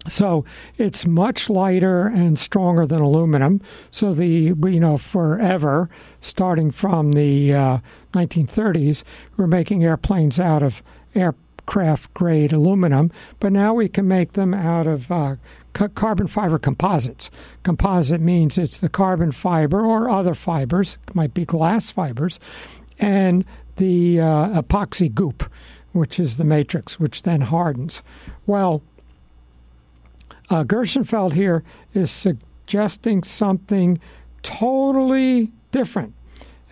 So 0.06 0.44
it's 0.78 1.06
much 1.06 1.50
lighter 1.50 2.06
and 2.06 2.38
stronger 2.38 2.86
than 2.86 3.00
aluminum. 3.00 3.60
So 3.90 4.14
the 4.14 4.26
you 4.26 4.80
know 4.80 4.96
forever, 4.96 5.90
starting 6.20 6.70
from 6.70 7.12
the 7.12 7.52
uh, 7.52 7.78
1930s, 8.12 9.02
we're 9.36 9.46
making 9.46 9.84
airplanes 9.84 10.40
out 10.40 10.62
of 10.62 10.82
aircraft 11.14 12.14
grade 12.14 12.52
aluminum, 12.52 13.10
but 13.40 13.52
now 13.52 13.74
we 13.74 13.88
can 13.88 14.08
make 14.08 14.32
them 14.32 14.54
out 14.54 14.86
of 14.86 15.10
uh, 15.10 15.36
carbon 15.94 16.26
fiber 16.26 16.58
composites. 16.58 17.30
Composite 17.62 18.20
means 18.20 18.58
it's 18.58 18.78
the 18.78 18.88
carbon 18.88 19.32
fiber 19.32 19.84
or 19.84 20.10
other 20.10 20.34
fibers, 20.34 20.96
might 21.14 21.34
be 21.34 21.44
glass 21.44 21.90
fibers, 21.90 22.40
and 22.98 23.44
the 23.76 24.20
uh, 24.20 24.60
epoxy 24.62 25.12
goop, 25.12 25.50
which 25.92 26.18
is 26.18 26.36
the 26.36 26.44
matrix, 26.44 26.98
which 26.98 27.22
then 27.22 27.42
hardens. 27.42 28.02
Well, 28.46 28.82
uh, 30.50 30.64
Gershenfeld 30.64 31.34
here 31.34 31.62
is 31.94 32.10
suggesting 32.10 33.22
something 33.22 33.98
totally 34.42 35.52
different. 35.70 36.14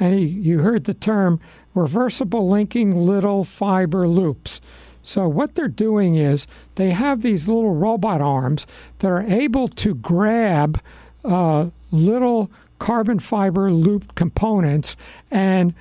And 0.00 0.14
he, 0.14 0.24
you 0.24 0.60
heard 0.60 0.84
the 0.84 0.94
term 0.94 1.40
reversible 1.74 2.48
linking 2.48 2.94
little 2.94 3.44
fiber 3.44 4.08
loops. 4.08 4.60
So, 5.06 5.28
what 5.28 5.54
they're 5.54 5.68
doing 5.68 6.16
is 6.16 6.48
they 6.74 6.90
have 6.90 7.22
these 7.22 7.46
little 7.46 7.76
robot 7.76 8.20
arms 8.20 8.66
that 8.98 9.06
are 9.06 9.22
able 9.22 9.68
to 9.68 9.94
grab 9.94 10.80
uh, 11.24 11.70
little 11.92 12.50
carbon 12.80 13.20
fiber 13.20 13.70
looped 13.70 14.16
components 14.16 14.96
and 15.30 15.74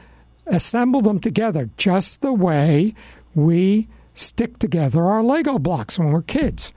assemble 0.46 1.02
them 1.02 1.20
together 1.20 1.72
just 1.76 2.22
the 2.22 2.34
way 2.34 2.94
we 3.34 3.88
stick 4.14 4.60
together 4.60 5.06
our 5.06 5.24
Lego 5.24 5.58
blocks 5.58 5.98
when 5.98 6.12
we're 6.12 6.22
kids. 6.22 6.72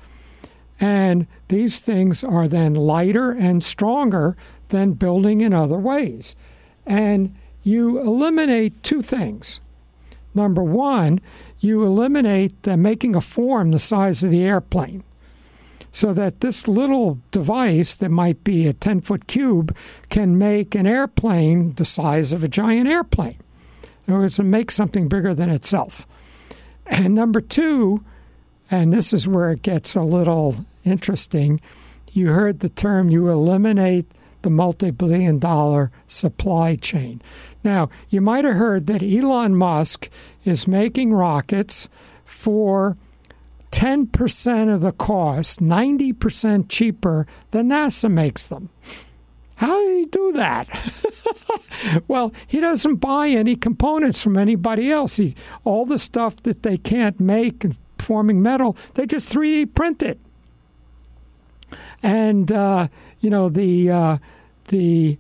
And 0.81 1.27
these 1.49 1.81
things 1.81 2.25
are 2.25 2.49
then 2.49 2.73
lighter 2.73 3.31
and 3.31 3.63
stronger 3.63 4.39
than 4.71 4.95
building 4.95 5.43
in 5.43 5.53
other 5.53 5.79
ways. 5.79 6.35
And 6.87 7.37
you 7.63 8.01
eliminate 8.01 8.83
two 8.83 9.03
things. 9.03 9.61
Number 10.35 10.63
one, 10.63 11.21
you 11.61 11.85
eliminate 11.85 12.63
the 12.63 12.77
making 12.77 13.15
a 13.15 13.21
form 13.21 13.71
the 13.71 13.79
size 13.79 14.23
of 14.23 14.31
the 14.31 14.43
airplane 14.43 15.03
so 15.93 16.13
that 16.13 16.41
this 16.41 16.69
little 16.69 17.19
device 17.31 17.97
that 17.97 18.11
might 18.11 18.45
be 18.45 18.67
a 18.67 18.73
10 18.73 19.01
foot 19.01 19.27
cube 19.27 19.75
can 20.09 20.39
make 20.39 20.75
an 20.75 20.87
airplane 20.87 21.75
the 21.75 21.85
size 21.85 22.33
of 22.33 22.45
a 22.45 22.49
giant 22.49 22.89
airplane. 22.89 23.39
In 24.07 24.15
other 24.15 24.23
words, 24.23 24.37
to 24.37 24.45
make 24.45 24.71
something 24.71 25.09
bigger 25.09 25.35
than 25.35 25.51
itself. 25.51 26.07
And 26.87 27.15
number 27.15 27.41
two, 27.41 28.05
and 28.71 28.93
this 28.93 29.13
is 29.13 29.27
where 29.27 29.51
it 29.51 29.63
gets 29.63 29.95
a 29.95 30.03
little 30.03 30.65
interesting, 30.85 31.61
you 32.13 32.29
heard 32.29 32.61
the 32.61 32.69
term 32.69 33.11
you 33.11 33.29
eliminate 33.29 34.07
the 34.43 34.51
multi 34.51 34.91
billion 34.91 35.39
dollar 35.39 35.91
supply 36.07 36.77
chain. 36.77 37.21
Now, 37.65 37.91
you 38.09 38.21
might 38.21 38.45
have 38.45 38.57
heard 38.57 38.87
that 38.87 39.03
Elon 39.03 39.57
Musk 39.57 40.09
is 40.45 40.69
making 40.69 41.13
rockets 41.13 41.89
for 42.25 42.97
10% 43.73 44.75
of 44.75 44.81
the 44.81 44.93
cost, 44.93 45.61
90% 45.61 46.69
cheaper 46.69 47.27
than 47.51 47.69
NASA 47.69 48.11
makes 48.11 48.47
them. 48.47 48.71
How 49.57 49.75
do 49.75 49.97
he 49.97 50.05
do 50.07 50.33
that? 50.33 50.69
well, 52.09 52.33
he 52.47 52.61
doesn't 52.61 52.97
buy 52.97 53.29
any 53.29 53.57
components 53.57 54.23
from 54.23 54.37
anybody 54.37 54.91
else. 54.93 55.17
He, 55.17 55.35
all 55.65 55.85
the 55.85 55.99
stuff 55.99 56.37
that 56.45 56.63
they 56.63 56.79
can't 56.79 57.19
make 57.19 57.65
and 57.65 57.77
forming 57.99 58.41
metal, 58.41 58.77
they 58.95 59.05
just 59.05 59.33
3D 59.33 59.75
print 59.75 60.03
it. 60.03 60.19
And 62.03 62.51
uh, 62.53 62.89
you 63.21 63.31
know 63.31 63.49
the 63.49 63.91
uh, 63.91 64.19
the 64.69 65.19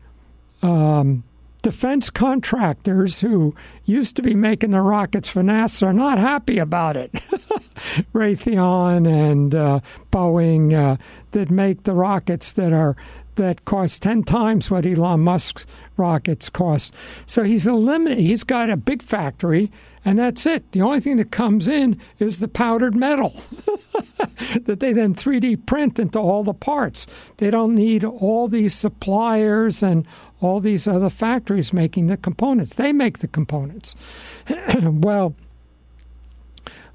um, 0.63 1.25
defense 1.63 2.11
contractors 2.11 3.21
who 3.21 3.55
used 3.85 4.17
to 4.17 4.23
be 4.23 4.35
making 4.35 4.71
the 4.71 4.81
rockets 4.81 5.29
for 5.29 5.43
NASA 5.43 5.89
are 5.89 5.93
not 5.93 6.19
happy 6.19 6.59
about 6.59 6.97
it. 6.97 7.13
Raytheon 8.15 9.07
and 9.09 9.55
uh, 9.55 9.81
Boeing 10.11 10.73
uh, 10.73 10.97
that 11.33 11.51
make 11.51 11.85
the 11.85 11.95
rockets 11.95 12.53
that 12.53 12.73
are 12.73 12.97
that 13.39 13.65
cost 13.65 14.03
10 14.03 14.25
times 14.25 14.69
what 14.69 14.85
Elon 14.85 15.21
Musk's 15.21 15.65
rockets 15.97 16.51
cost. 16.51 16.93
So 17.25 17.45
he's 17.45 17.67
eliminated, 17.67 18.25
he's 18.25 18.43
got 18.45 18.69
a 18.69 18.77
big 18.77 19.01
factory, 19.01 19.71
and 20.05 20.19
that's 20.19 20.45
it. 20.45 20.71
The 20.73 20.83
only 20.83 21.01
thing 21.01 21.17
that 21.17 21.31
comes 21.31 21.69
in 21.69 22.01
is 22.19 22.39
the 22.39 22.49
powdered 22.49 22.95
metal 22.95 23.31
that 24.65 24.81
they 24.81 24.93
then 24.93 25.15
3D 25.15 25.67
print 25.67 25.99
into 25.99 26.19
all 26.19 26.43
the 26.43 26.55
parts. 26.55 27.07
They 27.39 27.51
don't 27.51 27.75
need 27.75 28.05
all 28.05 28.49
these 28.49 28.75
suppliers 28.75 29.83
and 29.83 30.07
all 30.41 30.61
these 30.61 30.87
other 30.87 31.11
factories 31.11 31.73
making 31.73 32.07
the 32.07 32.17
components. 32.17 32.75
They 32.75 32.93
make 32.93 33.19
the 33.19 33.29
components. 33.29 33.95
well, 34.83 35.35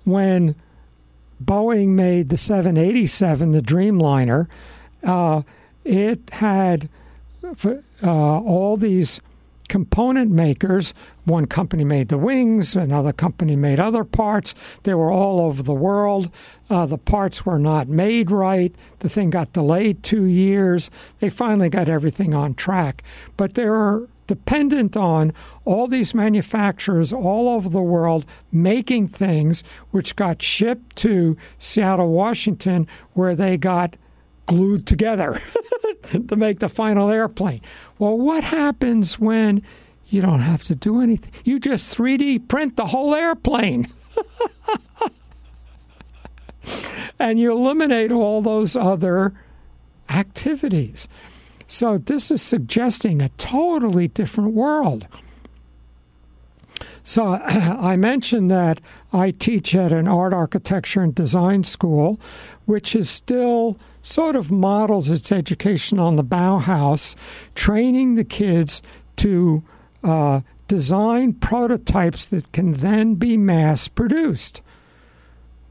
when 0.03 0.55
Boeing 1.43 1.89
made 1.89 2.29
the 2.29 2.37
787, 2.37 3.51
the 3.51 3.61
Dreamliner, 3.61 4.47
uh, 5.03 5.41
it 5.83 6.29
had 6.31 6.89
uh, 7.43 8.07
all 8.07 8.77
these 8.77 9.19
component 9.67 10.31
makers. 10.31 10.93
One 11.25 11.45
company 11.45 11.85
made 11.85 12.09
the 12.09 12.17
wings, 12.17 12.75
another 12.75 13.13
company 13.13 13.55
made 13.55 13.79
other 13.79 14.03
parts. 14.03 14.53
They 14.83 14.93
were 14.93 15.11
all 15.11 15.39
over 15.39 15.63
the 15.63 15.73
world. 15.73 16.29
Uh, 16.69 16.85
the 16.85 16.97
parts 16.97 17.45
were 17.45 17.59
not 17.59 17.87
made 17.87 18.29
right. 18.29 18.75
The 18.99 19.09
thing 19.09 19.29
got 19.29 19.53
delayed 19.53 20.03
two 20.03 20.25
years. 20.25 20.89
They 21.19 21.29
finally 21.29 21.69
got 21.69 21.87
everything 21.87 22.33
on 22.33 22.55
track. 22.55 23.03
But 23.37 23.53
they 23.53 23.65
were 23.65 24.09
dependent 24.27 24.97
on 24.97 25.33
all 25.65 25.87
these 25.87 26.13
manufacturers 26.13 27.13
all 27.13 27.49
over 27.49 27.69
the 27.69 27.81
world 27.81 28.25
making 28.51 29.07
things 29.07 29.63
which 29.91 30.15
got 30.15 30.41
shipped 30.41 30.95
to 30.97 31.37
Seattle, 31.57 32.11
Washington, 32.11 32.87
where 33.13 33.35
they 33.35 33.57
got 33.57 33.95
glued 34.45 34.85
together 34.85 35.39
to 36.27 36.35
make 36.35 36.59
the 36.59 36.69
final 36.69 37.09
airplane. 37.09 37.61
Well, 37.97 38.17
what 38.17 38.43
happens 38.43 39.19
when 39.19 39.61
you 40.13 40.21
don't 40.21 40.41
have 40.41 40.63
to 40.65 40.75
do 40.75 41.01
anything? 41.01 41.31
You 41.43 41.59
just 41.59 41.95
3D 41.95 42.47
print 42.47 42.77
the 42.77 42.87
whole 42.87 43.15
airplane. 43.15 43.87
and 47.19 47.39
you 47.39 47.51
eliminate 47.51 48.11
all 48.11 48.41
those 48.41 48.75
other 48.75 49.33
activities. 50.09 51.07
So, 51.67 51.97
this 51.97 52.29
is 52.29 52.41
suggesting 52.41 53.21
a 53.21 53.29
totally 53.29 54.07
different 54.07 54.53
world. 54.53 55.07
So, 57.03 57.25
I 57.43 57.95
mentioned 57.95 58.51
that 58.51 58.79
I 59.11 59.31
teach 59.31 59.73
at 59.73 59.91
an 59.91 60.07
art, 60.07 60.33
architecture, 60.33 61.01
and 61.01 61.15
design 61.15 61.63
school, 61.63 62.19
which 62.65 62.95
is 62.95 63.09
still 63.09 63.79
sort 64.03 64.35
of 64.35 64.51
models 64.51 65.09
its 65.09 65.31
education 65.31 65.99
on 65.99 66.17
the 66.17 66.23
Bauhaus, 66.23 67.15
training 67.55 68.15
the 68.15 68.25
kids 68.25 68.83
to 69.17 69.63
uh, 70.03 70.41
design 70.67 71.33
prototypes 71.33 72.27
that 72.27 72.51
can 72.51 72.73
then 72.73 73.15
be 73.15 73.37
mass 73.37 73.87
produced. 73.87 74.61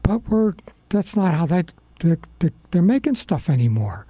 But 0.01 0.27
we're 0.27 0.53
that's 0.89 1.15
not 1.15 1.33
how 1.33 1.45
that 1.47 1.73
they're, 1.99 2.19
they're, 2.39 2.51
they're 2.71 2.81
making 2.81 3.15
stuff 3.15 3.49
anymore. 3.49 4.05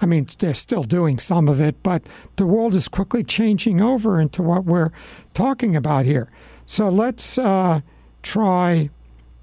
I 0.00 0.06
mean, 0.06 0.26
they're 0.38 0.54
still 0.54 0.82
doing 0.82 1.18
some 1.18 1.48
of 1.48 1.60
it, 1.60 1.82
but 1.82 2.02
the 2.36 2.46
world 2.46 2.74
is 2.74 2.88
quickly 2.88 3.22
changing 3.22 3.80
over 3.80 4.20
into 4.20 4.42
what 4.42 4.64
we're 4.64 4.90
talking 5.32 5.76
about 5.76 6.04
here. 6.04 6.28
So 6.66 6.88
let's 6.88 7.38
uh, 7.38 7.80
try 8.22 8.90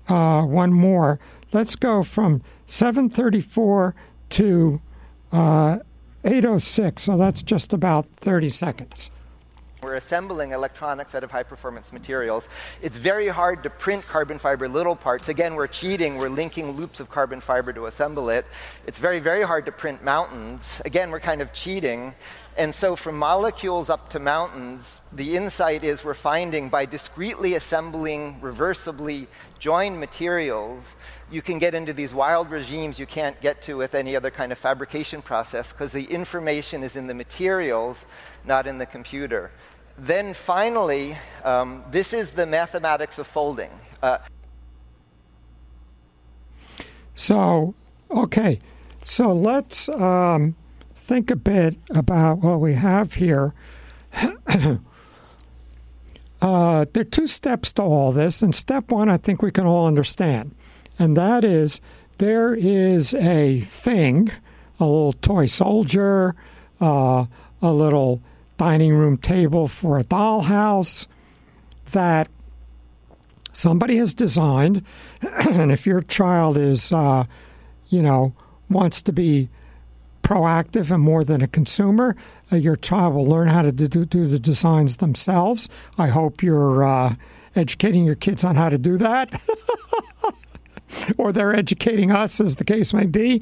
uh, 0.08 0.44
one 0.44 0.74
more. 0.74 1.20
Let's 1.54 1.76
go 1.76 2.04
from 2.04 2.42
734 2.68 3.96
to 4.32 4.82
uh, 5.32 5.80
806. 6.26 7.04
So 7.04 7.18
that's 7.18 7.42
just 7.42 7.72
about 7.72 8.08
30 8.18 8.50
seconds. 8.50 9.12
We're 9.82 9.96
assembling 9.96 10.52
electronics 10.52 11.16
out 11.16 11.24
of 11.24 11.32
high 11.32 11.44
performance 11.44 11.94
materials. 11.94 12.50
It's 12.82 12.98
very 12.98 13.30
hard 13.30 13.64
to 13.64 13.70
print 13.70 14.06
carbon 14.06 14.38
fiber 14.38 14.68
little 14.68 14.96
parts. 14.96 15.30
Again, 15.30 15.56
we're 15.56 15.68
cheating. 15.68 16.18
We're 16.18 16.30
linking 16.30 16.72
loops 16.72 17.00
of 17.00 17.10
carbon 17.10 17.40
fiber 17.40 17.72
to 17.72 17.86
assemble 17.86 18.30
it. 18.30 18.46
It's 18.88 19.00
very, 19.00 19.20
very 19.20 19.44
hard 19.44 19.66
to 19.68 19.72
print 19.72 20.04
mountains. 20.04 20.82
Again, 20.84 21.12
we're 21.12 21.22
kind 21.22 21.42
of 21.42 21.54
cheating. 21.54 22.14
And 22.58 22.76
so, 22.76 22.98
from 22.98 23.18
molecules 23.18 23.90
up 23.90 24.10
to 24.10 24.20
mountains, 24.20 25.00
the 25.14 25.38
insight 25.38 25.86
is 25.86 26.04
we're 26.04 26.14
finding 26.14 26.68
by 26.68 26.86
discretely 26.86 27.54
assembling 27.54 28.38
reversibly 28.42 29.28
joined 29.60 29.98
materials, 29.98 30.96
you 31.32 31.42
can 31.42 31.60
get 31.60 31.76
into 31.76 31.94
these 31.94 32.14
wild 32.14 32.50
regimes 32.50 32.98
you 32.98 33.06
can't 33.06 33.40
get 33.40 33.62
to 33.62 33.78
with 33.78 33.94
any 33.94 34.16
other 34.16 34.32
kind 34.32 34.52
of 34.52 34.58
fabrication 34.58 35.22
process 35.22 35.72
because 35.72 35.92
the 35.92 36.06
information 36.06 36.84
is 36.84 36.96
in 36.96 37.08
the 37.08 37.14
materials, 37.14 38.06
not 38.50 38.68
in 38.68 38.78
the 38.78 38.86
computer. 38.86 39.52
Then 39.98 40.34
finally, 40.34 41.18
um, 41.46 41.86
this 41.92 42.12
is 42.12 42.32
the 42.32 42.46
mathematics 42.46 43.18
of 43.18 43.28
folding. 43.28 43.72
Uh, 44.04 44.18
so, 47.16 47.74
okay, 48.12 48.60
so 49.06 49.32
let's. 49.32 49.88
Um 49.88 50.56
think 51.10 51.32
a 51.32 51.36
bit 51.36 51.76
about 51.90 52.38
what 52.38 52.60
we 52.60 52.76
have 52.76 53.16
here. 53.16 53.56
uh, 54.14 54.78
there 56.40 57.02
are 57.02 57.04
two 57.04 57.26
steps 57.26 57.74
to 57.74 57.82
all 57.82 58.12
this, 58.12 58.44
and 58.44 58.54
step 58.54 58.92
one 58.92 59.10
I 59.10 59.18
think 59.18 59.42
we 59.42 59.50
can 59.50 59.66
all 59.66 59.88
understand, 59.88 60.54
and 61.00 61.18
that 61.18 61.44
is 61.44 61.82
there 62.20 62.54
is 62.54 63.16
a 63.16 63.62
thing, 63.62 64.32
a 64.80 64.86
little 64.86 65.14
toy 65.14 65.48
soldier, 65.48 66.36
uh, 66.80 67.26
a 67.60 67.74
little 67.74 68.22
dining 68.60 68.94
room 68.94 69.18
table 69.18 69.70
for 69.70 69.98
a 69.98 70.04
dollhouse 70.04 71.08
that 71.92 72.28
somebody 73.54 73.96
has 73.96 74.14
designed, 74.14 74.84
and 75.50 75.72
if 75.72 75.88
your 75.88 76.02
child 76.02 76.58
is, 76.58 76.92
uh, 76.92 77.24
you 77.88 78.02
know, 78.02 78.34
wants 78.70 79.02
to 79.02 79.14
be 79.14 79.50
proactive 80.22 80.92
and 80.92 81.02
more 81.02 81.24
than 81.24 81.42
a 81.42 81.48
consumer. 81.48 82.16
Uh, 82.52 82.58
your 82.58 82.76
child 82.76 83.16
will 83.16 83.26
learn 83.26 83.48
how 83.48 83.62
to 83.62 83.72
do, 83.72 83.88
do, 83.88 84.26
the 84.26 84.38
designs 84.38 84.98
themselves. 84.98 85.70
I 85.98 86.10
hope 86.10 86.44
you're 86.44 86.84
uh, 86.84 87.16
educating 87.56 88.04
your 88.04 88.16
kids 88.16 88.44
on 88.44 88.56
how 88.56 88.70
to 88.70 88.78
do 88.78 88.98
that. 88.98 89.42
or 91.18 91.32
they're 91.32 91.56
educating 91.56 92.12
us, 92.12 92.42
as 92.42 92.58
the 92.58 92.66
case 92.66 92.94
may 92.94 93.06
be. 93.06 93.42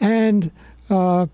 And 0.00 0.52
uh, 0.88 1.26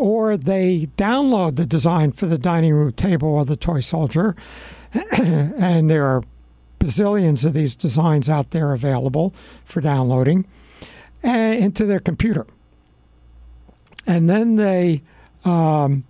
or 0.00 0.38
they 0.38 0.88
download 0.96 1.56
the 1.56 1.66
design 1.66 2.10
for 2.10 2.24
the 2.24 2.38
dining 2.38 2.72
room 2.72 2.90
table 2.92 3.28
or 3.28 3.44
the 3.44 3.54
toy 3.54 3.80
soldier 3.80 4.34
and 5.12 5.90
there 5.90 6.06
are 6.06 6.22
bazillions 6.78 7.44
of 7.44 7.52
these 7.52 7.76
designs 7.76 8.26
out 8.26 8.50
there 8.50 8.72
available 8.72 9.34
for 9.66 9.82
downloading 9.82 10.46
uh, 11.22 11.28
into 11.28 11.84
their 11.84 12.00
computer. 12.00 12.46
And 14.06 14.30
then 14.30 14.56
they 14.56 15.02
um, 15.44 16.04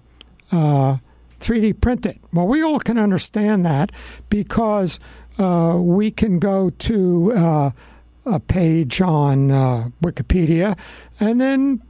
uh, 0.52 0.98
3D 1.40 1.80
print 1.80 2.06
it. 2.06 2.20
Well, 2.32 2.46
we 2.46 2.62
all 2.62 2.78
can 2.78 2.96
understand 2.96 3.66
that 3.66 3.90
because 4.28 5.00
uh, 5.36 5.76
we 5.80 6.12
can 6.12 6.38
go 6.38 6.70
to 6.70 7.32
uh, 7.32 7.70
a 8.24 8.38
page 8.38 9.00
on 9.00 9.50
uh, 9.50 9.88
Wikipedia 10.00 10.78
and 11.18 11.40
then 11.40 11.82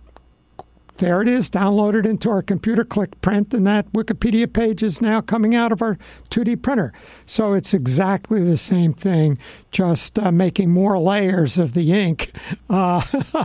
there 1.01 1.20
it 1.20 1.28
is, 1.28 1.51
downloaded 1.51 2.07
into 2.07 2.30
our 2.30 2.42
computer, 2.42 2.84
click 2.84 3.20
print, 3.20 3.53
and 3.53 3.66
that 3.66 3.90
Wikipedia 3.92 4.51
page 4.51 4.82
is 4.82 5.01
now 5.01 5.20
coming 5.20 5.55
out 5.55 5.72
of 5.72 5.82
our 5.82 5.98
2D 6.30 6.62
printer. 6.62 6.92
So 7.26 7.55
it's 7.55 7.74
exactly 7.74 8.44
the 8.44 8.57
same 8.57 8.92
thing, 8.92 9.38
just 9.72 10.18
uh, 10.18 10.30
making 10.30 10.70
more 10.70 10.98
layers 10.98 11.59
of 11.59 11.72
the 11.72 11.92
ink, 11.92 12.30
uh, 12.70 13.03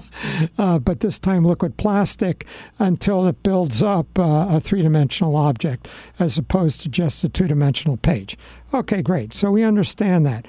uh, 0.58 0.80
but 0.80 1.00
this 1.00 1.18
time 1.18 1.46
liquid 1.46 1.78
plastic 1.78 2.46
until 2.78 3.26
it 3.26 3.42
builds 3.42 3.82
up 3.82 4.20
uh, 4.20 4.48
a 4.50 4.60
three 4.60 4.82
dimensional 4.82 5.36
object 5.36 5.88
as 6.20 6.38
opposed 6.38 6.82
to 6.82 6.90
just 6.90 7.24
a 7.24 7.30
two 7.30 7.48
dimensional 7.48 7.98
page. 7.98 8.38
Okay, 8.74 9.02
great. 9.02 9.34
So 9.34 9.50
we 9.50 9.64
understand 9.64 10.26
that. 10.26 10.46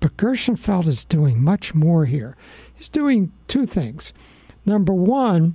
But 0.00 0.16
Gershenfeld 0.16 0.88
is 0.88 1.04
doing 1.04 1.42
much 1.42 1.74
more 1.74 2.06
here. 2.06 2.36
He's 2.74 2.88
doing 2.88 3.30
two 3.46 3.66
things. 3.66 4.12
Number 4.66 4.92
one, 4.92 5.54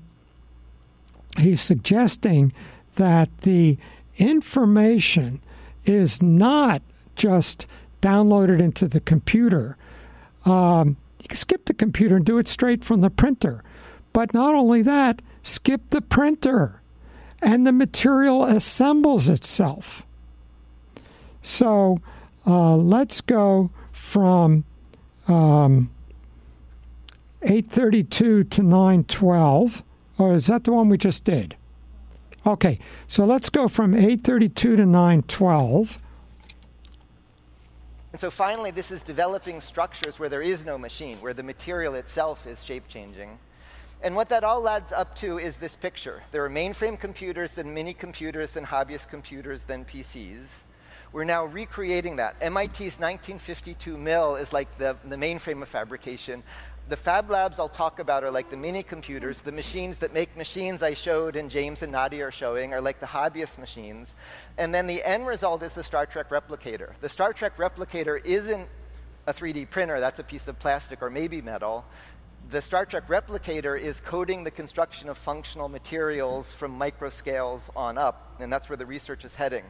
he's 1.37 1.61
suggesting 1.61 2.51
that 2.95 3.29
the 3.41 3.77
information 4.17 5.41
is 5.85 6.21
not 6.21 6.81
just 7.15 7.67
downloaded 8.01 8.59
into 8.59 8.87
the 8.87 8.99
computer. 8.99 9.77
Um, 10.45 10.97
you 11.21 11.27
can 11.27 11.37
skip 11.37 11.65
the 11.65 11.73
computer 11.73 12.17
and 12.17 12.25
do 12.25 12.37
it 12.37 12.47
straight 12.47 12.83
from 12.83 13.01
the 13.01 13.09
printer. 13.09 13.63
But 14.13 14.33
not 14.33 14.55
only 14.55 14.81
that, 14.83 15.21
skip 15.43 15.89
the 15.89 16.01
printer 16.01 16.81
and 17.41 17.65
the 17.65 17.71
material 17.71 18.43
assembles 18.45 19.29
itself. 19.29 20.05
So 21.41 21.99
uh, 22.45 22.75
let's 22.75 23.21
go 23.21 23.71
from 23.91 24.65
um, 25.27 25.91
832 27.41 28.43
to 28.43 28.63
912. 28.63 29.83
Or 30.17 30.33
is 30.33 30.47
that 30.47 30.63
the 30.63 30.71
one 30.71 30.89
we 30.89 30.97
just 30.97 31.23
did? 31.23 31.55
Okay, 32.45 32.79
so 33.07 33.25
let's 33.25 33.49
go 33.49 33.67
from 33.67 33.93
832 33.93 34.75
to 34.75 34.85
912. 34.85 35.99
And 38.11 38.19
so 38.21 38.31
finally, 38.31 38.71
this 38.71 38.91
is 38.91 39.03
developing 39.03 39.59
structures 39.59 40.19
where 40.19 40.29
there 40.29 40.41
is 40.41 40.63
no 40.63 40.77
machine, 40.77 41.17
where 41.17 41.33
the 41.33 41.43
material 41.43 41.95
itself 41.95 42.47
is 42.47 42.63
shape 42.63 42.87
changing. 42.87 43.37
And 44.03 44.15
what 44.15 44.29
that 44.29 44.43
all 44.43 44.69
adds 44.69 44.91
up 44.91 45.15
to 45.17 45.39
is 45.39 45.57
this 45.57 45.75
picture. 45.75 46.21
There 46.31 46.45
are 46.45 46.49
mainframe 46.49 46.99
computers, 46.99 47.53
then 47.53 47.73
mini 47.73 47.93
computers, 47.93 48.51
then 48.51 48.65
hobbyist 48.65 49.09
computers, 49.09 49.63
then 49.63 49.83
PCs. 49.83 50.43
We're 51.11 51.23
now 51.23 51.45
recreating 51.45 52.17
that. 52.17 52.39
MIT's 52.41 52.99
1952 52.99 53.97
mill 53.97 54.35
is 54.35 54.53
like 54.53 54.77
the, 54.77 54.95
the 55.05 55.15
mainframe 55.15 55.61
of 55.61 55.69
fabrication 55.69 56.43
the 56.87 56.95
fab 56.95 57.31
labs 57.31 57.57
I'll 57.57 57.67
talk 57.67 57.99
about 57.99 58.23
are 58.23 58.29
like 58.29 58.51
the 58.51 58.57
mini 58.57 58.83
computers. 58.83 59.41
The 59.41 59.51
machines 59.51 59.97
that 59.99 60.13
make 60.13 60.35
machines 60.37 60.83
I 60.83 60.93
showed 60.93 61.35
and 61.35 61.49
James 61.49 61.81
and 61.81 61.91
Nadya 61.91 62.27
are 62.27 62.31
showing 62.31 62.73
are 62.73 62.81
like 62.81 62.99
the 62.99 63.07
hobbyist 63.07 63.57
machines. 63.57 64.13
And 64.59 64.73
then 64.73 64.85
the 64.85 65.03
end 65.03 65.25
result 65.25 65.63
is 65.63 65.73
the 65.73 65.83
Star 65.83 66.05
Trek 66.05 66.29
replicator. 66.29 66.91
The 67.01 67.09
Star 67.09 67.33
Trek 67.33 67.57
replicator 67.57 68.23
isn't 68.23 68.67
a 69.25 69.33
3D 69.33 69.71
printer, 69.71 69.99
that's 69.99 70.19
a 70.19 70.23
piece 70.23 70.47
of 70.47 70.59
plastic 70.59 71.01
or 71.01 71.09
maybe 71.09 71.41
metal. 71.41 71.83
The 72.51 72.61
Star 72.61 72.85
Trek 72.85 73.07
replicator 73.07 73.79
is 73.79 73.99
coding 74.01 74.43
the 74.43 74.51
construction 74.51 75.09
of 75.09 75.17
functional 75.17 75.67
materials 75.67 76.53
from 76.53 76.79
microscales 76.79 77.61
on 77.75 77.97
up, 77.97 78.35
and 78.39 78.53
that's 78.53 78.69
where 78.69 78.77
the 78.77 78.85
research 78.85 79.25
is 79.25 79.33
heading. 79.33 79.63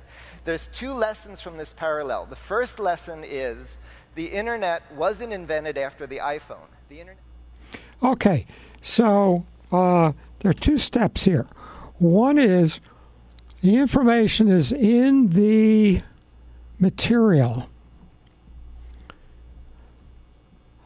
There's 0.44 0.68
two 0.74 0.92
lessons 0.92 1.40
from 1.40 1.56
this 1.56 1.72
parallel. 1.72 2.26
The 2.26 2.36
first 2.36 2.82
lesson 2.82 3.24
is 3.26 3.78
the 4.16 4.26
internet 4.26 4.84
wasn't 4.94 5.32
invented 5.32 5.78
after 5.78 6.06
the 6.06 6.18
iPhone 6.18 6.68
the 6.90 7.00
internet? 7.00 7.20
Okay, 8.04 8.46
so 8.82 9.46
uh, 9.72 10.12
there 10.40 10.52
are 10.52 10.54
two 10.54 10.78
steps 10.78 11.26
here. 11.26 11.48
One 11.98 12.38
is 12.38 12.80
the 13.62 13.78
information 13.78 14.48
is 14.48 14.72
in 14.72 15.30
the 15.30 16.02
material. 16.80 17.70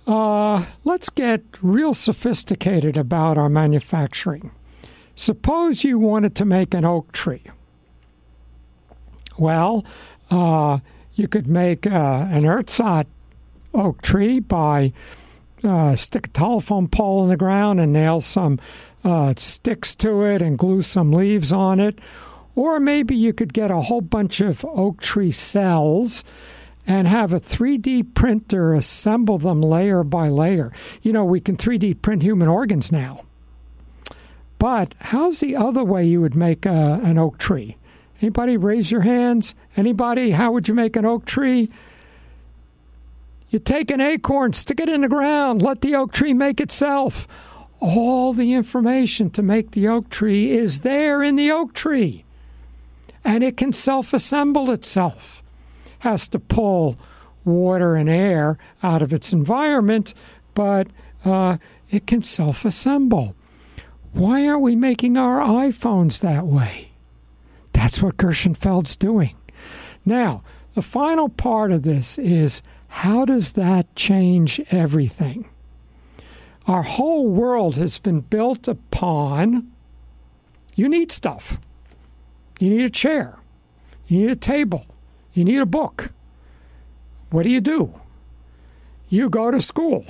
Uh, 0.07 0.65
let's 0.83 1.09
get 1.09 1.43
real 1.61 1.93
sophisticated 1.93 2.97
about 2.97 3.37
our 3.37 3.49
manufacturing. 3.49 4.51
Suppose 5.15 5.83
you 5.83 5.99
wanted 5.99 6.35
to 6.35 6.45
make 6.45 6.73
an 6.73 6.85
oak 6.85 7.11
tree. 7.11 7.43
Well, 9.37 9.85
uh, 10.31 10.79
you 11.13 11.27
could 11.27 11.47
make 11.47 11.85
uh, 11.85 12.27
an 12.29 12.45
ersatz 12.45 13.09
oak 13.73 14.01
tree 14.01 14.39
by 14.39 14.93
uh, 15.63 15.95
stick 15.95 16.27
a 16.27 16.29
telephone 16.29 16.87
pole 16.87 17.23
in 17.23 17.29
the 17.29 17.37
ground 17.37 17.79
and 17.79 17.93
nail 17.93 18.21
some 18.21 18.59
uh, 19.03 19.33
sticks 19.37 19.95
to 19.95 20.23
it 20.23 20.41
and 20.41 20.57
glue 20.57 20.81
some 20.81 21.11
leaves 21.11 21.51
on 21.51 21.79
it. 21.79 21.99
Or 22.55 22.79
maybe 22.79 23.15
you 23.15 23.33
could 23.33 23.53
get 23.53 23.71
a 23.71 23.81
whole 23.81 24.01
bunch 24.01 24.41
of 24.41 24.65
oak 24.65 25.01
tree 25.01 25.31
cells 25.31 26.23
and 26.85 27.07
have 27.07 27.31
a 27.31 27.39
3D 27.39 28.13
printer 28.13 28.73
assemble 28.73 29.37
them 29.37 29.61
layer 29.61 30.03
by 30.03 30.27
layer. 30.27 30.71
You 31.01 31.13
know, 31.13 31.23
we 31.23 31.39
can 31.39 31.55
3D 31.55 32.01
print 32.01 32.23
human 32.23 32.47
organs 32.47 32.91
now. 32.91 33.21
But 34.57 34.93
how's 34.99 35.39
the 35.39 35.55
other 35.55 35.83
way 35.83 36.05
you 36.05 36.19
would 36.19 36.35
make 36.35 36.65
a, 36.65 36.99
an 37.03 37.17
oak 37.17 37.37
tree? 37.37 37.77
Anybody 38.21 38.57
raise 38.57 38.91
your 38.91 39.01
hands? 39.01 39.55
Anybody? 39.77 40.31
How 40.31 40.51
would 40.51 40.67
you 40.67 40.73
make 40.73 40.95
an 40.97 41.05
oak 41.05 41.25
tree? 41.25 41.69
You 43.49 43.59
take 43.59 43.89
an 43.89 44.01
acorn, 44.01 44.53
stick 44.53 44.79
it 44.79 44.89
in 44.89 45.01
the 45.01 45.07
ground, 45.07 45.61
let 45.61 45.81
the 45.81 45.95
oak 45.95 46.11
tree 46.11 46.33
make 46.33 46.61
itself. 46.61 47.27
All 47.79 48.33
the 48.33 48.53
information 48.53 49.29
to 49.31 49.41
make 49.41 49.71
the 49.71 49.87
oak 49.87 50.09
tree 50.09 50.51
is 50.51 50.81
there 50.81 51.23
in 51.23 51.35
the 51.35 51.49
oak 51.49 51.73
tree. 51.73 52.25
And 53.23 53.43
it 53.43 53.57
can 53.57 53.73
self 53.73 54.13
assemble 54.13 54.69
itself. 54.69 55.41
Has 55.99 56.27
to 56.29 56.39
pull 56.39 56.97
water 57.43 57.95
and 57.95 58.09
air 58.09 58.57
out 58.83 59.01
of 59.01 59.13
its 59.13 59.33
environment, 59.33 60.13
but 60.53 60.87
uh, 61.25 61.57
it 61.89 62.05
can 62.05 62.21
self 62.21 62.65
assemble. 62.65 63.35
Why 64.13 64.47
aren't 64.47 64.61
we 64.61 64.75
making 64.75 65.17
our 65.17 65.41
iPhones 65.41 66.19
that 66.21 66.45
way? 66.45 66.91
That's 67.73 68.01
what 68.01 68.17
Gershenfeld's 68.17 68.95
doing. 68.95 69.35
Now, 70.05 70.43
the 70.73 70.81
final 70.81 71.29
part 71.29 71.71
of 71.71 71.83
this 71.83 72.17
is 72.17 72.61
how 72.89 73.25
does 73.25 73.53
that 73.53 73.95
change 73.95 74.61
everything? 74.71 75.49
Our 76.67 76.83
whole 76.83 77.27
world 77.27 77.75
has 77.75 77.97
been 77.97 78.21
built 78.21 78.67
upon 78.67 79.71
you 80.79 80.87
need 80.87 81.11
stuff. 81.11 81.59
You 82.57 82.69
need 82.69 82.85
a 82.85 82.89
chair. 82.89 83.37
You 84.07 84.19
need 84.19 84.29
a 84.29 84.35
table. 84.37 84.85
You 85.33 85.43
need 85.43 85.59
a 85.59 85.65
book. 85.65 86.13
What 87.31 87.43
do 87.43 87.49
you 87.49 87.59
do? 87.59 87.99
You 89.09 89.29
go 89.29 89.51
to 89.51 89.59
school. 89.59 90.05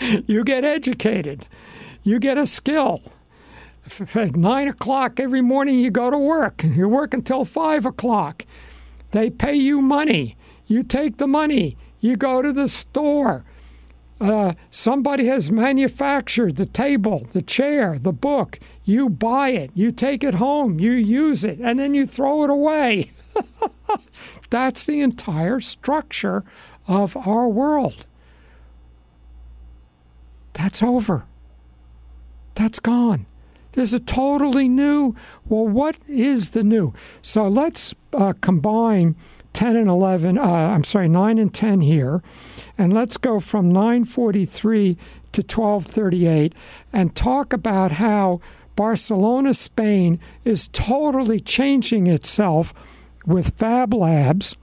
you 0.26 0.42
get 0.42 0.64
educated. 0.64 1.46
You 2.02 2.18
get 2.18 2.36
a 2.36 2.48
skill. 2.48 3.00
At 4.16 4.34
nine 4.34 4.66
o'clock 4.66 5.20
every 5.20 5.40
morning, 5.40 5.78
you 5.78 5.92
go 5.92 6.10
to 6.10 6.18
work. 6.18 6.64
You 6.64 6.88
work 6.88 7.14
until 7.14 7.44
five 7.44 7.86
o'clock. 7.86 8.44
They 9.12 9.30
pay 9.30 9.54
you 9.54 9.80
money. 9.80 10.36
You 10.66 10.82
take 10.82 11.18
the 11.18 11.26
money, 11.26 11.76
you 12.00 12.16
go 12.16 12.42
to 12.42 12.52
the 12.52 12.68
store. 12.68 13.44
Uh, 14.20 14.54
somebody 14.70 15.26
has 15.26 15.50
manufactured 15.50 16.56
the 16.56 16.66
table, 16.66 17.26
the 17.32 17.42
chair, 17.42 17.98
the 17.98 18.12
book. 18.12 18.58
You 18.84 19.08
buy 19.08 19.50
it, 19.50 19.70
you 19.74 19.90
take 19.90 20.22
it 20.22 20.34
home, 20.34 20.78
you 20.78 20.92
use 20.92 21.44
it, 21.44 21.58
and 21.60 21.78
then 21.78 21.94
you 21.94 22.06
throw 22.06 22.44
it 22.44 22.50
away. 22.50 23.12
That's 24.50 24.86
the 24.86 25.00
entire 25.00 25.60
structure 25.60 26.44
of 26.86 27.16
our 27.16 27.48
world. 27.48 28.06
That's 30.52 30.82
over. 30.82 31.24
That's 32.54 32.78
gone. 32.78 33.26
There's 33.72 33.92
a 33.92 34.00
totally 34.00 34.68
new. 34.68 35.16
Well, 35.48 35.66
what 35.66 35.96
is 36.06 36.50
the 36.50 36.62
new? 36.62 36.94
So 37.22 37.48
let's 37.48 37.94
uh, 38.12 38.34
combine 38.40 39.16
10 39.54 39.76
and 39.76 39.88
11, 39.88 40.36
uh, 40.36 40.42
I'm 40.42 40.84
sorry, 40.84 41.08
9 41.08 41.38
and 41.38 41.54
10 41.54 41.80
here. 41.80 42.22
And 42.76 42.92
let's 42.92 43.16
go 43.16 43.40
from 43.40 43.70
943 43.70 44.98
to 45.32 45.40
1238 45.40 46.54
and 46.92 47.14
talk 47.14 47.52
about 47.52 47.92
how 47.92 48.40
Barcelona, 48.76 49.54
Spain 49.54 50.18
is 50.44 50.68
totally 50.68 51.40
changing 51.40 52.06
itself 52.06 52.74
with 53.26 53.56
Fab 53.56 53.94
Labs 53.94 54.56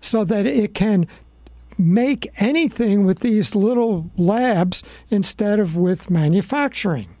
so 0.00 0.24
that 0.24 0.46
it 0.46 0.74
can 0.74 1.06
make 1.78 2.30
anything 2.36 3.04
with 3.04 3.20
these 3.20 3.54
little 3.54 4.10
labs 4.16 4.82
instead 5.10 5.58
of 5.58 5.76
with 5.76 6.10
manufacturing. 6.10 7.15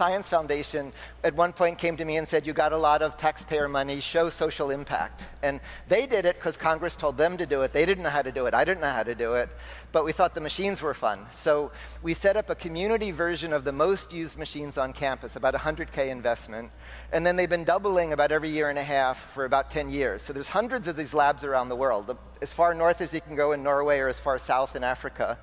Science 0.00 0.28
Foundation 0.28 0.94
at 1.24 1.34
one 1.34 1.52
point 1.52 1.76
came 1.76 1.94
to 1.98 2.06
me 2.06 2.16
and 2.16 2.26
said, 2.26 2.46
You 2.46 2.54
got 2.54 2.72
a 2.72 2.76
lot 2.78 3.02
of 3.02 3.18
taxpayer 3.18 3.68
money, 3.68 4.00
show 4.00 4.30
social 4.30 4.70
impact. 4.70 5.24
And 5.42 5.60
they 5.88 6.06
did 6.06 6.24
it 6.24 6.36
because 6.36 6.56
Congress 6.56 6.96
told 6.96 7.18
them 7.18 7.36
to 7.36 7.44
do 7.44 7.60
it. 7.60 7.74
They 7.74 7.84
didn't 7.84 8.04
know 8.04 8.08
how 8.08 8.22
to 8.22 8.32
do 8.32 8.46
it. 8.46 8.54
I 8.54 8.64
didn't 8.64 8.80
know 8.80 8.88
how 8.88 9.02
to 9.02 9.14
do 9.14 9.34
it. 9.34 9.50
But 9.92 10.06
we 10.06 10.12
thought 10.12 10.34
the 10.34 10.40
machines 10.40 10.80
were 10.80 10.94
fun. 10.94 11.26
So 11.32 11.70
we 12.02 12.14
set 12.14 12.38
up 12.38 12.48
a 12.48 12.54
community 12.54 13.10
version 13.10 13.52
of 13.52 13.62
the 13.62 13.72
most 13.72 14.10
used 14.10 14.38
machines 14.38 14.78
on 14.78 14.94
campus, 14.94 15.36
about 15.36 15.52
100K 15.52 16.08
investment. 16.08 16.70
And 17.12 17.26
then 17.26 17.36
they've 17.36 17.50
been 17.50 17.64
doubling 17.64 18.14
about 18.14 18.32
every 18.32 18.48
year 18.48 18.70
and 18.70 18.78
a 18.78 18.82
half 18.82 19.18
for 19.34 19.44
about 19.44 19.70
10 19.70 19.90
years. 19.90 20.22
So 20.22 20.32
there's 20.32 20.48
hundreds 20.48 20.88
of 20.88 20.96
these 20.96 21.12
labs 21.12 21.44
around 21.44 21.68
the 21.68 21.76
world, 21.76 22.16
as 22.40 22.54
far 22.54 22.72
north 22.72 23.02
as 23.02 23.12
you 23.12 23.20
can 23.20 23.36
go 23.36 23.52
in 23.52 23.62
Norway 23.62 23.98
or 23.98 24.08
as 24.08 24.18
far 24.18 24.38
south 24.38 24.76
in 24.76 24.82
Africa. 24.82 25.38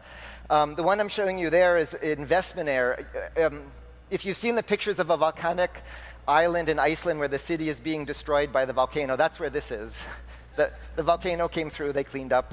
Um, 0.49 0.73
the 0.73 0.81
one 0.81 0.99
I'm 0.99 1.09
showing 1.09 1.37
you 1.37 1.51
there 1.51 1.77
is 1.77 1.93
Vestmannaeyjar. 1.93 3.45
Um, 3.45 3.61
if 4.09 4.25
you've 4.25 4.37
seen 4.37 4.55
the 4.55 4.63
pictures 4.63 4.99
of 4.99 5.09
a 5.09 5.17
volcanic 5.17 5.83
island 6.27 6.69
in 6.69 6.79
Iceland 6.79 7.19
where 7.19 7.27
the 7.27 7.39
city 7.39 7.69
is 7.69 7.79
being 7.79 8.05
destroyed 8.05 8.51
by 8.51 8.65
the 8.65 8.73
volcano, 8.73 9.15
that's 9.15 9.39
where 9.39 9.49
this 9.49 9.71
is. 9.71 10.01
The, 10.57 10.71
the 10.95 11.03
volcano 11.03 11.47
came 11.47 11.69
through, 11.69 11.93
they 11.93 12.03
cleaned 12.03 12.33
up. 12.33 12.51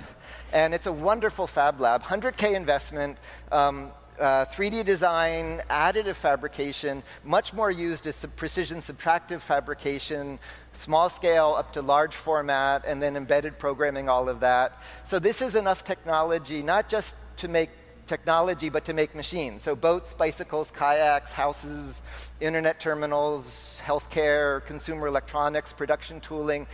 And 0.53 0.75
it's 0.75 0.87
a 0.87 0.93
wonderful 0.93 1.47
fab 1.47 1.81
lab, 1.81 2.03
100K 2.03 2.55
investment. 2.55 3.17
Um, 3.51 3.93
uh, 4.21 4.45
3D 4.45 4.85
design, 4.85 5.63
additive 5.71 6.15
fabrication, 6.15 7.03
much 7.25 7.53
more 7.53 7.71
used 7.71 8.07
as 8.07 8.15
sub- 8.15 8.37
precision 8.37 8.81
subtractive 8.81 9.41
fabrication, 9.41 10.39
small 10.73 11.09
scale 11.09 11.55
up 11.57 11.73
to 11.73 11.83
large 11.83 12.15
format, 12.15 12.85
and 12.87 13.03
then 13.03 13.17
embedded 13.17 13.59
programming, 13.59 14.09
all 14.09 14.29
of 14.29 14.41
that. 14.41 14.83
So, 15.05 15.19
this 15.19 15.43
is 15.43 15.57
enough 15.57 15.83
technology 15.83 16.63
not 16.63 16.89
just 16.89 17.17
to 17.39 17.49
make 17.49 17.71
technology, 18.07 18.69
but 18.69 18.85
to 18.85 18.95
make 18.95 19.15
machines. 19.15 19.63
So 19.63 19.75
boats, 19.75 20.15
bicycles, 20.15 20.71
kayaks, 20.71 21.33
houses, 21.33 22.01
internet 22.41 22.81
terminals, 22.81 23.81
healthcare, 23.85 24.65
consumer 24.67 25.07
electronics, 25.07 25.73
production 25.73 26.21
tooling. 26.21 26.67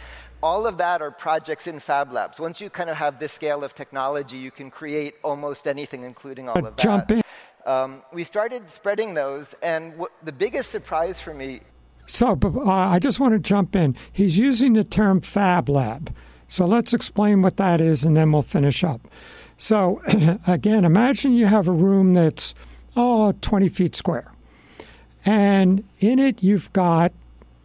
All 0.43 0.67
of 0.67 0.79
that 0.79 1.03
are 1.03 1.11
projects 1.11 1.67
in 1.67 1.81
Fab 1.81 2.13
Labs. 2.13 2.41
Once 2.41 2.61
you 2.61 2.71
kind 2.71 2.89
of 2.89 2.97
have 2.97 3.19
this 3.19 3.33
scale 3.33 3.63
of 3.63 3.75
technology, 3.75 4.39
you 4.39 4.51
can 4.51 4.71
create 4.71 5.15
almost 5.23 5.67
anything, 5.67 6.05
including 6.05 6.49
all 6.49 6.59
of 6.59 6.77
that. 6.77 6.83
Jump 6.83 7.11
in. 7.11 7.23
Um, 7.67 8.03
we 8.13 8.25
started 8.25 8.71
spreading 8.71 9.13
those, 9.13 9.55
and 9.63 9.93
w- 9.93 10.09
the 10.23 10.33
biggest 10.33 10.71
surprise 10.71 11.21
for 11.21 11.35
me. 11.35 11.61
So, 12.07 12.39
uh, 12.43 12.71
I 12.71 12.99
just 12.99 13.21
want 13.21 13.35
to 13.35 13.39
jump 13.39 13.77
in. 13.77 13.95
He's 14.11 14.39
using 14.39 14.73
the 14.73 14.83
term 14.83 15.21
Fab 15.21 15.69
Lab. 15.69 16.15
So 16.49 16.67
let's 16.67 16.93
explain 16.93 17.43
what 17.43 17.59
that 17.59 17.81
is, 17.81 18.05
and 18.05 18.17
then 18.17 18.33
we'll 18.33 18.43
finish 18.43 18.83
up. 18.83 19.07
So, 19.61 20.01
again, 20.47 20.87
imagine 20.87 21.35
you 21.35 21.45
have 21.45 21.69
a 21.69 21.73
room 21.73 22.15
that's, 22.15 22.55
oh, 22.97 23.35
20 23.43 23.69
feet 23.69 23.95
square. 23.95 24.33
And 25.23 25.85
in 25.99 26.19
it, 26.19 26.43
you've 26.43 26.73
got, 26.73 27.13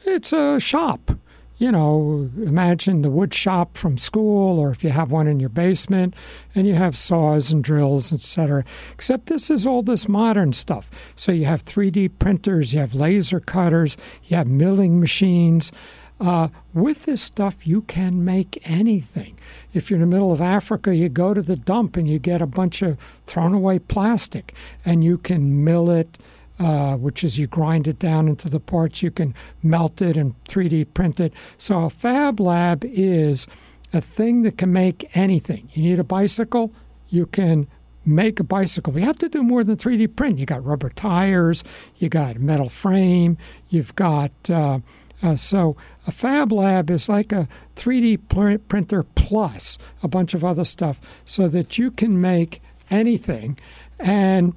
it's 0.03 0.33
a 0.33 0.59
shop. 0.59 1.11
You 1.57 1.71
know, 1.71 2.29
imagine 2.35 3.01
the 3.01 3.09
wood 3.09 3.33
shop 3.33 3.77
from 3.77 3.97
school, 3.97 4.59
or 4.59 4.71
if 4.71 4.83
you 4.83 4.89
have 4.89 5.09
one 5.09 5.25
in 5.25 5.39
your 5.39 5.47
basement, 5.47 6.15
and 6.53 6.67
you 6.67 6.75
have 6.75 6.97
saws 6.97 7.53
and 7.53 7.63
drills, 7.63 8.11
etc. 8.11 8.65
Except 8.91 9.27
this 9.27 9.49
is 9.49 9.65
all 9.65 9.81
this 9.81 10.09
modern 10.09 10.51
stuff. 10.51 10.91
So 11.15 11.31
you 11.31 11.45
have 11.45 11.63
3D 11.63 12.19
printers, 12.19 12.73
you 12.73 12.81
have 12.81 12.93
laser 12.93 13.39
cutters, 13.39 13.95
you 14.25 14.35
have 14.35 14.47
milling 14.47 14.99
machines. 14.99 15.71
Uh, 16.19 16.47
with 16.73 17.05
this 17.05 17.21
stuff, 17.21 17.67
you 17.67 17.81
can 17.81 18.23
make 18.23 18.61
anything. 18.63 19.37
If 19.73 19.89
you're 19.89 19.97
in 19.97 20.09
the 20.09 20.15
middle 20.15 20.31
of 20.31 20.39
Africa, 20.39 20.95
you 20.95 21.09
go 21.09 21.33
to 21.33 21.41
the 21.41 21.57
dump 21.57 21.97
and 21.97 22.09
you 22.09 22.19
get 22.19 22.41
a 22.41 22.47
bunch 22.47 22.81
of 22.81 22.97
thrown 23.25 23.53
away 23.53 23.79
plastic, 23.79 24.53
and 24.85 25.03
you 25.03 25.17
can 25.17 25.63
mill 25.63 25.89
it, 25.89 26.17
uh, 26.57 26.95
which 26.95 27.23
is 27.23 27.37
you 27.37 27.47
grind 27.47 27.87
it 27.87 27.99
down 27.99 28.29
into 28.29 28.49
the 28.49 28.61
parts. 28.61 29.03
You 29.03 29.11
can 29.11 29.35
melt 29.61 30.01
it 30.01 30.15
and 30.15 30.41
3D 30.45 30.93
print 30.93 31.19
it. 31.19 31.33
So 31.57 31.83
a 31.83 31.89
fab 31.89 32.39
lab 32.39 32.85
is 32.85 33.45
a 33.91 33.99
thing 33.99 34.43
that 34.43 34.57
can 34.57 34.71
make 34.71 35.09
anything. 35.15 35.69
You 35.73 35.83
need 35.83 35.99
a 35.99 36.03
bicycle, 36.05 36.71
you 37.09 37.25
can 37.25 37.67
make 38.05 38.39
a 38.39 38.43
bicycle. 38.43 38.93
We 38.93 39.01
have 39.01 39.17
to 39.19 39.29
do 39.29 39.43
more 39.43 39.63
than 39.63 39.77
3D 39.77 40.15
print. 40.15 40.37
You 40.37 40.45
got 40.45 40.63
rubber 40.63 40.89
tires, 40.89 41.63
you 41.97 42.07
got 42.07 42.37
metal 42.37 42.69
frame, 42.69 43.37
you've 43.69 43.95
got 43.95 44.31
uh, 44.49 44.79
uh, 45.21 45.35
so 45.35 45.75
a 46.07 46.11
fab 46.11 46.51
lab 46.51 46.89
is 46.89 47.09
like 47.09 47.31
a 47.31 47.47
3D 47.75 48.67
printer 48.67 49.03
plus 49.03 49.77
a 50.03 50.07
bunch 50.07 50.33
of 50.33 50.43
other 50.43 50.65
stuff 50.65 50.99
so 51.25 51.47
that 51.47 51.77
you 51.77 51.91
can 51.91 52.19
make 52.19 52.61
anything. 52.89 53.57
And 53.99 54.53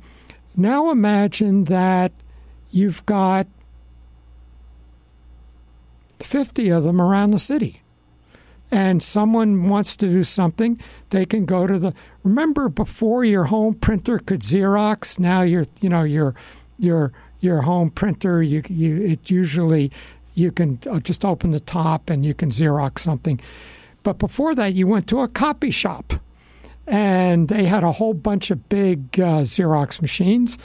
now 0.56 0.90
imagine 0.90 1.64
that 1.64 2.12
you've 2.70 3.04
got 3.06 3.46
50 6.20 6.68
of 6.70 6.84
them 6.84 7.00
around 7.00 7.30
the 7.30 7.38
city. 7.38 7.82
And 8.70 9.02
someone 9.02 9.68
wants 9.68 9.96
to 9.96 10.10
do 10.10 10.22
something, 10.22 10.78
they 11.08 11.24
can 11.24 11.46
go 11.46 11.66
to 11.66 11.78
the 11.78 11.94
remember 12.22 12.68
before 12.68 13.24
your 13.24 13.44
home 13.44 13.72
printer 13.72 14.18
could 14.18 14.40
Xerox, 14.40 15.18
now 15.18 15.40
your 15.40 15.64
you 15.80 15.88
know 15.88 16.02
your 16.02 16.34
your 16.78 17.12
your 17.40 17.62
home 17.62 17.88
printer 17.88 18.42
you 18.42 18.62
you 18.68 19.00
it 19.02 19.30
usually 19.30 19.90
you 20.38 20.52
can 20.52 20.78
uh, 20.90 21.00
just 21.00 21.24
open 21.24 21.50
the 21.50 21.60
top 21.60 22.10
and 22.10 22.24
you 22.24 22.34
can 22.34 22.50
Xerox 22.50 23.00
something. 23.00 23.40
But 24.02 24.18
before 24.18 24.54
that, 24.54 24.74
you 24.74 24.86
went 24.86 25.08
to 25.08 25.20
a 25.20 25.28
copy 25.28 25.70
shop 25.70 26.14
and 26.88 27.48
they 27.48 27.64
had 27.66 27.84
a 27.84 27.92
whole 27.92 28.14
bunch 28.14 28.50
of 28.50 28.68
big 28.70 29.20
uh, 29.20 29.42
Xerox 29.42 30.00
machines, 30.00 30.56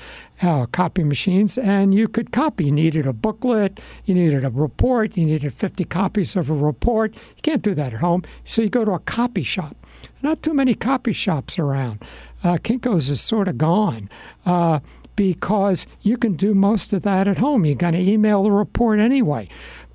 uh, 0.42 0.66
copy 0.68 1.04
machines, 1.04 1.58
and 1.58 1.94
you 1.94 2.08
could 2.08 2.32
copy. 2.32 2.66
You 2.66 2.72
needed 2.72 3.06
a 3.06 3.12
booklet, 3.12 3.82
you 4.06 4.16
needed 4.16 4.46
a 4.46 4.50
report, 4.50 5.18
you 5.18 5.26
needed 5.26 5.54
50 5.54 5.84
copies 5.84 6.38
of 6.38 6.50
a 6.50 6.54
report. 6.54 7.14
You 7.14 7.42
can't 7.42 7.62
do 7.62 7.74
that 7.74 7.94
at 7.94 8.00
home, 8.00 8.24
so 8.46 8.62
you 8.62 8.70
go 8.70 8.86
to 8.86 8.92
a 8.92 9.00
copy 9.00 9.44
shop. 9.44 9.76
Not 10.22 10.42
too 10.42 10.54
many 10.54 10.76
copy 10.76 11.12
shops 11.12 11.60
around. 11.60 12.02
Uh, 12.42 12.58
Kinko's 12.58 13.10
is 13.10 13.20
sort 13.20 13.50
of 13.50 13.58
gone. 13.58 14.10
Uh, 14.46 14.80
because 15.16 15.86
you 16.02 16.18
can 16.18 16.34
do 16.34 16.54
most 16.54 16.94
of 16.94 17.02
that 17.04 17.28
at 17.28 17.38
home. 17.38 17.66
You're 17.66 17.76
going 17.76 17.94
to 17.94 18.00
email 18.00 18.44
the 18.44 18.52
report 18.52 19.00
anyway. 19.00 19.50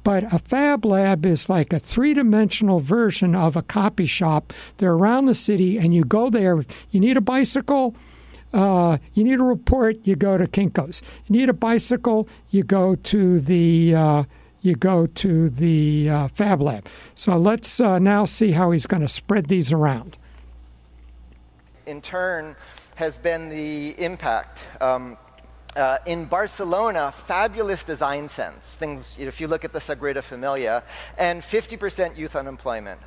But 0.05 0.33
a 0.33 0.39
fab 0.39 0.85
lab 0.85 1.27
is 1.27 1.49
like 1.49 1.73
a 1.73 1.79
three 1.79 2.15
dimensional 2.15 2.81
version 2.81 3.35
of 3.35 3.57
a 3.57 3.63
copy 3.63 4.07
shop. 4.07 4.53
They're 4.79 4.93
around 4.93 5.27
the 5.27 5.35
city, 5.35 5.77
and 5.77 5.95
you 5.95 6.05
go 6.05 6.31
there. 6.31 6.65
You 6.91 7.01
need 7.01 7.17
a 7.17 7.21
bicycle, 7.21 7.95
uh, 8.53 8.99
you 9.13 9.25
need 9.25 9.41
a 9.41 9.43
report, 9.43 9.97
you 10.05 10.17
go 10.17 10.39
to 10.39 10.47
Kinko's. 10.47 11.03
You 11.27 11.39
need 11.39 11.49
a 11.49 11.55
bicycle, 11.55 12.29
you 12.51 12.63
go 12.63 12.95
to 12.95 13.41
the. 13.41 13.95
Uh, 13.95 14.25
you 14.61 14.75
go 14.75 15.07
to 15.07 15.49
the 15.49 16.11
uh, 16.11 16.29
Fab 16.29 16.61
Lab. 16.61 16.89
So 17.15 17.37
let's 17.37 17.81
uh, 17.81 18.01
now 18.01 18.25
see 18.25 18.51
how 18.51 18.73
he's 18.73 18.87
going 18.87 19.03
to 19.03 19.09
spread 19.09 19.47
these 19.47 19.71
around. 19.71 20.19
In 21.87 22.03
turn, 22.03 22.57
has 22.99 23.17
been 23.17 23.49
the 23.49 23.91
impact. 24.03 24.59
Um, 24.81 25.17
uh, 25.77 25.99
in 26.05 26.25
Barcelona, 26.25 27.13
fabulous 27.13 27.85
design 27.85 28.29
sense. 28.29 28.75
Things, 28.75 29.15
you 29.17 29.25
know, 29.25 29.29
if 29.29 29.41
you 29.41 29.47
look 29.47 29.65
at 29.65 29.73
the 29.73 29.79
Sagrada 29.79 30.21
Familia, 30.21 30.83
and 31.17 31.41
50% 31.41 32.17
youth 32.17 32.35
unemployment. 32.35 33.01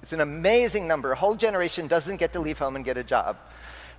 It's 0.00 0.14
an 0.14 0.22
amazing 0.22 0.88
number. 0.88 1.12
A 1.12 1.14
whole 1.14 1.34
generation 1.34 1.88
doesn't 1.88 2.16
get 2.16 2.32
to 2.32 2.40
leave 2.40 2.58
home 2.58 2.74
and 2.76 2.86
get 2.86 2.96
a 2.96 3.04
job. 3.04 3.36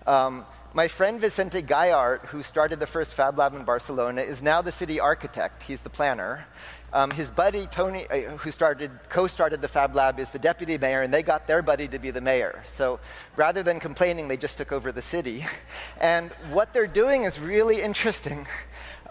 Um, 0.07 0.45
my 0.73 0.87
friend 0.87 1.21
Vicente 1.21 1.61
Guallart, 1.61 2.25
who 2.25 2.41
started 2.41 2.79
the 2.79 2.87
first 2.87 3.13
Fab 3.13 3.37
Lab 3.37 3.53
in 3.53 3.63
Barcelona, 3.63 4.21
is 4.21 4.41
now 4.41 4.63
the 4.63 4.71
city 4.71 4.99
architect. 4.99 5.61
He's 5.61 5.81
the 5.81 5.91
planner. 5.91 6.47
Um, 6.93 7.11
his 7.11 7.31
buddy 7.31 7.67
Tony, 7.67 8.07
uh, 8.09 8.37
who 8.37 8.51
started, 8.51 8.91
co-started 9.09 9.61
the 9.61 9.67
Fab 9.67 9.95
Lab, 9.95 10.19
is 10.19 10.31
the 10.31 10.39
deputy 10.39 10.77
mayor, 10.77 11.01
and 11.01 11.13
they 11.13 11.23
got 11.23 11.47
their 11.47 11.61
buddy 11.61 11.87
to 11.87 11.99
be 11.99 12.11
the 12.11 12.21
mayor. 12.21 12.63
So 12.65 12.99
rather 13.35 13.63
than 13.63 13.79
complaining, 13.79 14.27
they 14.27 14.37
just 14.37 14.57
took 14.57 14.71
over 14.71 14.91
the 14.91 15.01
city. 15.01 15.45
And 16.01 16.31
what 16.49 16.73
they're 16.73 16.87
doing 16.87 17.23
is 17.23 17.39
really 17.39 17.81
interesting. 17.81 18.47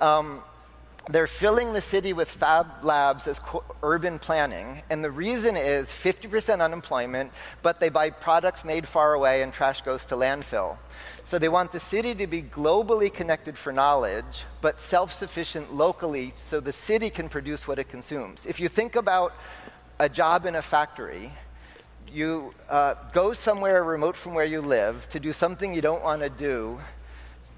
Um, 0.00 0.42
they're 1.08 1.26
filling 1.26 1.72
the 1.72 1.80
city 1.80 2.12
with 2.12 2.28
fab 2.28 2.66
labs 2.82 3.26
as 3.26 3.40
urban 3.82 4.18
planning, 4.18 4.82
and 4.90 5.02
the 5.02 5.10
reason 5.10 5.56
is 5.56 5.88
50% 5.88 6.60
unemployment, 6.60 7.32
but 7.62 7.80
they 7.80 7.88
buy 7.88 8.10
products 8.10 8.62
made 8.64 8.86
far 8.86 9.14
away 9.14 9.42
and 9.42 9.52
trash 9.52 9.80
goes 9.80 10.04
to 10.06 10.14
landfill. 10.14 10.76
So 11.24 11.38
they 11.38 11.48
want 11.48 11.72
the 11.72 11.80
city 11.80 12.14
to 12.14 12.26
be 12.26 12.42
globally 12.42 13.12
connected 13.12 13.56
for 13.56 13.72
knowledge, 13.72 14.44
but 14.60 14.78
self 14.78 15.12
sufficient 15.12 15.74
locally 15.74 16.34
so 16.46 16.60
the 16.60 16.72
city 16.72 17.08
can 17.08 17.28
produce 17.28 17.66
what 17.66 17.78
it 17.78 17.88
consumes. 17.88 18.44
If 18.44 18.60
you 18.60 18.68
think 18.68 18.94
about 18.94 19.32
a 19.98 20.08
job 20.08 20.44
in 20.44 20.56
a 20.56 20.62
factory, 20.62 21.32
you 22.12 22.54
uh, 22.68 22.94
go 23.12 23.32
somewhere 23.32 23.82
remote 23.82 24.16
from 24.16 24.34
where 24.34 24.44
you 24.44 24.60
live 24.60 25.08
to 25.10 25.20
do 25.20 25.32
something 25.32 25.72
you 25.72 25.82
don't 25.82 26.02
want 26.02 26.22
to 26.22 26.30
do, 26.30 26.78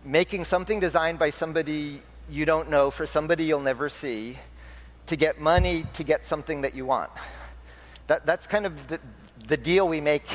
making 0.05 0.45
something 0.45 0.79
designed 0.79 1.19
by 1.19 1.31
somebody 1.31 2.03
you 2.31 2.47
don't 2.47 2.71
know 2.71 2.91
for 2.91 3.07
somebody 3.07 3.45
you'll 3.45 3.61
never 3.61 3.89
see 3.89 4.39
to 5.07 5.17
get 5.17 5.41
money 5.41 5.85
to 5.95 6.05
get 6.05 6.25
something 6.25 6.63
that 6.63 6.75
you 6.75 6.87
want. 6.87 7.11
That, 8.07 8.27
that's 8.27 8.47
kind 8.47 8.67
of 8.67 8.89
the, 8.89 9.01
the 9.49 9.57
deal 9.57 9.89
we 9.89 10.01
make 10.01 10.29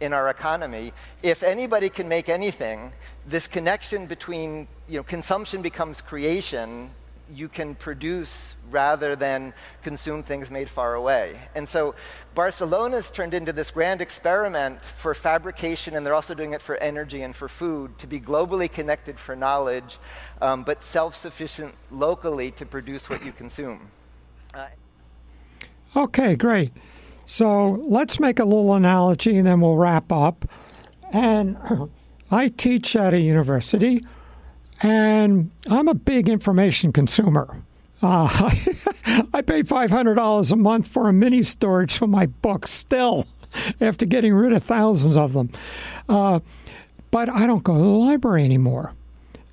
in 0.00 0.12
our 0.12 0.30
economy. 0.30 0.92
If 1.22 1.42
anybody 1.42 1.88
can 1.88 2.08
make 2.08 2.28
anything, 2.28 2.92
this 3.26 3.46
connection 3.46 4.06
between 4.06 4.68
you 4.88 4.98
know, 4.98 5.02
consumption 5.02 5.62
becomes 5.62 6.00
creation. 6.00 6.90
You 7.32 7.48
can 7.48 7.74
produce 7.74 8.56
rather 8.70 9.16
than 9.16 9.54
consume 9.82 10.22
things 10.22 10.50
made 10.50 10.68
far 10.68 10.94
away. 10.94 11.38
And 11.54 11.68
so 11.68 11.94
Barcelona's 12.34 13.10
turned 13.10 13.34
into 13.34 13.52
this 13.52 13.70
grand 13.70 14.00
experiment 14.00 14.82
for 14.82 15.14
fabrication, 15.14 15.96
and 15.96 16.04
they're 16.04 16.14
also 16.14 16.34
doing 16.34 16.52
it 16.52 16.62
for 16.62 16.76
energy 16.78 17.22
and 17.22 17.34
for 17.34 17.48
food, 17.48 17.98
to 17.98 18.06
be 18.06 18.20
globally 18.20 18.70
connected 18.70 19.18
for 19.18 19.36
knowledge, 19.36 19.98
um, 20.42 20.64
but 20.64 20.82
self 20.82 21.16
sufficient 21.16 21.74
locally 21.90 22.50
to 22.52 22.66
produce 22.66 23.08
what 23.08 23.24
you 23.24 23.32
consume. 23.32 23.90
Uh, 24.52 24.68
okay, 25.96 26.36
great. 26.36 26.72
So 27.26 27.82
let's 27.86 28.20
make 28.20 28.38
a 28.38 28.44
little 28.44 28.74
analogy 28.74 29.38
and 29.38 29.46
then 29.46 29.60
we'll 29.60 29.76
wrap 29.76 30.12
up. 30.12 30.44
And 31.12 31.56
I 32.30 32.48
teach 32.48 32.96
at 32.96 33.14
a 33.14 33.20
university, 33.20 34.04
and 34.84 35.50
I'm 35.68 35.88
a 35.88 35.94
big 35.94 36.28
information 36.28 36.92
consumer. 36.92 37.56
Uh, 38.02 38.28
I 39.32 39.40
pay 39.40 39.62
$500 39.62 40.52
a 40.52 40.56
month 40.56 40.88
for 40.88 41.08
a 41.08 41.12
mini 41.12 41.42
storage 41.42 41.96
for 41.96 42.06
my 42.06 42.26
books 42.26 42.70
still 42.70 43.26
after 43.80 44.04
getting 44.04 44.34
rid 44.34 44.52
of 44.52 44.62
thousands 44.62 45.16
of 45.16 45.32
them. 45.32 45.50
Uh, 46.06 46.40
but 47.10 47.30
I 47.30 47.46
don't 47.46 47.64
go 47.64 47.74
to 47.74 47.82
the 47.82 47.88
library 47.88 48.44
anymore 48.44 48.92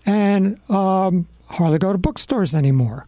and 0.05 0.59
um, 0.69 1.27
hardly 1.49 1.77
go 1.77 1.93
to 1.93 1.97
bookstores 1.97 2.53
anymore 2.53 3.07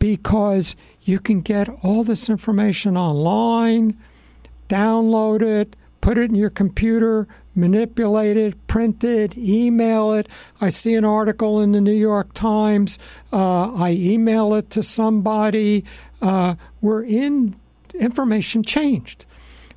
because 0.00 0.74
you 1.02 1.20
can 1.20 1.40
get 1.40 1.68
all 1.84 2.02
this 2.02 2.28
information 2.28 2.96
online, 2.96 3.96
download 4.68 5.40
it, 5.40 5.76
put 6.00 6.18
it 6.18 6.30
in 6.30 6.34
your 6.34 6.50
computer, 6.50 7.28
manipulate 7.54 8.36
it, 8.36 8.66
print 8.66 9.04
it, 9.04 9.36
email 9.36 10.12
it. 10.12 10.28
I 10.60 10.68
see 10.68 10.94
an 10.94 11.04
article 11.04 11.60
in 11.60 11.72
the 11.72 11.80
New 11.80 11.92
York 11.92 12.32
Times. 12.34 12.98
Uh, 13.32 13.72
I 13.74 13.92
email 13.92 14.54
it 14.54 14.70
to 14.70 14.82
somebody. 14.82 15.84
Uh, 16.20 16.56
we're 16.80 17.04
in 17.04 17.56
information 17.94 18.62
changed 18.64 19.24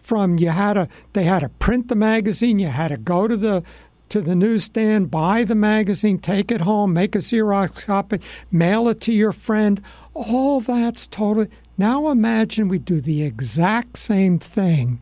from 0.08 0.40
you 0.40 0.50
had 0.50 0.74
to 0.74 0.88
they 1.12 1.26
had 1.26 1.40
to 1.40 1.50
print 1.50 1.90
the 1.90 1.96
magazine, 1.96 2.60
you 2.60 2.68
had 2.68 2.88
to 2.88 2.98
go 2.98 3.28
to 3.28 3.36
the 3.36 3.62
to 4.10 4.22
the 4.22 4.36
newsstand, 4.36 5.12
buy 5.12 5.44
the 5.44 5.54
magazine, 5.54 6.18
take 6.18 6.50
it 6.50 6.62
home, 6.62 6.94
make 6.94 7.14
a 7.14 7.18
Xerox 7.18 7.86
copy, 7.86 8.22
mail 8.50 8.88
it 8.88 9.02
to 9.02 9.12
your 9.12 9.34
friend. 9.34 9.82
All 10.14 10.62
that's 10.62 11.08
totally. 11.08 11.50
Now 11.78 12.10
imagine 12.10 12.70
we 12.70 12.80
do 12.80 13.02
the 13.02 13.24
exact 13.24 13.98
same 13.98 14.40
thing 14.40 15.02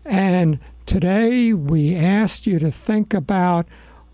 And 0.05 0.59
today 0.85 1.55
we 1.55 1.97
asked 1.97 2.47
you 2.47 2.59
to 2.59 2.70
think 2.70 3.14
about 3.14 3.66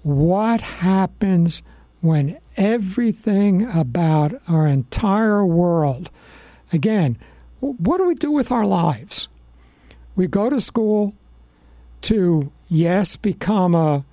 what 0.02 0.60
happens 0.60 1.62
when 2.00 2.38
everything 2.56 3.70
about 3.70 4.32
our 4.48 4.66
entire 4.66 5.44
world, 5.44 6.10
again, 6.72 7.18
what 7.60 7.98
do 7.98 8.06
we 8.06 8.14
do 8.14 8.30
with 8.30 8.50
our 8.50 8.64
lives? 8.64 9.28
We 10.16 10.26
go 10.26 10.48
to 10.48 10.60
school 10.60 11.14
to, 12.02 12.50
yes, 12.68 13.16
become 13.16 13.74
a 13.74 14.04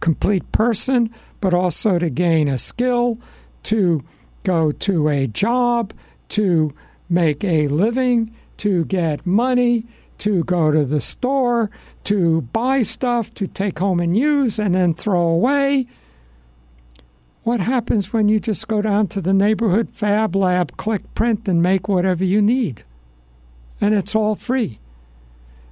complete 0.00 0.50
person, 0.50 1.14
but 1.40 1.54
also 1.54 1.98
to 1.98 2.10
gain 2.10 2.48
a 2.48 2.58
skill, 2.58 3.18
to 3.64 4.02
go 4.42 4.72
to 4.72 5.08
a 5.08 5.26
job, 5.26 5.92
to 6.30 6.74
make 7.08 7.44
a 7.44 7.68
living, 7.68 8.34
to 8.58 8.84
get 8.86 9.24
money, 9.24 9.86
to 10.18 10.44
go 10.44 10.70
to 10.70 10.84
the 10.84 11.00
store, 11.00 11.70
to 12.04 12.42
buy 12.42 12.82
stuff, 12.82 13.32
to 13.34 13.46
take 13.46 13.78
home 13.78 14.00
and 14.00 14.16
use, 14.16 14.58
and 14.58 14.74
then 14.74 14.94
throw 14.94 15.26
away. 15.26 15.86
What 17.42 17.60
happens 17.60 18.12
when 18.12 18.28
you 18.28 18.40
just 18.40 18.68
go 18.68 18.82
down 18.82 19.06
to 19.08 19.20
the 19.20 19.32
neighborhood 19.32 19.88
fab 19.92 20.36
lab, 20.36 20.76
click 20.76 21.14
print, 21.14 21.48
and 21.48 21.62
make 21.62 21.88
whatever 21.88 22.24
you 22.24 22.42
need? 22.42 22.84
And 23.80 23.94
it's 23.94 24.14
all 24.14 24.34
free. 24.34 24.80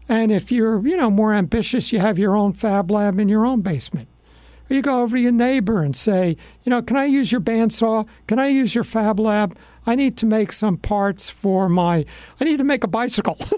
And 0.09 0.31
if 0.31 0.53
you're, 0.53 0.87
you 0.87 0.97
know, 0.97 1.11
more 1.11 1.35
ambitious, 1.35 1.93
you 1.93 1.99
have 1.99 2.19
your 2.19 2.37
own 2.37 2.53
fab 2.53 2.91
lab 2.91 3.19
in 3.19 3.29
your 3.29 3.45
own 3.45 3.61
basement. 3.61 4.09
Or 4.71 4.77
you 4.77 4.83
go 4.83 5.03
over 5.03 5.17
to 5.17 5.23
your 5.23 5.33
neighbor 5.33 5.83
and 5.83 5.97
say, 5.97 6.37
you 6.65 6.71
know, 6.71 6.83
can 6.83 6.97
I 6.97 7.07
use 7.07 7.33
your 7.33 7.41
bandsaw? 7.41 8.07
Can 8.27 8.39
I 8.39 8.49
use 8.49 8.75
your 8.75 8.85
fab 8.85 9.21
lab? 9.21 9.57
I 9.87 9.95
need 9.95 10.17
to 10.19 10.27
make 10.27 10.53
some 10.53 10.77
parts 10.77 11.31
for 11.31 11.69
my, 11.69 12.05
I 12.41 12.45
need 12.45 12.59
to 12.59 12.65
make 12.65 12.85
a 12.85 12.89
bicycle. 12.89 13.39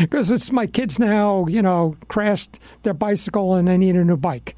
Because 0.00 0.30
it's 0.30 0.50
my 0.50 0.66
kids 0.66 0.98
now, 0.98 1.46
you 1.46 1.62
know, 1.62 1.96
crashed 2.08 2.58
their 2.82 2.94
bicycle 2.94 3.54
and 3.54 3.68
they 3.68 3.78
need 3.78 3.94
a 3.94 4.04
new 4.04 4.16
bike. 4.16 4.56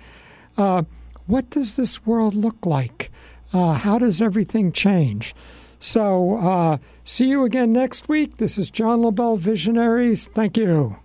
Uh, 0.56 0.84
what 1.26 1.50
does 1.50 1.76
this 1.76 2.06
world 2.06 2.34
look 2.34 2.64
like? 2.64 3.10
Uh, 3.52 3.74
how 3.74 3.98
does 3.98 4.22
everything 4.22 4.72
change? 4.72 5.34
So, 5.80 6.38
uh, 6.38 6.78
see 7.04 7.26
you 7.26 7.44
again 7.44 7.72
next 7.72 8.08
week. 8.08 8.38
This 8.38 8.58
is 8.58 8.70
John 8.70 9.02
LaBelle 9.02 9.36
Visionaries. 9.36 10.28
Thank 10.28 10.56
you. 10.56 10.96